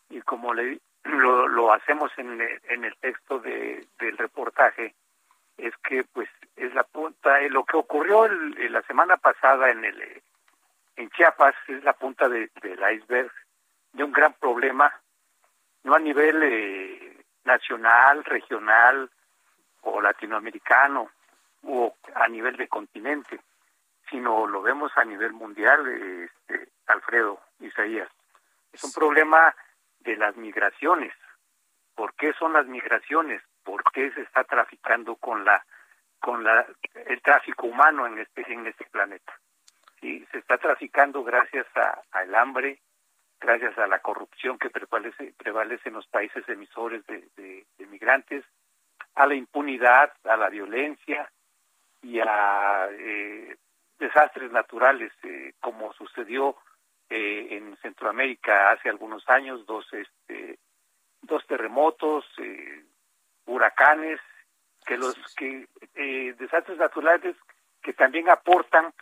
y 0.10 0.22
como 0.22 0.54
le, 0.54 0.80
lo, 1.04 1.48
lo 1.48 1.74
hacemos 1.74 2.12
en, 2.18 2.40
en 2.40 2.86
el 2.86 2.96
texto 2.98 3.40
de, 3.40 3.88
del 3.98 4.18
reportaje 4.18 4.94
es 5.58 5.74
que 5.78 6.04
pues 6.04 6.30
es 6.56 6.74
la 6.74 6.84
punta 6.84 7.42
eh, 7.42 7.50
lo 7.50 7.64
que 7.66 7.78
ocurrió 7.78 8.28
la 8.28 8.82
semana 8.84 9.18
pasada 9.18 9.72
en 9.72 9.86
el 9.86 10.23
en 10.96 11.10
Chiapas 11.10 11.56
es 11.68 11.84
la 11.84 11.94
punta 11.94 12.30
del 12.30 12.50
iceberg 12.62 13.32
de 13.94 14.04
un 14.04 14.12
gran 14.12 14.34
problema, 14.34 14.94
no 15.84 15.96
a 15.96 16.00
nivel 16.00 16.42
eh, 16.44 17.24
nacional, 17.44 18.24
regional 18.24 19.10
o 19.82 20.02
latinoamericano 20.02 21.12
o 21.64 21.96
a 22.16 22.28
nivel 22.28 22.58
de 22.58 22.68
continente, 22.68 23.40
sino 24.10 24.48
lo 24.48 24.62
vemos 24.62 24.92
a 24.96 25.06
nivel 25.06 25.34
mundial, 25.34 25.88
este, 25.88 26.70
Alfredo 26.88 27.40
Isaías. 27.60 28.10
Es 28.72 28.84
un 28.84 28.92
problema 28.92 29.56
de 30.00 30.18
las 30.18 30.36
migraciones. 30.36 31.14
¿Por 31.96 32.14
qué 32.16 32.34
son 32.34 32.54
las 32.54 32.66
migraciones? 32.66 33.42
¿Por 33.64 33.84
qué 33.92 34.12
se 34.12 34.22
está 34.22 34.44
traficando 34.44 35.16
con 35.16 35.46
la 35.46 35.66
con 36.20 36.44
la 36.44 36.66
el 37.06 37.22
tráfico 37.22 37.68
humano 37.68 38.08
en 38.08 38.20
este 38.20 38.42
en 38.52 38.68
este 38.68 38.86
planeta? 38.86 39.34
Y 40.04 40.26
se 40.32 40.40
está 40.40 40.58
traficando 40.58 41.24
gracias 41.24 41.66
al 42.12 42.36
hambre, 42.36 42.80
gracias 43.40 43.78
a 43.78 43.88
la 43.88 44.00
corrupción 44.00 44.60
que 44.60 44.70
prevalece, 44.70 45.34
prevalece 45.38 45.90
en 45.90 45.96
los 45.96 46.08
países 46.08 46.48
emisores 46.50 47.06
de, 47.08 47.66
migrantes, 47.90 48.44
a 49.16 49.26
la 49.26 49.36
impunidad, 49.36 50.12
a 50.26 50.36
la 50.36 50.50
violencia 50.50 51.32
y 52.02 52.20
a 52.20 52.90
eh, 52.92 53.56
desastres 53.98 54.52
naturales, 54.52 55.14
eh, 55.24 55.54
como 55.62 55.94
sucedió 55.94 56.58
eh, 57.10 57.48
en 57.52 57.78
Centroamérica 57.78 58.72
hace 58.72 58.90
algunos 58.90 59.28
años, 59.30 59.66
dos, 59.66 59.86
este, 59.94 60.60
dos 61.22 61.46
terremotos, 61.48 62.26
huracanes, 63.46 64.20
que 64.86 64.98
los 64.98 65.16
que 65.36 65.68
desastres 66.38 66.78
naturales 66.78 67.36
que 67.82 67.94
también 67.94 68.30
aportan 68.30 68.94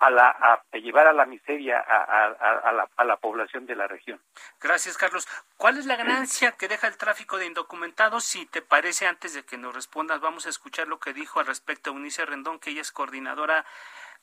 a, 0.00 0.10
la, 0.10 0.28
a, 0.28 0.76
llevar 0.78 1.06
a 1.06 1.12
la 1.12 1.26
miseria 1.26 1.78
a, 1.78 2.26
a, 2.26 2.72
la, 2.72 2.88
a 2.96 3.04
la 3.04 3.16
población 3.18 3.66
de 3.66 3.76
la 3.76 3.86
región. 3.86 4.20
Gracias, 4.60 4.96
Carlos. 4.96 5.28
¿Cuál 5.56 5.78
es 5.78 5.86
la 5.86 5.96
ganancia 5.96 6.52
que 6.52 6.68
deja 6.68 6.86
el 6.86 6.96
tráfico 6.96 7.36
de 7.36 7.46
indocumentados? 7.46 8.24
Si 8.24 8.46
te 8.46 8.62
parece, 8.62 9.06
antes 9.06 9.34
de 9.34 9.44
que 9.44 9.58
nos 9.58 9.74
respondas, 9.74 10.20
vamos 10.20 10.46
a 10.46 10.48
escuchar 10.50 10.88
lo 10.88 10.98
que 10.98 11.12
dijo 11.12 11.38
al 11.38 11.46
respecto 11.46 11.90
Eunice 11.90 12.24
Rendón, 12.24 12.58
que 12.58 12.70
ella 12.70 12.80
es 12.80 12.92
coordinadora 12.92 13.66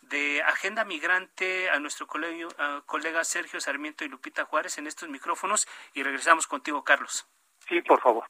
de 0.01 0.41
Agenda 0.43 0.84
Migrante 0.84 1.69
a 1.69 1.80
nuestro 1.80 2.07
colegio, 2.07 2.49
colega 2.86 3.23
Sergio 3.23 3.59
Sarmiento 3.59 4.03
y 4.03 4.09
Lupita 4.09 4.45
Juárez 4.45 4.78
en 4.78 4.88
estos 4.88 5.09
micrófonos 5.09 5.67
y 5.93 6.03
regresamos 6.03 6.47
contigo, 6.47 6.84
Carlos. 6.84 7.28
Sí, 7.67 7.82
por 7.82 8.01
favor. 8.01 8.25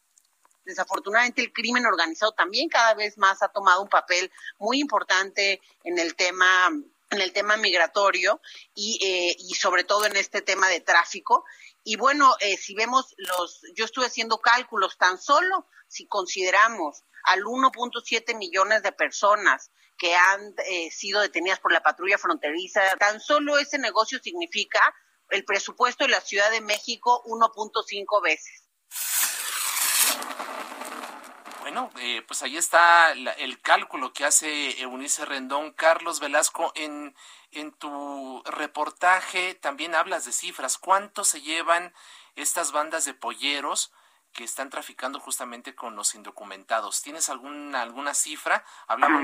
Desafortunadamente 0.66 1.42
el 1.42 1.54
crimen 1.54 1.86
organizado 1.86 2.34
también 2.34 2.68
cada 2.68 2.94
vez 2.94 3.18
más 3.18 3.42
ha 3.42 3.48
tomado 3.48 3.82
un 3.82 3.90
papel 3.90 4.32
muy 4.58 4.80
importante 4.80 5.62
en 5.84 5.98
el 5.98 6.16
tema 6.16 6.70
en 7.10 7.22
el 7.22 7.34
tema 7.34 7.58
migratorio 7.58 8.42
y, 8.74 9.00
eh, 9.04 9.36
y 9.40 9.56
sobre 9.56 9.84
todo 9.84 10.06
en 10.06 10.16
este 10.16 10.42
tema 10.42 10.68
de 10.70 10.82
tráfico. 10.82 11.46
Y 11.84 11.96
bueno, 11.96 12.36
eh, 12.40 12.58
si 12.58 12.76
vemos 12.76 13.16
los, 13.18 13.62
yo 13.76 13.86
estuve 13.86 14.06
haciendo 14.06 14.40
cálculos, 14.40 14.98
tan 14.98 15.18
solo 15.18 15.68
si 15.88 16.08
consideramos 16.08 17.04
al 17.24 17.44
1.7 17.44 18.36
millones 18.38 18.84
de 18.84 18.92
personas 18.92 19.72
que 19.98 20.16
han 20.16 20.54
eh, 20.70 20.92
sido 20.92 21.22
detenidas 21.22 21.60
por 21.60 21.72
la 21.72 21.82
patrulla 21.82 22.18
fronteriza, 22.18 22.82
tan 23.00 23.20
solo 23.20 23.58
ese 23.58 23.80
negocio 23.80 24.20
significa 24.20 24.80
el 25.30 25.44
presupuesto 25.44 26.06
de 26.06 26.12
la 26.12 26.22
Ciudad 26.22 26.52
de 26.52 26.62
México 26.62 27.24
1.5 27.26 28.22
veces. 28.22 28.67
Bueno, 31.78 31.92
eh, 32.02 32.24
pues 32.26 32.42
ahí 32.42 32.58
está 32.58 33.12
el 33.12 33.62
cálculo 33.62 34.12
que 34.12 34.26
hace 34.26 34.82
Eunice 34.82 35.26
Rendón. 35.26 35.74
Carlos 35.74 36.20
Velasco, 36.20 36.72
en, 36.74 37.14
en 37.52 37.72
tu 37.72 38.42
reportaje 38.46 39.54
también 39.54 39.94
hablas 39.94 40.26
de 40.26 40.32
cifras. 40.32 40.80
¿Cuánto 40.80 41.24
se 41.24 41.42
llevan 41.42 41.94
estas 42.36 42.72
bandas 42.72 43.06
de 43.06 43.14
polleros 43.14 43.94
que 44.34 44.44
están 44.44 44.72
traficando 44.72 45.20
justamente 45.20 45.76
con 45.76 45.96
los 45.96 46.16
indocumentados? 46.16 47.04
¿Tienes 47.04 47.30
alguna, 47.30 47.84
alguna 47.84 48.16
cifra? 48.16 48.64
Hablamos 48.88 49.24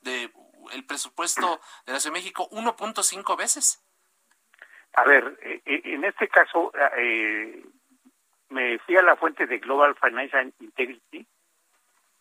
de 0.00 0.32
el 0.72 0.84
presupuesto 0.84 1.60
de 1.86 1.92
la 1.92 2.00
Ciudad 2.00 2.12
de 2.12 2.20
México 2.20 2.48
1.5 2.50 3.36
veces. 3.36 3.84
A 4.94 5.04
ver, 5.04 5.38
eh, 5.42 5.62
eh, 5.64 5.82
en 5.84 6.02
este 6.02 6.26
caso 6.26 6.72
eh, 6.96 7.64
me 8.48 8.80
fui 8.80 8.96
a 8.96 9.02
la 9.02 9.14
fuente 9.14 9.46
de 9.46 9.58
Global 9.58 9.94
Financial 9.94 10.52
Integrity 10.58 11.24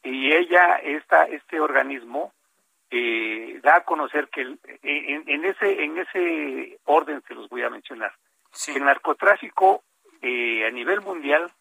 y 0.08 0.34
ella, 0.34 0.76
esta, 0.78 1.24
este 1.26 1.60
organismo, 1.60 2.34
eh, 2.89 3.60
da 3.62 3.78
a 3.78 3.84
conocer 3.84 4.30
que 4.30 4.41
en, 4.41 5.45
ese 5.45 5.84
en 5.84 5.97
ese 5.97 6.80
orden 6.86 7.22
se 7.28 7.36
los 7.36 7.49
voy 7.49 7.64
a 7.64 7.70
mencionar. 7.70 8.14
El 8.68 8.86
narcotráfico 8.86 9.84
a 10.22 10.72
nivel 10.72 11.01
mundial 11.01 11.51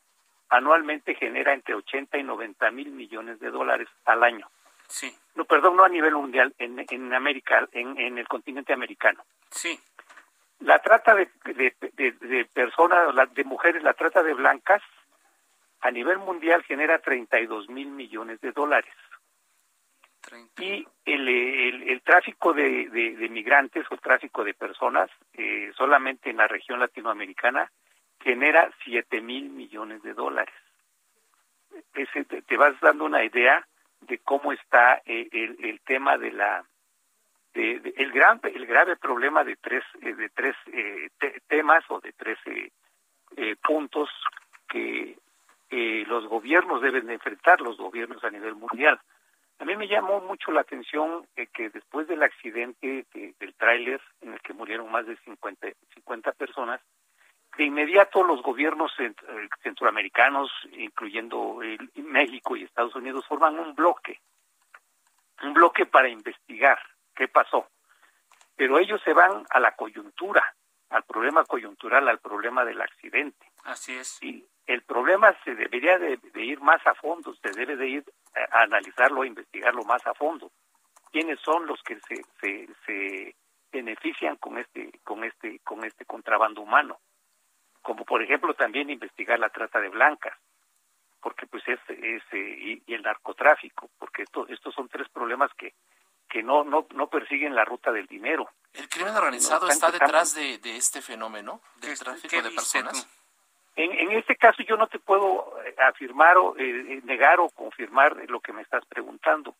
anualmente 0.49 1.15
genera 1.15 1.53
entre 1.53 1.75
80 1.75 2.19
y 2.19 2.23
90 2.23 2.71
mil 2.71 2.91
millones 2.93 3.41
de 3.41 3.51
dólares 3.51 3.89
al 4.05 4.23
año. 4.23 4.49
Sí. 4.89 5.15
No, 5.35 5.45
perdón, 5.45 5.77
no 5.77 5.85
a 5.85 5.89
nivel 5.89 6.15
mundial, 6.15 6.55
en, 6.59 6.85
en 6.89 7.15
América, 7.15 7.67
en, 7.73 7.99
en 7.99 8.19
el 8.19 8.29
continente 8.29 8.73
americano. 8.73 9.25
Sí. 9.51 9.79
La 10.61 10.79
trata 10.79 11.15
de, 11.15 11.29
de, 11.45 12.45
personas, 12.55 13.15
de 13.35 13.45
mujeres, 13.45 13.83
la 13.83 13.95
trata 13.95 14.23
de 14.23 14.33
blancas, 14.35 14.83
a 15.81 15.91
nivel 15.91 16.19
mundial 16.19 16.63
genera 16.65 16.99
32 16.99 17.69
mil 17.69 17.89
millones 17.89 18.41
de 18.41 18.53
dólares. 18.53 18.93
Y 20.59 20.85
el, 21.05 21.29
el, 21.29 22.03
tráfico 22.03 22.53
de, 22.53 22.89
de, 22.89 23.29
migrantes 23.29 23.87
o 23.91 23.97
tráfico 23.97 24.43
de 24.43 24.55
personas, 24.55 25.09
eh, 25.35 25.71
solamente 25.77 26.31
en 26.31 26.39
la 26.39 26.49
región 26.49 26.81
latinoamericana, 26.81 27.71
genera 28.21 28.73
7 28.85 29.21
mil 29.21 29.51
millones 29.51 30.03
de 30.03 30.15
dólares. 30.15 30.55
Ese, 31.95 32.25
te, 32.25 32.57
vas 32.57 32.75
dando 32.81 33.05
una 33.05 33.23
idea 33.23 33.65
de 34.01 34.19
cómo 34.19 34.53
está 34.53 35.01
eh, 35.05 35.29
el, 35.31 35.65
el 35.65 35.81
tema 35.83 36.19
de 36.19 36.33
la 36.33 36.65
el 37.57 38.13
gran 38.13 38.41
el 38.43 38.67
grave 38.67 38.97
problema 38.97 39.43
de 39.45 39.57
tres 39.57 39.83
eh, 40.03 40.15
de 40.15 40.29
tres 40.31 40.55
eh, 40.73 41.09
temas 41.49 41.85
o 41.89 42.01
de 42.01 42.13
tres 42.13 42.39
eh, 42.47 43.57
puntos 43.63 44.11
que 44.69 45.17
los 45.71 46.27
gobiernos 46.27 46.81
deben 46.81 47.07
de 47.07 47.15
enfrentar 47.15 47.61
los 47.61 47.77
gobiernos 47.77 48.23
a 48.25 48.31
nivel 48.31 48.55
mundial 48.55 49.01
a 49.59 49.65
mí 49.65 49.75
me 49.77 49.89
llamó 49.89 50.21
mucho 50.21 50.53
la 50.53 50.61
atención 50.61 51.27
que 51.53 51.71
después 51.71 52.07
del 52.07 52.23
accidente 52.23 53.07
del 53.13 53.55
tráiler 53.55 54.01
en 54.21 54.35
el 54.35 54.41
que 54.41 54.53
murieron 54.53 54.91
más 54.91 55.07
de 55.07 55.17
50 55.17 55.69
50 55.95 56.33
personas 56.33 56.81
de 57.57 57.65
inmediato 57.65 58.23
los 58.23 58.43
gobiernos 58.43 58.93
centroamericanos 59.63 60.51
incluyendo 60.73 61.59
México 61.95 62.57
y 62.57 62.65
Estados 62.65 62.95
Unidos 62.95 63.25
forman 63.27 63.59
un 63.59 63.75
bloque 63.75 64.21
un 65.43 65.55
bloque 65.55 65.87
para 65.87 66.09
investigar 66.09 66.79
qué 67.15 67.29
pasó. 67.29 67.69
Pero 68.57 68.79
ellos 68.79 69.01
se 69.05 69.13
van 69.13 69.45
a 69.51 69.61
la 69.61 69.73
coyuntura, 69.73 70.55
al 70.91 71.03
problema 71.05 71.45
coyuntural, 71.45 72.09
al 72.09 72.19
problema 72.21 72.65
del 72.65 72.81
accidente. 72.81 73.47
Así 73.65 73.95
es. 73.95 74.23
Y 74.23 74.47
el 74.67 74.83
problema 74.83 75.37
se 75.45 75.55
debería 75.55 75.99
de, 75.99 76.19
ir 76.35 76.61
más 76.61 76.85
a 76.87 76.95
fondo, 76.95 77.35
se 77.37 77.51
debe 77.53 77.77
de 77.77 77.89
ir 77.89 78.05
a, 78.51 78.63
analizarlo, 78.63 79.23
a 79.23 79.27
investigarlo 79.27 79.85
más 79.85 80.05
a 80.07 80.15
fondo. 80.15 80.51
¿Quiénes 81.13 81.39
son 81.41 81.67
los 81.67 81.81
que 81.83 81.99
se, 82.01 82.25
se, 82.41 82.69
se 82.85 83.35
benefician 83.73 84.37
con 84.37 84.59
este, 84.59 84.91
con 85.05 85.25
este, 85.25 85.61
con 85.61 85.85
este 85.85 86.05
contrabando 86.05 86.63
humano? 86.63 86.99
Como 87.81 88.05
por 88.05 88.23
ejemplo 88.23 88.55
también 88.55 88.91
investigar 88.91 89.39
la 89.39 89.51
trata 89.51 89.81
de 89.81 89.89
blancas, 89.89 90.37
porque 91.21 91.47
pues 91.47 91.63
es, 91.69 91.79
es 91.89 92.23
y, 92.33 92.83
y, 92.87 92.95
el 92.95 93.03
narcotráfico, 93.03 93.89
porque 93.99 94.23
esto, 94.23 94.49
estos 94.49 94.75
son 94.75 94.89
tres 94.89 95.09
problemas 95.09 95.51
que 95.55 95.75
que 96.29 96.43
no, 96.43 96.65
no, 96.65 96.89
no 96.91 97.07
persiguen 97.09 97.55
la 97.55 97.65
ruta 97.65 97.93
del 97.93 98.09
dinero. 98.09 98.51
¿El 98.73 98.89
crimen 98.89 99.15
organizado 99.15 99.69
está 99.69 99.93
detrás 99.93 100.35
de, 100.35 100.59
de, 100.59 100.77
este 100.77 101.01
fenómeno 101.01 101.63
del 101.77 101.97
tráfico 101.97 102.43
de 102.43 102.51
personas? 102.51 103.09
En, 103.77 103.93
en, 103.93 104.13
este 104.13 104.37
caso 104.37 104.63
yo 104.63 104.77
no 104.77 104.87
te 104.87 104.99
puedo 104.99 105.53
eh, 105.65 105.75
afirmar 105.79 106.39
o 106.39 106.57
eh, 106.57 106.65
eh, 106.65 107.01
negar 107.05 107.41
o 107.41 107.51
confirmar 107.51 108.17
lo 108.29 108.41
que 108.41 108.53
me 108.53 108.63
estás 108.63 108.85
preguntando. 108.87 109.55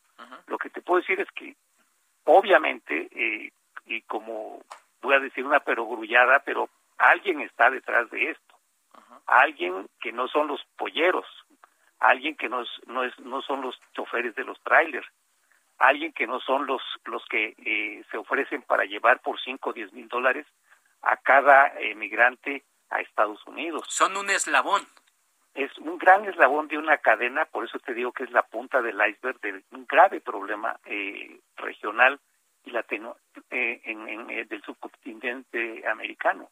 Lo 0.47 0.57
que 0.59 0.71
te 0.71 0.81
puedo 0.81 1.01
decir 1.01 1.21
es 1.21 1.31
que 1.33 1.55
obviamente, 2.25 3.09
y 3.85 4.01
como 4.03 4.63
voy 5.03 5.15
a 5.15 5.21
decir 5.21 5.45
una 5.45 5.61
perogrullada, 5.61 6.41
pero 6.41 6.69
alguien 6.99 7.41
está 7.41 7.71
detrás 7.71 8.11
de 8.11 8.31
esto. 8.31 8.55
Alguien 9.27 9.89
que 10.01 10.13
no 10.13 10.29
son 10.29 10.49
los 10.49 10.65
polleros, 10.77 11.27
alguien 11.99 12.37
que 12.37 12.49
no, 12.49 12.63
es, 12.63 12.69
no, 12.87 13.05
es, 13.05 13.19
no 13.21 13.43
son 13.43 13.61
los 13.61 13.79
choferes 13.93 14.35
de 14.35 14.45
los 14.45 14.61
trailers, 14.63 15.07
alguien 15.79 16.13
que 16.13 16.27
no 16.27 16.41
son 16.41 16.67
los, 16.67 16.83
los 17.05 17.25
que 17.27 17.55
eh, 17.65 18.05
se 18.11 18.17
ofrecen 18.17 18.63
para 18.63 18.85
llevar 18.85 19.21
por 19.21 19.41
5 19.41 19.71
o 19.71 19.73
10 19.73 19.93
mil 19.93 20.09
dólares 20.09 20.47
a 21.03 21.17
cada 21.17 21.73
emigrante 21.79 22.65
a 22.91 23.01
Estados 23.01 23.45
Unidos. 23.47 23.87
Son 23.89 24.17
un 24.17 24.31
eslabón. 24.31 24.87
Es 25.55 25.77
un 25.79 25.97
gran 25.99 26.25
eslabón 26.27 26.69
de 26.69 26.77
una 26.77 26.99
cadena, 26.99 27.47
por 27.47 27.65
eso 27.65 27.79
te 27.79 27.95
digo 27.95 28.13
que 28.13 28.25
es 28.25 28.31
la 28.31 28.43
punta 28.43 28.83
del 28.83 28.97
iceberg 29.09 29.41
de 29.41 29.65
un 29.71 29.87
grave 29.87 30.21
problema 30.21 30.79
eh, 30.85 31.41
regional 31.57 32.21
y 32.65 32.71
latino 32.71 33.17
eh, 33.51 33.81
en, 33.85 34.09
en, 34.09 34.49
del 34.49 34.63
subcontinente 34.63 35.87
americano. 35.89 36.51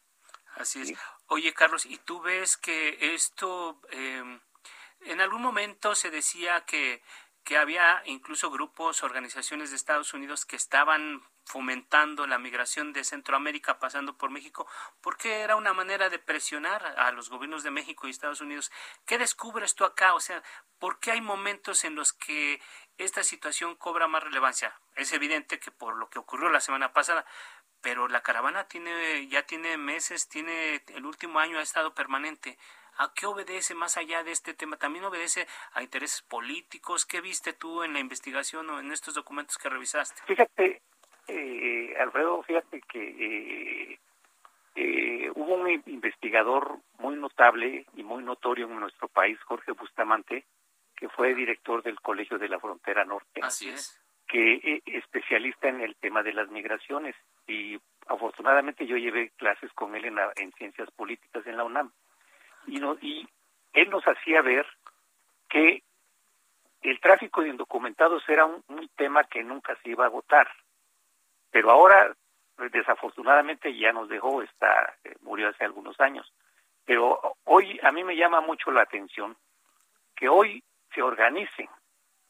Así 0.55 0.81
es. 0.81 0.99
Oye, 1.27 1.53
Carlos, 1.53 1.85
¿y 1.85 1.97
tú 1.97 2.21
ves 2.21 2.57
que 2.57 2.97
esto, 3.13 3.81
en 3.91 5.21
algún 5.21 5.41
momento 5.41 5.93
se 5.93 6.09
decía 6.09 6.61
que 6.65 7.01
que 7.45 7.57
había 7.57 8.01
incluso 8.05 8.49
grupos, 8.49 9.03
organizaciones 9.03 9.69
de 9.69 9.77
Estados 9.77 10.13
Unidos 10.13 10.45
que 10.45 10.55
estaban 10.55 11.21
fomentando 11.45 12.27
la 12.27 12.39
migración 12.39 12.91
de 12.91 13.03
Centroamérica 13.03 13.79
pasando 13.79 14.17
por 14.17 14.31
México, 14.31 14.67
porque 15.01 15.41
era 15.41 15.55
una 15.55 15.73
manera 15.73 16.09
de 16.09 16.19
presionar 16.19 16.85
a 16.97 17.11
los 17.11 17.29
gobiernos 17.29 17.63
de 17.63 17.71
México 17.71 18.07
y 18.07 18.11
Estados 18.11 18.41
Unidos. 18.41 18.71
¿Qué 19.05 19.17
descubres 19.17 19.75
tú 19.75 19.85
acá? 19.85 20.15
O 20.15 20.19
sea, 20.19 20.43
¿por 20.79 20.99
qué 20.99 21.11
hay 21.11 21.21
momentos 21.21 21.85
en 21.85 21.95
los 21.95 22.13
que 22.13 22.59
esta 22.97 23.23
situación 23.23 23.75
cobra 23.75 24.07
más 24.07 24.23
relevancia? 24.23 24.73
Es 24.95 25.13
evidente 25.13 25.59
que 25.59 25.71
por 25.71 25.95
lo 25.95 26.09
que 26.09 26.19
ocurrió 26.19 26.49
la 26.49 26.61
semana 26.61 26.93
pasada, 26.93 27.25
pero 27.81 28.07
la 28.07 28.21
caravana 28.21 28.67
tiene 28.67 29.27
ya 29.27 29.43
tiene 29.43 29.77
meses, 29.77 30.27
tiene 30.27 30.83
el 30.87 31.05
último 31.05 31.39
año 31.39 31.59
ha 31.59 31.61
estado 31.61 31.93
permanente. 31.93 32.57
¿A 32.97 33.13
qué 33.13 33.25
obedece 33.25 33.75
más 33.75 33.97
allá 33.97 34.23
de 34.23 34.31
este 34.31 34.53
tema? 34.53 34.77
¿También 34.77 35.03
obedece 35.03 35.47
a 35.73 35.83
intereses 35.83 36.21
políticos? 36.21 37.05
¿Qué 37.05 37.19
viste 37.19 37.51
tú 37.51 37.83
en 37.83 37.93
la 37.93 37.99
investigación 37.99 38.69
o 38.69 38.79
en 38.79 38.91
estos 38.91 39.13
documentos 39.13 39.57
que 39.57 39.69
revisaste? 39.69 40.21
Fíjate, 40.25 40.81
eh, 41.27 41.95
Alfredo, 41.99 42.43
fíjate 42.43 42.81
que 42.81 43.01
eh, 43.01 43.99
eh, 44.75 45.31
hubo 45.35 45.55
un 45.55 45.83
investigador 45.85 46.79
muy 46.99 47.15
notable 47.15 47.85
y 47.95 48.03
muy 48.03 48.23
notorio 48.23 48.65
en 48.65 48.79
nuestro 48.79 49.07
país, 49.07 49.39
Jorge 49.43 49.71
Bustamante, 49.71 50.45
que 50.95 51.09
fue 51.09 51.35
director 51.35 51.83
del 51.83 51.99
Colegio 51.99 52.37
de 52.37 52.49
la 52.49 52.59
Frontera 52.59 53.05
Norte. 53.05 53.41
Así 53.41 53.69
es. 53.69 54.01
Que 54.27 54.55
es 54.63 54.81
especialista 54.85 55.67
en 55.69 55.81
el 55.81 55.95
tema 55.95 56.23
de 56.23 56.33
las 56.33 56.49
migraciones 56.49 57.15
y 57.47 57.79
afortunadamente 58.07 58.87
yo 58.87 58.97
llevé 58.97 59.31
clases 59.37 59.71
con 59.73 59.95
él 59.95 60.05
en, 60.05 60.17
en 60.37 60.51
ciencias 60.53 60.89
políticas 60.91 61.45
en 61.45 61.57
la 61.57 61.63
UNAM 61.63 61.91
y, 62.67 62.79
no, 62.79 62.97
y 63.01 63.27
él 63.73 63.89
nos 63.89 64.03
hacía 64.07 64.41
ver 64.41 64.65
que 65.49 65.83
el 66.81 66.99
tráfico 66.99 67.41
de 67.41 67.49
indocumentados 67.49 68.23
era 68.27 68.45
un, 68.45 68.63
tema 68.95 69.25
que 69.25 69.43
nunca 69.43 69.77
se 69.83 69.89
iba 69.89 70.05
a 70.05 70.07
agotar. 70.07 70.47
Pero 71.55 71.71
ahora, 71.71 72.13
desafortunadamente, 72.69 73.73
ya 73.77 73.93
nos 73.93 74.09
dejó, 74.09 74.41
está, 74.41 74.93
eh, 75.05 75.15
murió 75.21 75.47
hace 75.47 75.63
algunos 75.63 75.97
años. 76.01 76.29
Pero 76.83 77.37
hoy 77.45 77.79
a 77.81 77.93
mí 77.93 78.03
me 78.03 78.17
llama 78.17 78.41
mucho 78.41 78.71
la 78.71 78.81
atención 78.81 79.37
que 80.17 80.27
hoy 80.27 80.61
se 80.93 81.01
organicen, 81.01 81.69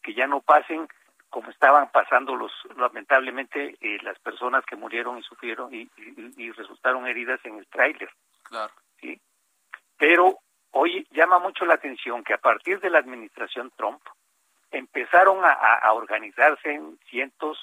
que 0.04 0.14
ya 0.14 0.28
no 0.28 0.42
pasen 0.42 0.88
como 1.32 1.50
estaban 1.50 1.90
pasando 1.90 2.36
los 2.36 2.52
lamentablemente 2.78 3.76
eh, 3.82 3.98
las 4.04 4.20
personas 4.20 4.64
que 4.64 4.76
murieron 4.76 5.18
y 5.18 5.24
sufrieron 5.24 5.74
y, 5.74 5.90
y 6.38 6.52
resultaron 6.52 7.08
heridas 7.08 7.40
en 7.46 7.58
el 7.58 7.66
tráiler. 7.66 8.12
Claro. 8.44 8.74
¿sí? 9.02 9.20
Pero 9.98 10.38
hoy 10.70 11.08
llama 11.10 11.40
mucho 11.40 11.66
la 11.66 11.74
atención 11.74 12.24
que 12.24 12.36
a 12.36 12.38
partir 12.38 12.80
de 12.80 12.92
la 12.92 13.00
administración 13.00 13.72
Trump 13.76 14.04
empezaron 14.70 15.40
a, 15.44 15.92
organizarse 15.94 16.74
en 16.74 17.00
cientos 17.10 17.58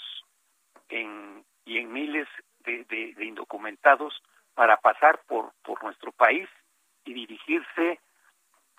en, 0.88 1.44
y 1.72 1.78
en 1.78 1.92
miles 1.92 2.28
de, 2.60 3.14
indocumentados 3.20 4.22
para 4.54 4.76
pasar 4.76 5.20
por, 5.26 5.52
por 5.62 5.82
nuestro 5.82 6.12
país 6.12 6.48
y 7.04 7.14
dirigirse 7.14 7.98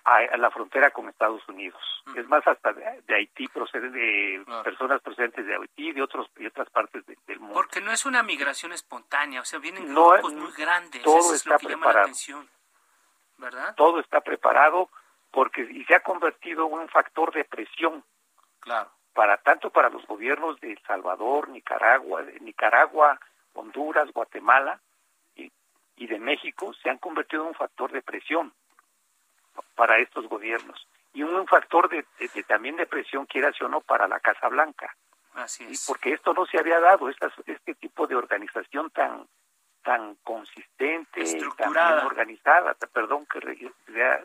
a, 0.05 0.37
la 0.37 0.51
frontera 0.51 0.91
con 0.91 1.09
Estados 1.09 1.41
Unidos. 1.47 1.81
Es 2.15 2.27
más, 2.27 2.45
hasta 2.45 2.73
de, 2.73 3.15
Haití 3.15 3.47
proceden 3.47 3.93
de 3.93 4.43
personas 4.63 5.01
procedentes 5.01 5.45
de 5.45 5.55
Haití 5.55 5.89
y 5.89 5.93
de 5.93 6.03
otros 6.03 6.27
y 6.37 6.45
otras 6.45 6.69
partes 6.69 7.03
del 7.05 7.39
mundo. 7.39 7.55
Porque 7.55 7.81
no 7.81 7.91
es 7.91 8.05
una 8.05 8.21
migración 8.21 8.73
espontánea, 8.73 9.41
o 9.41 9.45
sea, 9.45 9.59
vienen 9.59 9.87
grupos 9.87 10.33
muy 10.33 10.51
grandes. 10.51 11.01
Todo 11.01 11.19
Eso 11.19 11.33
es 11.33 11.37
está 11.37 11.53
lo 11.53 11.59
que 11.59 11.67
preparado. 11.67 11.89
llama 11.89 11.99
la 11.99 12.01
atención. 12.01 12.49
Todo 13.75 13.99
está 13.99 14.21
preparado 14.21 14.89
porque 15.31 15.61
y 15.61 15.83
se 15.85 15.95
ha 15.95 16.01
convertido 16.01 16.67
en 16.67 16.73
un 16.73 16.89
factor 16.89 17.33
de 17.33 17.43
presión. 17.45 18.03
Claro. 18.59 18.91
Para 19.13 19.37
tanto 19.37 19.69
para 19.69 19.89
los 19.89 20.05
gobiernos 20.07 20.59
de 20.59 20.71
El 20.71 20.79
Salvador, 20.87 21.49
Nicaragua, 21.49 22.23
de 22.23 22.39
Nicaragua, 22.39 23.19
Honduras, 23.53 24.11
Guatemala 24.11 24.79
y, 25.35 25.51
y 25.95 26.07
de 26.07 26.19
México 26.19 26.73
se 26.73 26.89
han 26.89 26.97
convertido 26.97 27.43
en 27.43 27.49
un 27.49 27.55
factor 27.55 27.91
de 27.91 28.01
presión 28.01 28.53
para 29.75 29.99
estos 29.99 30.27
gobiernos 30.27 30.87
y 31.13 31.21
un 31.21 31.47
factor 31.47 31.89
de, 31.89 32.05
también 32.47 32.75
de 32.75 32.87
presión, 32.87 33.25
quiera 33.25 33.51
o 33.61 33.67
no, 33.67 33.81
para 33.81 34.07
la 34.07 34.19
Casa 34.19 34.47
Blanca. 34.49 34.95
Así 35.35 35.63
es. 35.63 35.85
porque 35.87 36.13
esto 36.13 36.33
no 36.33 36.45
se 36.45 36.59
había 36.59 36.79
dado, 36.79 37.09
esta, 37.09 37.31
este 37.45 37.73
tipo 37.75 38.05
de 38.05 38.15
organización 38.15 38.89
tan 38.91 39.27
tan 39.83 40.15
consistente, 40.23 41.25
tan 41.57 41.73
bien 41.73 42.05
organizada, 42.05 42.73
perdón 42.93 43.25
que 43.25 43.41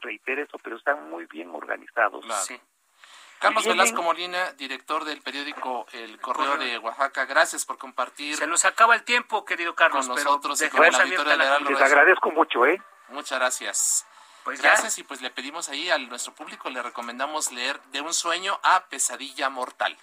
reitere 0.01 0.43
eso, 0.43 0.57
pero 0.62 0.76
están 0.76 1.11
muy 1.11 1.26
bien 1.26 1.51
organizados. 1.51 2.24
Sí. 2.47 2.61
Carlos 3.39 3.64
Velasco 3.64 4.03
Molina, 4.03 4.53
director 4.53 5.05
del 5.05 5.20
periódico 5.20 5.86
El 5.93 6.20
Correo 6.20 6.57
de 6.57 6.78
Oaxaca, 6.78 7.24
gracias 7.24 7.64
por 7.64 7.78
compartir. 7.78 8.36
Se 8.36 8.47
nos 8.47 8.64
acaba 8.64 8.95
el 8.95 9.05
tiempo, 9.05 9.45
querido 9.45 9.74
Carlos. 9.74 10.07
Con 10.07 10.16
nosotros 10.16 10.61
y 10.61 10.68
con 10.68 10.80
la 10.80 11.59
Les 11.61 11.80
agradezco 11.80 12.30
mucho, 12.30 12.66
¿eh? 12.66 12.82
Muchas 13.09 13.39
gracias. 13.39 14.07
Pues 14.45 14.62
gracias 14.62 14.99
y 14.99 15.03
pues 15.03 15.20
le 15.20 15.30
pedimos 15.30 15.68
ahí 15.68 15.91
a 15.91 15.99
nuestro 15.99 16.34
público, 16.34 16.70
le 16.70 16.82
recomendamos 16.82 17.53
leer 17.53 17.80
De 17.93 18.01
un 18.01 18.14
sueño 18.14 18.59
a 18.62 18.86
Pesadilla 18.86 19.51
Mortal. 19.51 19.97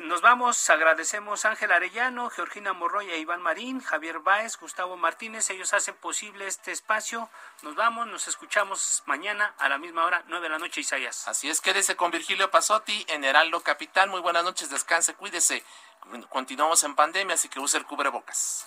Nos 0.00 0.22
vamos, 0.22 0.70
agradecemos 0.70 1.44
a 1.44 1.50
Ángel 1.50 1.70
Arellano, 1.70 2.30
Georgina 2.30 2.72
Morroya, 2.72 3.14
Iván 3.16 3.42
Marín, 3.42 3.80
Javier 3.80 4.20
Báez, 4.20 4.56
Gustavo 4.56 4.96
Martínez, 4.96 5.50
ellos 5.50 5.74
hacen 5.74 5.94
posible 5.96 6.46
este 6.46 6.72
espacio. 6.72 7.28
Nos 7.62 7.74
vamos, 7.74 8.06
nos 8.06 8.26
escuchamos 8.26 9.02
mañana 9.04 9.54
a 9.58 9.68
la 9.68 9.76
misma 9.76 10.06
hora, 10.06 10.22
nueve 10.28 10.44
de 10.44 10.50
la 10.50 10.58
noche, 10.58 10.80
Isaías. 10.80 11.28
Así 11.28 11.50
es, 11.50 11.60
quédese 11.60 11.94
con 11.94 12.10
Virgilio 12.10 12.50
Pasotti 12.50 13.04
en 13.08 13.24
Heraldo 13.24 13.60
Capital. 13.60 14.08
Muy 14.08 14.20
buenas 14.20 14.44
noches, 14.44 14.70
descanse, 14.70 15.14
cuídese. 15.14 15.62
Continuamos 16.30 16.82
en 16.84 16.94
pandemia, 16.94 17.34
así 17.34 17.48
que 17.48 17.60
use 17.60 17.76
el 17.76 17.84
cubrebocas. 17.84 18.66